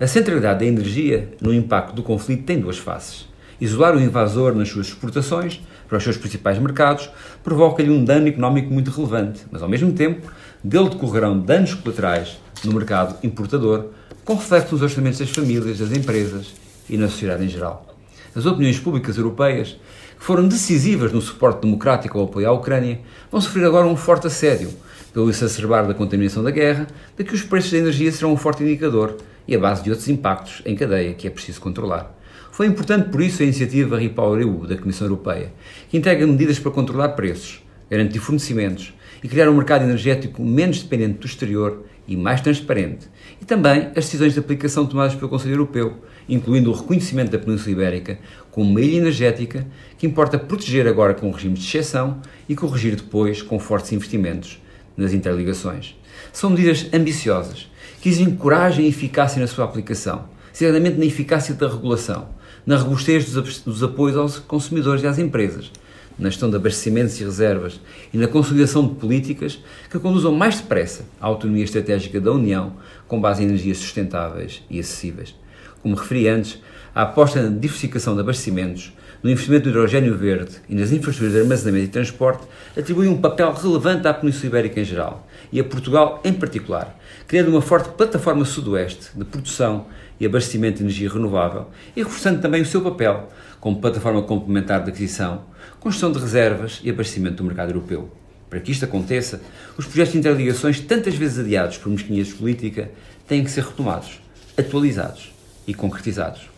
A 0.00 0.06
centralidade 0.06 0.60
da 0.60 0.66
energia 0.66 1.32
no 1.40 1.52
impacto 1.52 1.94
do 1.94 2.02
conflito 2.02 2.44
tem 2.44 2.58
duas 2.58 2.78
faces. 2.78 3.28
Isolar 3.60 3.94
o 3.94 4.00
invasor 4.00 4.54
nas 4.54 4.68
suas 4.68 4.88
exportações 4.88 5.60
para 5.88 5.98
os 5.98 6.04
seus 6.04 6.16
principais 6.16 6.58
mercados 6.58 7.08
provoca-lhe 7.42 7.90
um 7.90 8.04
dano 8.04 8.26
económico 8.26 8.72
muito 8.72 8.90
relevante, 8.90 9.42
mas 9.50 9.62
ao 9.62 9.68
mesmo 9.68 9.92
tempo 9.92 10.32
dele 10.62 10.88
decorrerão 10.88 11.38
danos 11.38 11.74
colaterais 11.74 12.40
no 12.64 12.72
mercado 12.72 13.16
importador, 13.22 13.90
com 14.24 14.34
reflexo 14.34 14.72
nos 14.72 14.82
orçamentos 14.82 15.20
das 15.20 15.30
famílias, 15.30 15.78
das 15.78 15.92
empresas 15.92 16.54
e 16.88 16.96
na 16.96 17.08
sociedade 17.08 17.44
em 17.44 17.48
geral 17.48 17.93
as 18.34 18.46
opiniões 18.46 18.78
públicas 18.78 19.16
europeias, 19.16 19.78
que 20.18 20.24
foram 20.24 20.48
decisivas 20.48 21.12
no 21.12 21.20
suporte 21.20 21.62
democrático 21.62 22.18
ao 22.18 22.24
apoio 22.24 22.48
à 22.48 22.52
Ucrânia, 22.52 23.00
vão 23.30 23.40
sofrer 23.40 23.64
agora 23.64 23.86
um 23.86 23.96
forte 23.96 24.26
assédio 24.26 24.70
pelo 25.12 25.30
exacerbar 25.30 25.86
da 25.86 25.94
contaminação 25.94 26.42
da 26.42 26.50
guerra, 26.50 26.88
de 27.16 27.24
que 27.24 27.34
os 27.34 27.42
preços 27.42 27.70
da 27.70 27.78
energia 27.78 28.10
serão 28.10 28.32
um 28.32 28.36
forte 28.36 28.64
indicador 28.64 29.16
e 29.46 29.54
a 29.54 29.58
base 29.58 29.82
de 29.84 29.90
outros 29.90 30.08
impactos 30.08 30.62
em 30.66 30.74
cadeia 30.74 31.14
que 31.14 31.26
é 31.26 31.30
preciso 31.30 31.60
controlar. 31.60 32.12
Foi 32.50 32.66
importante 32.66 33.08
por 33.08 33.20
isso 33.20 33.42
a 33.42 33.44
iniciativa 33.44 33.98
REPowerEU 33.98 34.66
da 34.66 34.76
Comissão 34.76 35.06
Europeia, 35.06 35.52
que 35.88 35.96
integra 35.96 36.26
medidas 36.26 36.58
para 36.58 36.72
controlar 36.72 37.10
preços, 37.10 37.62
garantir 37.90 38.18
fornecimentos 38.18 38.94
e 39.22 39.28
criar 39.28 39.48
um 39.48 39.54
mercado 39.54 39.84
energético 39.84 40.42
menos 40.42 40.82
dependente 40.82 41.18
do 41.18 41.26
exterior 41.26 41.84
e 42.06 42.16
mais 42.16 42.40
transparente, 42.40 43.08
e 43.40 43.44
também 43.44 43.86
as 43.88 44.04
decisões 44.04 44.34
de 44.34 44.38
aplicação 44.38 44.86
tomadas 44.86 45.14
pelo 45.14 45.28
Conselho 45.28 45.54
Europeu, 45.54 45.94
incluindo 46.28 46.70
o 46.70 46.74
reconhecimento 46.74 47.30
da 47.30 47.38
Península 47.38 47.72
Ibérica 47.72 48.18
como 48.50 48.70
uma 48.70 48.80
ilha 48.80 48.98
energética 48.98 49.66
que 49.98 50.06
importa 50.06 50.38
proteger 50.38 50.86
agora 50.86 51.14
com 51.14 51.28
um 51.28 51.32
regime 51.32 51.54
de 51.54 51.64
exceção 51.66 52.20
e 52.48 52.54
corrigir 52.54 52.96
depois 52.96 53.42
com 53.42 53.58
fortes 53.58 53.92
investimentos 53.92 54.60
nas 54.96 55.12
interligações. 55.12 55.96
São 56.32 56.50
medidas 56.50 56.86
ambiciosas 56.92 57.68
que 58.00 58.08
exigem 58.08 58.34
coragem 58.36 58.84
e 58.84 58.88
eficácia 58.88 59.40
na 59.40 59.46
sua 59.46 59.64
aplicação, 59.64 60.26
sinceramente 60.52 60.98
na 60.98 61.04
eficácia 61.04 61.54
da 61.54 61.68
regulação, 61.68 62.28
na 62.66 62.76
robustez 62.76 63.32
dos 63.32 63.82
apoios 63.82 64.16
aos 64.16 64.38
consumidores 64.38 65.02
e 65.02 65.06
às 65.06 65.18
empresas, 65.18 65.70
na 66.18 66.30
gestão 66.30 66.50
de 66.50 66.56
abastecimentos 66.56 67.20
e 67.20 67.24
reservas 67.24 67.80
e 68.12 68.18
na 68.18 68.28
consolidação 68.28 68.86
de 68.86 68.94
políticas 68.94 69.58
que 69.90 69.98
conduzam 69.98 70.32
mais 70.32 70.60
depressa 70.60 71.04
à 71.20 71.26
autonomia 71.26 71.64
estratégica 71.64 72.20
da 72.20 72.32
União 72.32 72.74
com 73.06 73.20
base 73.20 73.42
em 73.42 73.46
energias 73.46 73.78
sustentáveis 73.78 74.62
e 74.70 74.78
acessíveis. 74.78 75.34
Como 75.82 75.94
referi 75.94 76.28
antes, 76.28 76.60
a 76.94 77.02
aposta 77.02 77.42
na 77.42 77.48
diversificação 77.48 78.14
de 78.14 78.20
abastecimentos, 78.20 78.92
no 79.22 79.30
investimento 79.30 79.64
no 79.64 79.70
hidrogênio 79.70 80.16
verde 80.16 80.56
e 80.68 80.74
nas 80.74 80.92
infraestruturas 80.92 81.32
de 81.32 81.40
armazenamento 81.40 81.86
e 81.86 81.88
transporte 81.88 82.46
atribui 82.76 83.08
um 83.08 83.20
papel 83.20 83.52
relevante 83.52 84.06
à 84.06 84.12
Península 84.12 84.46
Ibérica 84.46 84.80
em 84.80 84.84
geral 84.84 85.26
e 85.50 85.58
a 85.58 85.64
Portugal 85.64 86.20
em 86.22 86.32
particular, 86.32 86.94
criando 87.26 87.48
uma 87.48 87.62
forte 87.62 87.88
plataforma 87.88 88.44
sudoeste 88.44 89.16
de 89.16 89.24
produção 89.24 89.86
e 90.20 90.26
abastecimento 90.26 90.76
de 90.76 90.84
energia 90.84 91.10
renovável 91.10 91.68
e 91.96 92.02
reforçando 92.02 92.40
também 92.40 92.60
o 92.60 92.66
seu 92.66 92.82
papel 92.82 93.30
como 93.60 93.80
plataforma 93.80 94.22
complementar 94.22 94.84
de 94.84 94.90
aquisição, 94.90 95.42
construção 95.84 96.12
de 96.12 96.18
reservas 96.18 96.80
e 96.82 96.88
abastecimento 96.88 97.36
do 97.36 97.44
mercado 97.44 97.68
europeu. 97.68 98.10
Para 98.48 98.58
que 98.58 98.72
isto 98.72 98.86
aconteça, 98.86 99.42
os 99.76 99.84
projetos 99.84 100.14
de 100.14 100.18
interligações, 100.18 100.80
tantas 100.80 101.14
vezes 101.14 101.38
adiados 101.38 101.76
por 101.76 101.90
mesquinhas 101.90 102.28
de 102.28 102.32
política, 102.32 102.90
têm 103.28 103.44
que 103.44 103.50
ser 103.50 103.64
retomados, 103.64 104.18
atualizados 104.56 105.34
e 105.66 105.74
concretizados. 105.74 106.48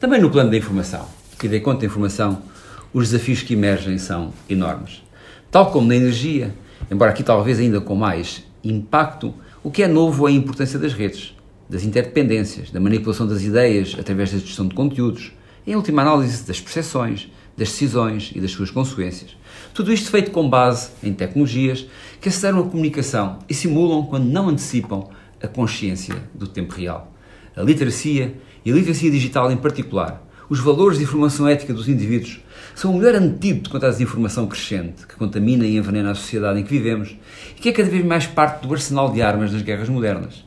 Também 0.00 0.18
no 0.18 0.30
plano 0.30 0.50
da 0.50 0.56
informação, 0.56 1.06
que 1.38 1.46
dê 1.46 1.60
conta 1.60 1.80
da 1.80 1.86
informação, 1.86 2.40
os 2.90 3.10
desafios 3.10 3.42
que 3.42 3.52
emergem 3.52 3.98
são 3.98 4.32
enormes. 4.48 5.02
Tal 5.50 5.70
como 5.70 5.86
na 5.86 5.96
energia, 5.96 6.54
embora 6.90 7.10
aqui 7.10 7.22
talvez 7.22 7.58
ainda 7.58 7.82
com 7.82 7.94
mais 7.94 8.44
impacto, 8.64 9.34
o 9.62 9.70
que 9.70 9.82
é 9.82 9.88
novo 9.88 10.26
é 10.26 10.30
a 10.30 10.34
importância 10.34 10.78
das 10.78 10.94
redes, 10.94 11.36
das 11.68 11.84
interdependências, 11.84 12.70
da 12.70 12.80
manipulação 12.80 13.26
das 13.26 13.42
ideias 13.42 13.94
através 13.98 14.32
da 14.32 14.38
gestão 14.38 14.66
de 14.66 14.74
conteúdos, 14.74 15.32
em 15.66 15.76
última 15.76 16.00
análise 16.00 16.46
das 16.46 16.60
percepções, 16.60 17.28
das 17.56 17.68
decisões 17.68 18.32
e 18.34 18.40
das 18.40 18.50
suas 18.50 18.70
consequências. 18.70 19.36
Tudo 19.72 19.92
isto 19.92 20.10
feito 20.10 20.30
com 20.30 20.48
base 20.48 20.90
em 21.02 21.12
tecnologias 21.12 21.86
que 22.20 22.28
aceleram 22.28 22.60
a 22.60 22.68
comunicação 22.68 23.38
e 23.48 23.54
simulam, 23.54 24.04
quando 24.06 24.24
não 24.24 24.48
antecipam, 24.48 25.08
a 25.42 25.46
consciência 25.46 26.16
do 26.34 26.46
tempo 26.46 26.74
real. 26.74 27.12
A 27.56 27.62
literacia 27.62 28.34
e 28.64 28.72
a 28.72 28.74
literacia 28.74 29.10
digital 29.10 29.52
em 29.52 29.56
particular, 29.56 30.22
os 30.48 30.58
valores 30.58 30.98
de 30.98 31.04
informação 31.04 31.48
ética 31.48 31.72
dos 31.72 31.88
indivíduos, 31.88 32.40
são 32.74 32.92
o 32.92 32.98
melhor 32.98 33.14
antídoto 33.14 33.70
contra 33.70 33.88
a 33.88 33.92
desinformação 33.92 34.46
crescente 34.46 35.06
que 35.06 35.16
contamina 35.16 35.66
e 35.66 35.76
envenena 35.76 36.10
a 36.10 36.14
sociedade 36.14 36.60
em 36.60 36.64
que 36.64 36.70
vivemos 36.70 37.16
e 37.56 37.60
que 37.60 37.68
é 37.68 37.72
cada 37.72 37.88
vez 37.88 38.04
mais 38.04 38.26
parte 38.26 38.66
do 38.66 38.72
arsenal 38.72 39.12
de 39.12 39.22
armas 39.22 39.52
das 39.52 39.62
guerras 39.62 39.88
modernas 39.88 40.44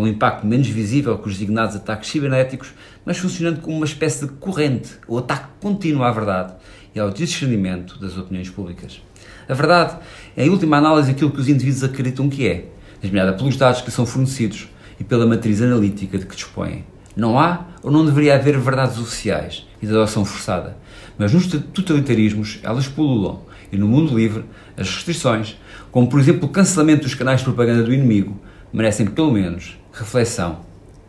com 0.00 0.04
um 0.04 0.08
impacto 0.08 0.46
menos 0.46 0.66
visível 0.66 1.18
que 1.18 1.28
os 1.28 1.34
designados 1.34 1.76
ataques 1.76 2.08
cibernéticos, 2.08 2.72
mas 3.04 3.18
funcionando 3.18 3.60
como 3.60 3.76
uma 3.76 3.86
espécie 3.86 4.26
de 4.26 4.32
corrente 4.32 4.90
ou 5.06 5.18
ataque 5.18 5.48
contínuo 5.60 6.02
à 6.02 6.10
verdade 6.10 6.54
e 6.94 7.00
ao 7.00 7.10
discernimento 7.10 7.98
das 7.98 8.16
opiniões 8.16 8.50
públicas. 8.50 9.00
A 9.48 9.54
verdade 9.54 9.96
é, 10.36 10.44
em 10.44 10.50
última 10.50 10.76
análise, 10.76 11.10
aquilo 11.10 11.30
que 11.30 11.40
os 11.40 11.48
indivíduos 11.48 11.84
acreditam 11.84 12.28
que 12.28 12.46
é, 12.46 12.66
examinada 13.02 13.32
pelos 13.32 13.56
dados 13.56 13.80
que 13.80 13.90
são 13.90 14.06
fornecidos 14.06 14.68
e 14.98 15.04
pela 15.04 15.26
matriz 15.26 15.60
analítica 15.62 16.18
de 16.18 16.26
que 16.26 16.36
dispõem. 16.36 16.84
Não 17.16 17.38
há 17.38 17.66
ou 17.82 17.90
não 17.90 18.04
deveria 18.04 18.36
haver 18.36 18.58
verdades 18.58 18.98
oficiais 18.98 19.66
e 19.82 19.86
de 19.86 19.92
adoção 19.92 20.24
forçada, 20.24 20.76
mas 21.18 21.32
nos 21.32 21.46
totalitarismos 21.46 22.60
elas 22.62 22.86
pululam 22.86 23.40
e 23.72 23.76
no 23.76 23.88
mundo 23.88 24.16
livre 24.16 24.44
as 24.76 24.88
restrições, 24.88 25.56
como 25.90 26.08
por 26.08 26.20
exemplo 26.20 26.46
o 26.46 26.48
cancelamento 26.48 27.02
dos 27.02 27.14
canais 27.14 27.40
de 27.40 27.44
propaganda 27.44 27.82
do 27.82 27.92
inimigo, 27.92 28.38
merecem 28.72 29.06
pelo 29.06 29.32
menos 29.32 29.76
reflexão 29.92 30.60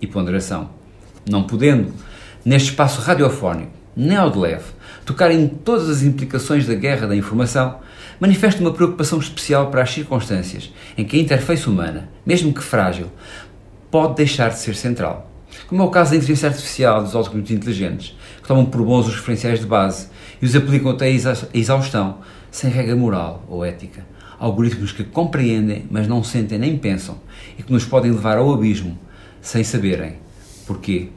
e 0.01 0.07
ponderação. 0.07 0.80
Não 1.30 1.43
podendo, 1.43 1.93
neste 2.43 2.69
espaço 2.69 3.01
radiofónico, 3.01 3.72
nem 3.95 4.17
ao 4.17 4.30
de 4.30 4.38
leve, 4.38 4.65
tocar 5.05 5.32
em 5.32 5.47
todas 5.47 5.89
as 5.89 6.03
implicações 6.03 6.65
da 6.65 6.74
guerra 6.74 7.07
da 7.07 7.15
informação, 7.15 7.80
manifesta 8.19 8.61
uma 8.61 8.74
preocupação 8.74 9.19
especial 9.19 9.69
para 9.69 9.84
as 9.84 9.91
circunstâncias 9.91 10.72
em 10.97 11.05
que 11.05 11.17
a 11.17 11.22
interface 11.22 11.67
humana, 11.67 12.09
mesmo 12.26 12.53
que 12.53 12.61
frágil, 12.61 13.07
pode 13.89 14.15
deixar 14.15 14.49
de 14.49 14.59
ser 14.59 14.76
central. 14.76 15.30
Como 15.67 15.82
é 15.82 15.86
o 15.86 15.89
caso 15.89 16.11
da 16.11 16.17
inteligência 16.17 16.49
artificial 16.49 17.03
dos 17.03 17.15
algoritmos 17.15 17.51
inteligentes, 17.51 18.17
que 18.41 18.47
tomam 18.47 18.65
por 18.65 18.84
bons 18.84 19.07
os 19.07 19.15
referenciais 19.15 19.59
de 19.59 19.65
base 19.65 20.07
e 20.41 20.45
os 20.45 20.55
aplicam 20.55 20.91
até 20.91 21.05
a 21.05 21.57
exaustão, 21.57 22.19
sem 22.49 22.69
regra 22.69 22.95
moral 22.95 23.43
ou 23.47 23.63
ética 23.63 24.05
algoritmos 24.41 24.91
que 24.91 25.03
compreendem, 25.03 25.86
mas 25.91 26.07
não 26.07 26.24
sentem 26.24 26.57
nem 26.57 26.76
pensam 26.76 27.15
e 27.59 27.61
que 27.61 27.72
nos 27.72 27.86
podem 27.86 28.11
levar 28.11 28.39
ao 28.39 28.51
abismo 28.51 28.97
sem 29.39 29.63
saberem 29.63 30.15
porquê. 30.62 31.09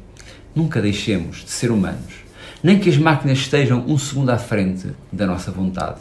Nunca 0.55 0.81
deixemos 0.81 1.45
de 1.45 1.51
ser 1.51 1.71
humanos, 1.71 2.25
nem 2.63 2.79
que 2.79 2.89
as 2.89 2.97
máquinas 2.97 3.39
estejam 3.39 3.85
um 3.87 3.99
segundo 3.99 4.31
à 4.31 4.39
frente 4.39 4.89
da 5.13 5.27
nossa 5.27 5.51
vontade. 5.51 6.01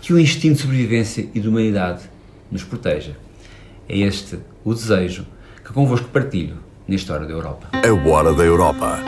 Que 0.00 0.12
o 0.12 0.18
instinto 0.18 0.56
de 0.56 0.62
sobrevivência 0.62 1.28
e 1.34 1.40
de 1.40 1.48
humanidade 1.48 2.02
nos 2.50 2.64
proteja. 2.64 3.16
É 3.88 3.98
este 3.98 4.38
o 4.64 4.74
desejo 4.74 5.26
que 5.64 5.72
convosco 5.72 6.08
partilho 6.08 6.56
nesta 6.86 7.14
Hora 7.14 7.26
da 7.26 7.32
Europa. 7.32 7.68
A 7.72 8.08
Hora 8.08 8.32
da 8.32 8.42
Europa. 8.42 8.98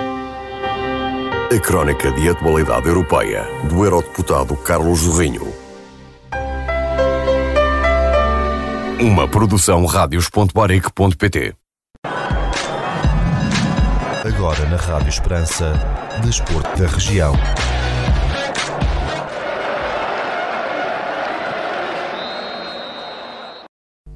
A 1.53 1.59
crónica 1.61 2.11
de 2.13 2.29
atualidade 2.29 2.89
europeia 2.89 3.45
do 3.69 3.85
eurodeputado 3.85 4.57
Carlos 4.57 5.01
Jorrinho. 5.01 5.53
Uma 9.01 9.29
produção 9.29 9.85
radios.baric.pt 9.85 11.64
Agora 14.25 14.67
na 14.71 14.77
Rádio 14.77 15.11
Esperança, 15.11 15.75
Desporto 16.25 16.81
da 16.81 16.89
Região. 16.89 17.35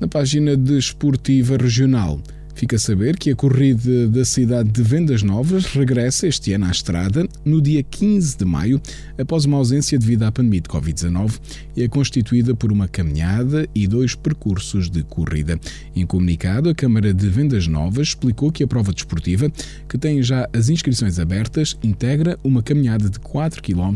Na 0.01 0.09
página 0.09 0.57
Desportiva 0.57 1.59
Regional, 1.59 2.19
Fica 2.59 2.75
a 2.75 2.79
saber 2.81 3.17
que 3.17 3.31
a 3.31 3.37
corrida 3.37 4.09
da 4.09 4.25
cidade 4.25 4.69
de 4.71 4.83
Vendas 4.83 5.23
Novas 5.23 5.67
regressa 5.67 6.27
este 6.27 6.53
ano 6.55 6.65
à 6.65 6.73
estrada 6.73 7.25
no 7.45 7.63
dia 7.63 7.85
15 7.85 8.37
de 8.37 8.45
maio, 8.45 8.83
após 9.17 9.45
uma 9.45 9.59
ausência 9.59 9.97
devido 9.97 10.25
à 10.25 10.33
pandemia 10.33 10.63
de 10.63 10.69
Covid-19, 10.69 11.39
e 11.77 11.85
é 11.85 11.89
constituída 11.89 12.57
por 12.57 12.73
uma 12.73 12.89
caminhada 12.89 13.69
e 13.73 13.87
dois 13.87 14.17
percursos 14.17 14.91
de 14.91 15.05
corrida. 15.05 15.57
Em 15.95 16.05
comunicado, 16.05 16.69
a 16.69 16.75
Câmara 16.75 17.15
de 17.15 17.29
Vendas 17.29 17.69
Novas 17.69 18.09
explicou 18.09 18.51
que 18.51 18.65
a 18.65 18.67
prova 18.67 18.93
desportiva, 18.93 19.49
que 19.89 19.97
tem 19.97 20.21
já 20.21 20.49
as 20.53 20.69
inscrições 20.69 21.21
abertas, 21.21 21.79
integra 21.81 22.37
uma 22.43 22.61
caminhada 22.61 23.09
de 23.09 23.21
4 23.21 23.63
km 23.63 23.95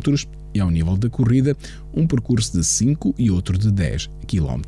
e, 0.55 0.61
ao 0.61 0.71
nível 0.71 0.97
da 0.97 1.09
corrida, 1.09 1.57
um 1.95 2.07
percurso 2.07 2.57
de 2.57 2.65
5 2.65 3.15
e 3.19 3.31
outro 3.31 3.59
de 3.59 3.71
10 3.71 4.09
km. 4.27 4.63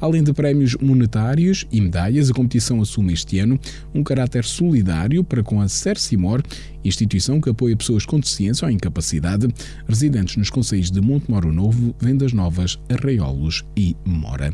Além 0.00 0.22
de 0.22 0.32
prémios 0.32 0.76
monetários 0.80 1.66
e 1.70 1.80
medalhas, 1.80 2.30
a 2.30 2.34
competição 2.34 2.80
assume 2.80 3.12
este 3.12 3.38
ano 3.38 3.58
um 3.94 4.02
caráter 4.02 4.44
solidário 4.44 5.22
para 5.22 5.42
com 5.42 5.60
a 5.60 5.68
Cercimor, 5.68 6.42
instituição 6.84 7.40
que 7.40 7.50
apoia 7.50 7.76
pessoas 7.76 8.04
com 8.06 8.18
deficiência 8.18 8.66
ou 8.66 8.70
incapacidade, 8.70 9.48
residentes 9.88 10.36
nos 10.36 10.50
conselhos 10.50 10.90
de 10.90 11.00
Montemoro 11.00 11.52
Novo, 11.52 11.94
Vendas 11.98 12.32
Novas, 12.32 12.78
Arraiolos 12.88 13.64
e 13.76 13.96
Mora. 14.04 14.52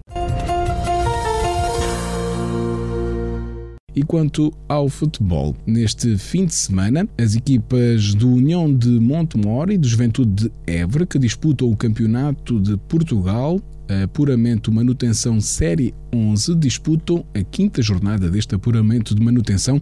E 3.95 4.03
quanto 4.03 4.53
ao 4.69 4.89
futebol, 4.89 5.57
neste 5.67 6.17
fim 6.17 6.45
de 6.45 6.55
semana, 6.55 7.09
as 7.19 7.35
equipas 7.35 8.15
do 8.15 8.31
União 8.33 8.73
de 8.73 8.89
Montemor 8.89 9.71
e 9.71 9.77
do 9.77 9.89
Juventude 9.89 10.45
de 10.45 10.53
Évora, 10.67 11.05
que 11.05 11.19
disputam 11.19 11.71
o 11.71 11.77
Campeonato 11.77 12.61
de 12.61 12.77
Portugal 12.77 13.61
Apuramento 14.05 14.71
Manutenção 14.71 15.41
Série 15.41 15.93
11 16.15 16.55
disputam 16.55 17.25
a 17.35 17.43
quinta 17.43 17.83
jornada 17.83 18.31
deste 18.31 18.55
apuramento 18.55 19.15
de 19.15 19.23
manutenção 19.23 19.81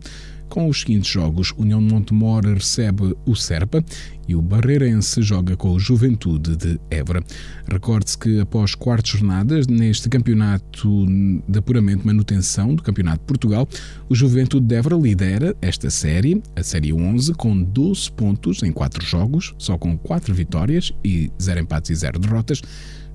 com 0.48 0.68
os 0.68 0.80
seguintes 0.80 1.10
jogos. 1.10 1.52
União 1.56 1.84
de 1.84 1.92
Montemor 1.92 2.44
recebe 2.44 3.16
o 3.26 3.34
Serpa 3.36 3.84
e 4.26 4.34
o 4.34 4.42
Barreirense 4.42 5.22
joga 5.22 5.56
com 5.56 5.70
o 5.70 5.80
Juventude 5.80 6.56
de 6.56 6.78
Évora. 6.90 7.22
Recorde-se 7.70 8.18
que 8.18 8.40
após 8.40 8.74
quatro 8.74 9.06
jornadas 9.06 9.66
neste 9.66 10.08
campeonato 10.08 11.06
de 11.48 11.58
apuramento 11.58 12.06
manutenção 12.06 12.74
do 12.74 12.82
Campeonato 12.82 13.20
de 13.20 13.26
Portugal, 13.26 13.66
o 14.08 14.14
Juventude 14.14 14.66
de 14.66 14.74
Évora 14.74 14.96
lidera 14.96 15.56
esta 15.62 15.88
série, 15.88 16.42
a 16.54 16.62
série 16.62 16.92
11, 16.92 17.32
com 17.34 17.62
12 17.62 18.12
pontos 18.12 18.62
em 18.62 18.72
quatro 18.72 19.04
jogos, 19.04 19.54
só 19.58 19.78
com 19.78 19.96
quatro 19.96 20.34
vitórias 20.34 20.92
e 21.04 21.30
zero 21.40 21.60
empates 21.60 21.90
e 21.90 21.94
zero 21.94 22.18
derrotas. 22.18 22.60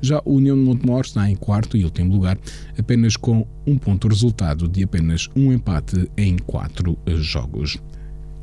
Já 0.04 0.22
o 0.26 0.34
União 0.34 0.58
de 0.58 0.62
Montemor 0.62 1.06
está 1.06 1.30
em 1.30 1.36
quarto 1.36 1.78
e 1.78 1.86
último 1.86 2.12
lugar, 2.12 2.38
apenas 2.78 3.16
com 3.16 3.48
um 3.66 3.78
ponto 3.78 4.10
resultado 4.10 4.68
de 4.68 4.84
apenas 4.84 5.30
um 5.34 5.54
empate 5.54 6.12
em 6.18 6.36
quatro 6.36 7.00
jogos. 7.08 7.82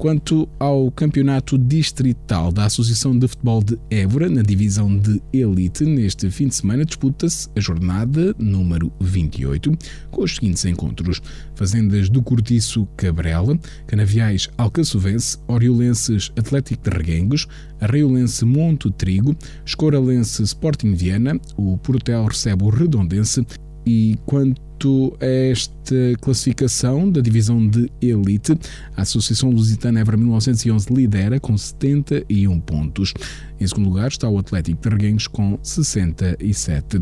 Quanto 0.00 0.48
ao 0.58 0.90
Campeonato 0.90 1.58
Distrital 1.58 2.50
da 2.50 2.64
Associação 2.64 3.18
de 3.18 3.28
Futebol 3.28 3.62
de 3.62 3.78
Évora, 3.90 4.30
na 4.30 4.40
divisão 4.40 4.96
de 4.96 5.20
Elite, 5.30 5.84
neste 5.84 6.30
fim 6.30 6.48
de 6.48 6.54
semana 6.54 6.86
disputa-se 6.86 7.50
a 7.54 7.60
jornada 7.60 8.34
número 8.38 8.90
28, 8.98 9.76
com 10.10 10.22
os 10.22 10.36
seguintes 10.36 10.64
encontros: 10.64 11.20
Fazendas 11.54 12.08
do 12.08 12.22
Cortiço 12.22 12.88
Cabrela, 12.96 13.58
Canaviais 13.86 14.48
Alcaçovense, 14.56 15.36
Oriolenses 15.46 16.32
Atlético 16.34 16.88
de 16.88 16.96
Reguengos, 16.96 17.46
Arreiolense 17.78 18.46
Monte 18.46 18.90
Trigo, 18.92 19.36
Escoralense 19.66 20.42
Sporting 20.44 20.94
Viana, 20.94 21.38
o 21.58 21.76
Portel 21.76 22.24
recebe 22.24 22.64
o 22.64 22.70
Redondense 22.70 23.44
e 23.86 24.18
quanto 24.26 25.16
a 25.20 25.26
esta 25.26 25.94
classificação 26.20 27.10
da 27.10 27.20
divisão 27.20 27.66
de 27.66 27.90
elite, 28.00 28.56
a 28.96 29.02
Associação 29.02 29.50
Lusitana 29.50 30.00
Évora 30.00 30.16
1911 30.16 30.92
lidera 30.92 31.38
com 31.38 31.56
71 31.56 32.60
pontos. 32.60 33.12
Em 33.60 33.66
segundo 33.66 33.88
lugar 33.88 34.08
está 34.08 34.28
o 34.28 34.38
Atlético 34.38 34.82
de 34.82 34.88
Reguengos 34.88 35.26
com 35.26 35.58
67. 35.62 37.00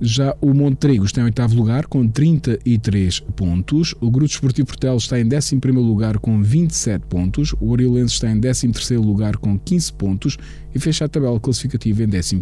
Já 0.00 0.36
o 0.40 0.54
Montrigo 0.54 1.04
está 1.04 1.22
em 1.22 1.24
oitavo 1.24 1.56
lugar 1.56 1.86
com 1.86 2.08
33 2.08 3.20
pontos. 3.34 3.94
O 4.00 4.10
Grupo 4.10 4.30
Esportivo 4.30 4.68
Portel 4.68 4.96
está 4.96 5.18
em 5.18 5.26
11 5.26 5.56
lugar 5.72 6.18
com 6.18 6.40
27 6.40 7.04
pontos. 7.06 7.52
O 7.60 7.70
Oriolense 7.70 8.14
está 8.14 8.30
em 8.30 8.40
13 8.40 8.68
lugar 8.96 9.36
com 9.36 9.58
15 9.58 9.92
pontos 9.94 10.38
e 10.72 10.78
fecha 10.78 11.04
a 11.04 11.08
tabela 11.08 11.40
classificativa 11.40 12.04
em 12.04 12.08
15 12.08 12.36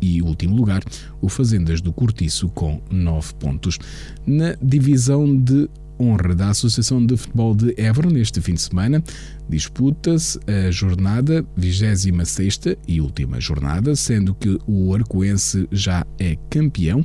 e 0.00 0.22
último 0.22 0.54
lugar, 0.54 0.82
o 1.20 1.28
Fazendas 1.28 1.80
do 1.80 1.92
Cortiço 1.92 2.48
com 2.48 2.80
9 2.90 3.34
pontos. 3.34 3.78
Na 4.26 4.56
divisão 4.62 5.36
de 5.36 5.68
honra 5.98 6.34
da 6.34 6.50
Associação 6.50 7.04
de 7.04 7.16
Futebol 7.16 7.54
de 7.54 7.74
Évora 7.76 8.10
neste 8.10 8.40
fim 8.40 8.54
de 8.54 8.60
semana. 8.60 9.02
Disputa-se 9.48 10.38
a 10.46 10.70
jornada 10.70 11.44
26 11.56 12.60
e 12.86 13.00
última 13.00 13.40
jornada, 13.40 13.96
sendo 13.96 14.34
que 14.34 14.58
o 14.66 14.94
Arcoense 14.94 15.66
já 15.72 16.04
é 16.18 16.36
campeão. 16.50 17.04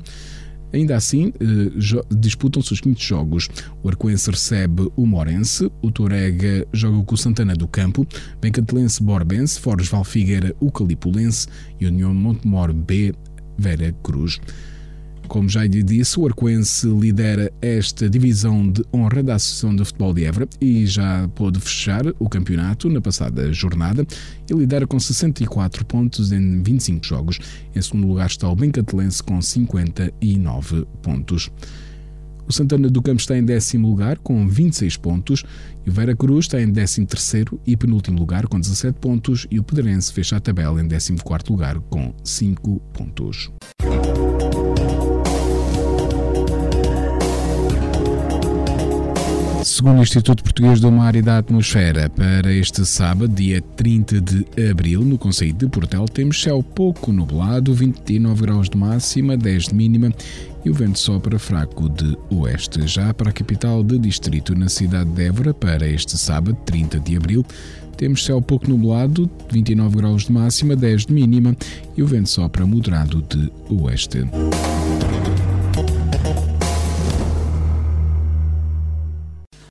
Ainda 0.73 0.95
assim, 0.95 1.33
eh, 1.39 2.01
disputam-se 2.15 2.71
os 2.71 2.79
seguintes 2.79 3.05
jogos. 3.05 3.49
O 3.83 3.89
Arcoense 3.89 4.31
recebe 4.31 4.91
o 4.95 5.05
Morense, 5.05 5.71
o 5.81 5.91
Torega 5.91 6.67
joga 6.71 7.03
com 7.03 7.15
o 7.15 7.17
Santana 7.17 7.53
do 7.55 7.67
Campo, 7.67 8.07
Bencatelense 8.39 9.03
Borbense, 9.03 9.59
Foros 9.59 9.87
Valfigueira, 9.87 10.55
o 10.59 10.71
Calipulense 10.71 11.47
e 11.79 11.85
União 11.85 12.13
Montemor 12.13 12.73
B, 12.73 13.13
Vera 13.57 13.93
Cruz. 14.03 14.39
Como 15.31 15.47
já 15.47 15.63
lhe 15.63 15.81
disse, 15.81 16.19
o 16.19 16.27
Arcoense 16.27 16.85
lidera 16.85 17.53
esta 17.61 18.09
divisão 18.09 18.69
de 18.69 18.83
honra 18.93 19.23
da 19.23 19.35
Associação 19.35 19.73
de 19.73 19.85
Futebol 19.85 20.13
de 20.13 20.25
Évora 20.25 20.45
e 20.59 20.85
já 20.85 21.25
pôde 21.29 21.57
fechar 21.57 22.03
o 22.19 22.27
campeonato 22.27 22.89
na 22.89 22.99
passada 22.99 23.53
jornada 23.53 24.05
e 24.49 24.53
lidera 24.53 24.85
com 24.85 24.99
64 24.99 25.85
pontos 25.85 26.33
em 26.33 26.61
25 26.61 27.05
jogos. 27.05 27.39
Em 27.73 27.81
segundo 27.81 28.09
lugar 28.09 28.27
está 28.27 28.49
o 28.49 28.55
Bencatelense 28.57 29.23
com 29.23 29.41
59 29.41 30.85
pontos. 31.01 31.49
O 32.45 32.51
Santana 32.51 32.89
do 32.89 33.01
Campo 33.01 33.21
está 33.21 33.37
em 33.37 33.45
décimo 33.45 33.87
lugar 33.87 34.17
com 34.17 34.45
26 34.45 34.97
pontos 34.97 35.45
e 35.85 35.89
o 35.89 35.93
Vera 35.93 36.13
Cruz 36.13 36.43
está 36.43 36.61
em 36.61 36.69
décimo 36.69 37.07
terceiro 37.07 37.57
e 37.65 37.77
penúltimo 37.77 38.19
lugar 38.19 38.47
com 38.47 38.59
17 38.59 38.99
pontos 38.99 39.47
e 39.49 39.57
o 39.57 39.63
Pedrense 39.63 40.11
fecha 40.11 40.35
a 40.35 40.41
tabela 40.41 40.81
em 40.81 40.87
décimo 40.89 41.23
quarto 41.23 41.53
lugar 41.53 41.79
com 41.79 42.13
5 42.21 42.81
pontos. 42.91 43.49
Segundo 49.81 49.97
o 49.97 50.03
Instituto 50.03 50.43
Português 50.43 50.79
do 50.79 50.91
Mar 50.91 51.15
e 51.15 51.23
da 51.23 51.39
Atmosfera, 51.39 52.07
para 52.07 52.53
este 52.53 52.85
sábado, 52.85 53.27
dia 53.27 53.63
30 53.75 54.21
de 54.21 54.45
abril, 54.69 55.01
no 55.01 55.17
Conselho 55.17 55.53
de 55.53 55.67
Portel, 55.67 56.05
temos 56.05 56.39
céu 56.39 56.61
pouco 56.61 57.11
nublado, 57.11 57.73
29 57.73 58.43
graus 58.43 58.69
de 58.69 58.77
máxima, 58.77 59.35
10 59.35 59.69
de 59.69 59.73
mínima 59.73 60.13
e 60.63 60.69
o 60.69 60.73
vento 60.75 60.99
sopra 60.99 61.39
fraco 61.39 61.89
de 61.89 62.15
oeste. 62.29 62.85
Já 62.85 63.11
para 63.11 63.31
a 63.31 63.33
capital 63.33 63.83
de 63.83 63.97
distrito, 63.97 64.53
na 64.53 64.69
cidade 64.69 65.09
de 65.09 65.23
Évora, 65.23 65.51
para 65.51 65.87
este 65.87 66.15
sábado, 66.15 66.55
30 66.63 66.99
de 66.99 67.17
abril, 67.17 67.43
temos 67.97 68.23
céu 68.23 68.39
pouco 68.39 68.69
nublado, 68.69 69.27
29 69.51 69.97
graus 69.97 70.25
de 70.25 70.31
máxima, 70.31 70.75
10 70.75 71.07
de 71.07 71.13
mínima 71.13 71.57
e 71.97 72.03
o 72.03 72.05
vento 72.05 72.29
sopra 72.29 72.67
moderado 72.67 73.19
de 73.23 73.51
oeste. 73.67 74.27